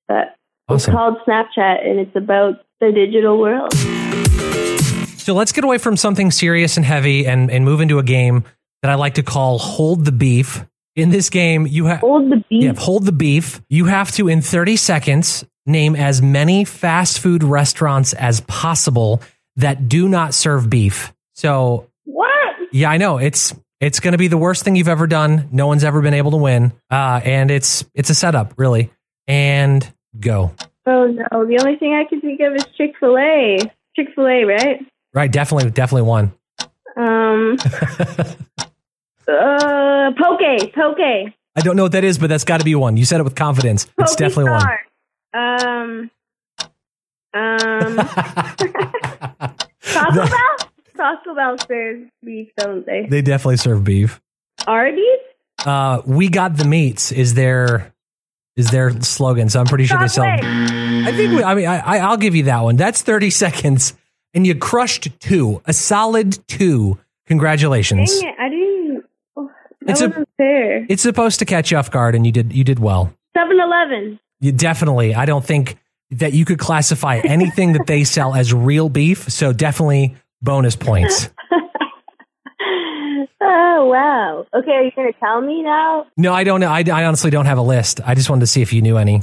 But 0.07 0.35
it's 0.69 0.85
called 0.85 1.17
Snapchat, 1.27 1.85
and 1.87 1.99
it's 1.99 2.15
about 2.15 2.55
the 2.79 2.91
digital 2.91 3.39
world. 3.39 3.73
So 5.19 5.33
let's 5.33 5.51
get 5.53 5.63
away 5.63 5.77
from 5.77 5.95
something 5.95 6.31
serious 6.31 6.75
and 6.75 6.85
heavy 6.85 7.25
and, 7.25 7.49
and 7.49 7.63
move 7.63 7.79
into 7.79 7.99
a 7.99 8.03
game 8.03 8.43
that 8.81 8.91
I 8.91 8.95
like 8.95 9.13
to 9.15 9.23
call 9.23 9.57
Hold 9.59 10.05
the 10.05 10.11
Beef. 10.11 10.65
In 10.95 11.09
this 11.09 11.29
game, 11.31 11.65
you 11.65 11.85
have 11.85 12.01
Hold 12.01 12.31
the 12.31 12.43
beef. 12.49 12.63
yeah, 12.63 12.73
hold 12.77 13.05
the 13.05 13.11
beef. 13.11 13.61
You 13.67 13.85
have 13.85 14.11
to, 14.11 14.27
in 14.27 14.41
30 14.43 14.75
seconds, 14.75 15.43
name 15.65 15.95
as 15.95 16.21
many 16.21 16.65
fast 16.65 17.19
food 17.19 17.43
restaurants 17.43 18.13
as 18.13 18.41
possible 18.41 19.21
that 19.55 19.87
do 19.87 20.07
not 20.07 20.33
serve 20.33 20.69
beef. 20.69 21.13
So 21.33 21.89
What? 22.05 22.29
Yeah, 22.71 22.89
I 22.89 22.97
know. 22.97 23.17
It's 23.17 23.53
it's 23.79 23.99
going 23.99 24.13
to 24.13 24.17
be 24.17 24.27
the 24.27 24.37
worst 24.37 24.63
thing 24.63 24.75
you've 24.75 24.87
ever 24.87 25.07
done. 25.07 25.49
No 25.51 25.67
one's 25.67 25.83
ever 25.83 26.01
been 26.01 26.13
able 26.13 26.31
to 26.31 26.37
win. 26.37 26.71
Uh, 26.89 27.19
and 27.23 27.51
it's 27.51 27.85
it's 27.93 28.09
a 28.09 28.15
setup, 28.15 28.53
really. 28.57 28.91
And 29.27 29.87
go. 30.19 30.53
Oh 30.85 31.07
no! 31.07 31.45
The 31.45 31.57
only 31.61 31.77
thing 31.77 31.93
I 31.93 32.03
can 32.07 32.19
think 32.19 32.39
of 32.41 32.55
is 32.55 32.65
Chick 32.77 32.93
Fil 32.99 33.17
A. 33.17 33.57
Chick 33.95 34.07
Fil 34.15 34.27
A, 34.27 34.43
right? 34.43 34.85
Right, 35.13 35.31
definitely 35.31 35.71
definitely 35.71 36.07
one. 36.07 36.33
Um. 36.97 37.57
uh, 39.27 40.11
poke, 40.17 40.73
poke. 40.73 41.33
I 41.55 41.61
don't 41.61 41.75
know 41.75 41.83
what 41.83 41.91
that 41.91 42.03
is, 42.03 42.17
but 42.17 42.27
that's 42.27 42.43
got 42.43 42.59
to 42.59 42.65
be 42.65 42.75
one. 42.75 42.97
You 42.97 43.05
said 43.05 43.19
it 43.19 43.23
with 43.23 43.35
confidence. 43.35 43.85
It's 43.97 44.11
Poke 44.11 44.17
definitely 44.17 44.51
one. 44.51 44.65
Um. 45.33 46.11
Um. 47.33 47.95
Taco 49.81 50.25
Bell. 50.27 50.57
Taco 50.95 51.35
Bell 51.35 51.57
serves 51.67 52.09
beef, 52.23 52.49
don't 52.57 52.85
they? 52.85 53.07
They 53.09 53.21
definitely 53.21 53.57
serve 53.57 53.83
beef. 53.83 54.21
Arby's. 54.67 55.03
Uh, 55.65 56.01
we 56.05 56.29
got 56.29 56.57
the 56.57 56.65
meats 56.65 57.11
is 57.11 57.33
their 57.33 57.93
is 58.55 58.69
their 58.69 58.91
slogan. 59.01 59.49
So 59.49 59.59
I'm 59.59 59.65
pretty 59.65 59.85
sure 59.85 59.99
they 59.99 60.07
sell. 60.07 60.25
I 60.25 61.11
think 61.15 61.31
we, 61.37 61.43
I 61.43 61.55
mean 61.55 61.65
I, 61.67 61.79
I 61.79 61.97
I'll 61.99 62.17
give 62.17 62.35
you 62.35 62.43
that 62.43 62.61
one. 62.61 62.75
That's 62.75 63.01
30 63.01 63.29
seconds, 63.29 63.93
and 64.33 64.45
you 64.45 64.55
crushed 64.55 65.09
two, 65.19 65.61
a 65.65 65.73
solid 65.73 66.37
two. 66.47 66.97
Congratulations. 67.27 68.19
Dang 68.19 68.29
it! 68.29 68.35
I 68.39 68.49
didn't. 68.49 69.05
Oh, 69.37 69.49
that 69.81 69.89
It's 69.91 70.01
a- 70.01 70.07
wasn't 70.09 70.29
fair. 70.37 70.85
It's 70.89 71.01
supposed 71.01 71.39
to 71.39 71.45
catch 71.45 71.71
you 71.71 71.77
off 71.77 71.89
guard, 71.89 72.13
and 72.15 72.25
you 72.25 72.31
did 72.31 72.53
you 72.53 72.63
did 72.63 72.79
well. 72.79 73.13
7-Eleven. 73.35 74.19
You 74.43 74.51
definitely. 74.51 75.15
I 75.15 75.25
don't 75.25 75.43
think 75.43 75.77
that 76.11 76.33
you 76.33 76.43
could 76.43 76.59
classify 76.59 77.19
anything 77.19 77.71
that 77.73 77.87
they 77.87 78.03
sell 78.03 78.35
as 78.35 78.53
real 78.53 78.89
beef. 78.89 79.31
So 79.31 79.53
definitely 79.53 80.17
bonus 80.41 80.75
points. 80.75 81.29
oh 83.41 83.85
wow. 83.89 84.45
Okay, 84.53 84.71
are 84.71 84.83
you 84.83 84.91
gonna 84.93 85.13
tell 85.13 85.39
me 85.39 85.63
now? 85.63 86.07
No, 86.17 86.33
I 86.33 86.43
don't 86.43 86.59
know. 86.59 86.69
I, 86.69 86.83
I 86.91 87.05
honestly 87.05 87.31
don't 87.31 87.45
have 87.45 87.57
a 87.57 87.61
list. 87.61 88.01
I 88.05 88.15
just 88.15 88.29
wanted 88.29 88.41
to 88.41 88.47
see 88.47 88.61
if 88.61 88.73
you 88.73 88.81
knew 88.81 88.97
any. 88.97 89.21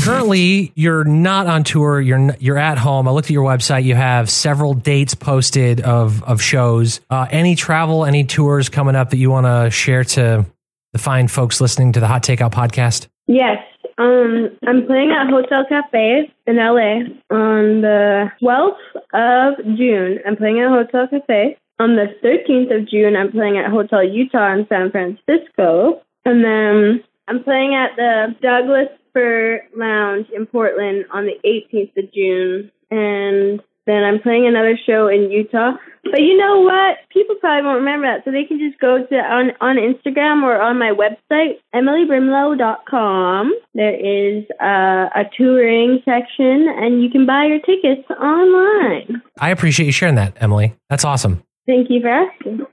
Currently, 0.00 0.72
you're 0.74 1.04
not 1.04 1.46
on 1.46 1.64
tour. 1.64 2.00
You're 2.00 2.34
you're 2.40 2.56
at 2.56 2.78
home. 2.78 3.06
I 3.08 3.10
looked 3.10 3.26
at 3.26 3.32
your 3.32 3.44
website. 3.44 3.84
You 3.84 3.94
have 3.94 4.30
several 4.30 4.72
dates 4.72 5.14
posted 5.14 5.82
of 5.82 6.24
of 6.24 6.40
shows. 6.40 7.02
Uh, 7.10 7.26
any 7.30 7.56
travel, 7.56 8.06
any 8.06 8.24
tours 8.24 8.70
coming 8.70 8.96
up 8.96 9.10
that 9.10 9.18
you 9.18 9.30
want 9.30 9.44
to 9.44 9.70
share 9.70 10.04
to 10.04 10.46
the 10.94 10.98
fine 10.98 11.28
folks 11.28 11.60
listening 11.60 11.92
to 11.92 12.00
the 12.00 12.06
Hot 12.06 12.22
Takeout 12.22 12.52
podcast? 12.52 13.08
Yes. 13.26 13.58
Um, 13.98 14.56
I'm 14.64 14.86
playing 14.86 15.10
at 15.10 15.28
Hotel 15.28 15.64
Cafe 15.68 16.32
in 16.46 16.56
LA 16.56 17.10
on 17.34 17.82
the 17.82 18.30
12th 18.40 18.74
of 19.12 19.76
June. 19.76 20.20
I'm 20.24 20.36
playing 20.36 20.60
at 20.60 20.68
Hotel 20.68 21.08
Cafe. 21.08 21.58
On 21.80 21.96
the 21.96 22.06
13th 22.22 22.74
of 22.76 22.88
June, 22.88 23.16
I'm 23.16 23.32
playing 23.32 23.58
at 23.58 23.70
Hotel 23.70 24.04
Utah 24.04 24.52
in 24.52 24.66
San 24.68 24.90
Francisco. 24.90 26.02
And 26.24 26.44
then 26.44 27.04
I'm 27.26 27.42
playing 27.42 27.74
at 27.74 27.96
the 27.96 28.36
Douglas 28.40 28.88
Fir 29.12 29.62
Lounge 29.76 30.26
in 30.34 30.46
Portland 30.46 31.04
on 31.12 31.26
the 31.26 31.38
18th 31.44 31.96
of 31.96 32.12
June. 32.12 32.70
And 32.90 33.60
then 33.88 34.04
I'm 34.04 34.20
playing 34.20 34.46
another 34.46 34.78
show 34.86 35.08
in 35.08 35.30
Utah. 35.30 35.72
But 36.04 36.20
you 36.20 36.36
know 36.36 36.60
what? 36.60 36.98
People 37.10 37.36
probably 37.40 37.64
won't 37.64 37.80
remember 37.80 38.06
that, 38.06 38.24
so 38.24 38.30
they 38.30 38.44
can 38.44 38.58
just 38.58 38.78
go 38.80 39.04
to 39.04 39.14
on 39.16 39.52
on 39.60 39.76
Instagram 39.76 40.42
or 40.42 40.60
on 40.60 40.78
my 40.78 40.92
website, 40.92 41.58
emilybrimlow.com. 41.74 43.52
There 43.74 43.94
is 43.94 44.44
uh, 44.60 45.08
a 45.14 45.24
touring 45.36 46.00
section, 46.04 46.68
and 46.68 47.02
you 47.02 47.10
can 47.10 47.26
buy 47.26 47.46
your 47.46 47.60
tickets 47.60 48.08
online. 48.10 49.22
I 49.38 49.50
appreciate 49.50 49.86
you 49.86 49.92
sharing 49.92 50.16
that, 50.16 50.36
Emily. 50.40 50.74
That's 50.88 51.04
awesome. 51.04 51.42
Thank 51.66 51.90
you 51.90 52.00
for 52.00 52.08
asking. 52.08 52.66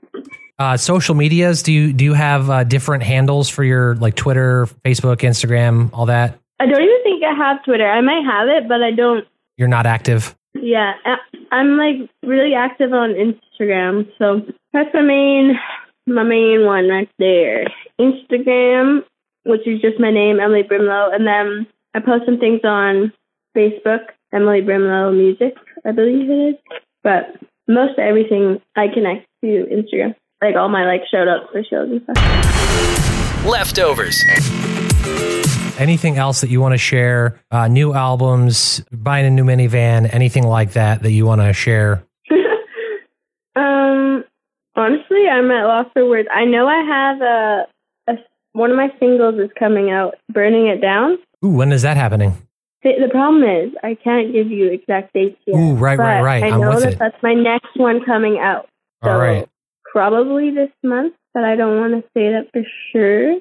Uh, 0.58 0.76
social 0.76 1.14
medias. 1.14 1.62
Do 1.62 1.72
you 1.72 1.92
do 1.92 2.04
you 2.04 2.14
have 2.14 2.48
uh, 2.48 2.64
different 2.64 3.02
handles 3.02 3.48
for 3.48 3.64
your 3.64 3.96
like 3.96 4.14
Twitter, 4.14 4.66
Facebook, 4.84 5.18
Instagram, 5.18 5.90
all 5.92 6.06
that? 6.06 6.38
I 6.60 6.66
don't 6.66 6.82
even 6.82 7.02
think 7.02 7.24
I 7.24 7.34
have 7.34 7.64
Twitter. 7.64 7.86
I 7.86 8.00
might 8.00 8.24
have 8.24 8.48
it, 8.48 8.68
but 8.68 8.82
I 8.82 8.90
don't. 8.92 9.26
You're 9.56 9.68
not 9.68 9.86
active. 9.86 10.35
Yeah, 10.62 10.94
I'm 11.52 11.76
like 11.76 12.08
really 12.22 12.54
active 12.54 12.92
on 12.92 13.14
Instagram, 13.14 14.10
so 14.18 14.42
that's 14.72 14.92
my 14.94 15.02
main 15.02 15.58
my 16.06 16.22
main 16.22 16.64
one 16.64 16.88
right 16.88 17.10
there. 17.18 17.66
Instagram, 18.00 19.00
which 19.44 19.66
is 19.66 19.80
just 19.80 19.98
my 19.98 20.10
name, 20.10 20.38
Emily 20.40 20.62
Brimlow, 20.62 21.14
and 21.14 21.26
then 21.26 21.66
I 21.94 22.00
post 22.00 22.26
some 22.26 22.38
things 22.38 22.60
on 22.64 23.12
Facebook, 23.56 24.06
Emily 24.32 24.60
Brimlow 24.60 25.16
Music, 25.16 25.54
I 25.84 25.92
believe 25.92 26.30
it 26.30 26.54
is. 26.54 26.54
But 27.02 27.36
most 27.68 27.98
everything 27.98 28.60
I 28.76 28.88
connect 28.92 29.26
to 29.42 29.46
Instagram, 29.46 30.14
like 30.42 30.56
all 30.56 30.68
my 30.68 30.84
like 30.84 31.02
shout 31.10 31.28
up 31.28 31.50
for 31.50 31.62
shows 31.64 31.90
and 31.90 32.02
stuff. 32.02 33.44
Leftovers. 33.46 34.22
Anything 35.78 36.16
else 36.16 36.40
that 36.40 36.48
you 36.48 36.60
want 36.60 36.72
to 36.72 36.78
share? 36.78 37.38
Uh, 37.50 37.68
new 37.68 37.92
albums, 37.92 38.82
buying 38.90 39.26
a 39.26 39.30
new 39.30 39.44
minivan, 39.44 40.08
anything 40.12 40.46
like 40.46 40.72
that 40.72 41.02
that 41.02 41.12
you 41.12 41.26
want 41.26 41.42
to 41.42 41.52
share? 41.52 42.02
um, 43.56 44.24
honestly, 44.74 45.28
I'm 45.30 45.50
at 45.50 45.64
loss 45.66 45.86
for 45.92 46.08
words. 46.08 46.28
I 46.34 46.46
know 46.46 46.66
I 46.66 46.82
have 46.82 47.20
a, 47.20 47.66
a 48.12 48.14
one 48.52 48.70
of 48.70 48.76
my 48.78 48.88
singles 48.98 49.34
is 49.38 49.50
coming 49.58 49.90
out, 49.90 50.14
"Burning 50.32 50.66
It 50.66 50.80
Down." 50.80 51.18
Ooh, 51.44 51.50
when 51.50 51.72
is 51.72 51.82
that 51.82 51.98
happening? 51.98 52.32
The, 52.82 52.92
the 53.06 53.10
problem 53.10 53.42
is 53.42 53.74
I 53.84 53.96
can't 54.02 54.32
give 54.32 54.50
you 54.50 54.70
exact 54.70 55.12
dates 55.12 55.36
yet. 55.46 55.56
Ooh, 55.56 55.74
right, 55.74 55.98
right, 55.98 56.22
right. 56.22 56.42
I 56.42 56.48
I'm 56.48 56.60
know 56.60 56.80
that 56.80 56.94
it. 56.94 56.98
that's 56.98 57.22
my 57.22 57.34
next 57.34 57.76
one 57.76 58.02
coming 58.04 58.38
out. 58.38 58.66
So 59.04 59.10
All 59.10 59.18
right. 59.18 59.46
probably 59.92 60.50
this 60.52 60.70
month, 60.82 61.14
but 61.34 61.44
I 61.44 61.54
don't 61.54 61.78
want 61.78 61.92
to 62.02 62.08
say 62.14 62.32
that 62.32 62.48
for 62.52 62.62
sure. 62.92 63.34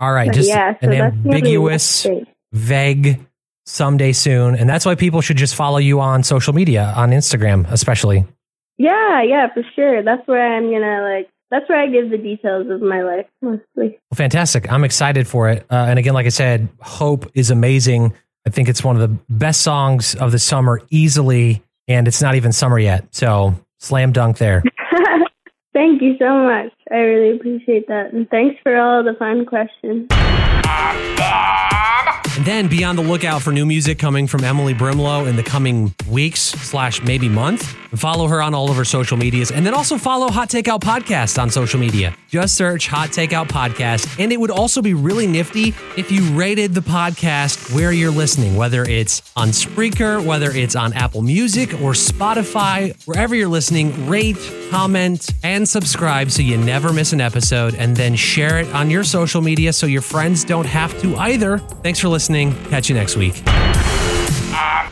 All 0.00 0.12
right, 0.12 0.28
But 0.28 0.34
just 0.34 0.48
yeah, 0.48 0.74
so 0.80 0.88
an 0.88 0.92
ambiguous, 0.94 2.06
vague 2.52 3.20
someday 3.66 4.12
soon. 4.12 4.56
And 4.56 4.68
that's 4.68 4.86
why 4.86 4.94
people 4.94 5.20
should 5.20 5.36
just 5.36 5.54
follow 5.54 5.78
you 5.78 6.00
on 6.00 6.22
social 6.22 6.54
media, 6.54 6.92
on 6.96 7.10
Instagram, 7.10 7.70
especially. 7.70 8.26
Yeah, 8.78 9.22
yeah, 9.22 9.52
for 9.52 9.62
sure. 9.74 10.02
That's 10.02 10.26
where 10.26 10.56
I'm 10.56 10.70
gonna 10.70 11.02
like. 11.02 11.28
That's 11.50 11.68
where 11.68 11.78
I 11.78 11.88
give 11.88 12.10
the 12.10 12.16
details 12.16 12.70
of 12.70 12.80
my 12.80 13.02
life 13.02 13.26
mostly. 13.42 13.98
Well, 14.10 14.16
fantastic. 14.16 14.72
I'm 14.72 14.84
excited 14.84 15.26
for 15.26 15.50
it. 15.50 15.66
Uh, 15.70 15.86
and 15.88 15.98
again, 15.98 16.14
like 16.14 16.26
I 16.26 16.30
said, 16.30 16.68
Hope 16.80 17.30
is 17.34 17.50
amazing. 17.50 18.14
I 18.46 18.50
think 18.50 18.68
it's 18.68 18.82
one 18.82 18.96
of 18.96 19.02
the 19.02 19.18
best 19.28 19.60
songs 19.60 20.14
of 20.14 20.32
the 20.32 20.38
summer 20.38 20.80
easily. 20.90 21.62
And 21.88 22.06
it's 22.06 22.22
not 22.22 22.36
even 22.36 22.52
summer 22.52 22.78
yet. 22.78 23.14
So 23.14 23.54
slam 23.80 24.12
dunk 24.12 24.38
there. 24.38 24.62
Thank 25.74 26.02
you 26.02 26.16
so 26.18 26.44
much. 26.44 26.72
I 26.90 26.96
really 26.96 27.36
appreciate 27.36 27.86
that, 27.88 28.12
and 28.12 28.28
thanks 28.30 28.56
for 28.62 28.76
all 28.76 29.04
the 29.04 29.14
fun 29.14 29.46
questions. 29.46 30.08
And 32.36 32.46
then 32.46 32.68
be 32.68 32.84
on 32.84 32.96
the 32.96 33.02
lookout 33.02 33.42
for 33.42 33.52
new 33.52 33.66
music 33.66 33.98
coming 33.98 34.26
from 34.26 34.44
Emily 34.44 34.72
Brimlow 34.72 35.28
in 35.28 35.36
the 35.36 35.42
coming 35.42 35.94
weeks 36.08 36.40
slash 36.40 37.02
maybe 37.02 37.28
month. 37.28 37.76
Follow 37.96 38.28
her 38.28 38.40
on 38.40 38.54
all 38.54 38.70
of 38.70 38.76
her 38.76 38.84
social 38.84 39.16
medias. 39.16 39.50
And 39.50 39.66
then 39.66 39.74
also 39.74 39.98
follow 39.98 40.30
Hot 40.30 40.48
Takeout 40.48 40.80
Podcast 40.80 41.42
on 41.42 41.50
social 41.50 41.80
media. 41.80 42.16
Just 42.28 42.54
search 42.54 42.86
Hot 42.86 43.10
Takeout 43.10 43.48
Podcast. 43.48 44.18
And 44.18 44.32
it 44.32 44.40
would 44.40 44.50
also 44.50 44.80
be 44.80 44.94
really 44.94 45.26
nifty 45.26 45.74
if 45.96 46.12
you 46.12 46.22
rated 46.32 46.72
the 46.72 46.80
podcast 46.80 47.74
where 47.74 47.92
you're 47.92 48.12
listening, 48.12 48.56
whether 48.56 48.84
it's 48.84 49.32
on 49.36 49.48
Spreaker, 49.48 50.24
whether 50.24 50.50
it's 50.52 50.76
on 50.76 50.92
Apple 50.92 51.22
Music 51.22 51.74
or 51.74 51.92
Spotify, 51.92 52.94
wherever 53.06 53.34
you're 53.34 53.48
listening, 53.48 54.08
rate, 54.08 54.38
comment, 54.70 55.30
and 55.42 55.68
subscribe 55.68 56.30
so 56.30 56.42
you 56.42 56.56
never 56.80 56.94
miss 56.94 57.12
an 57.12 57.20
episode. 57.20 57.74
And 57.74 57.94
then 57.94 58.16
share 58.16 58.58
it 58.58 58.68
on 58.74 58.88
your 58.88 59.04
social 59.04 59.42
media 59.42 59.72
so 59.72 59.86
your 59.86 60.00
friends 60.00 60.44
don't 60.44 60.66
have 60.66 60.98
to 61.02 61.14
either. 61.16 61.58
Thanks 61.58 61.98
for 61.98 62.08
listening. 62.08 62.54
Catch 62.70 62.88
you 62.88 62.94
next 62.94 63.16
week. 63.16 63.42
Ah. 63.46 64.90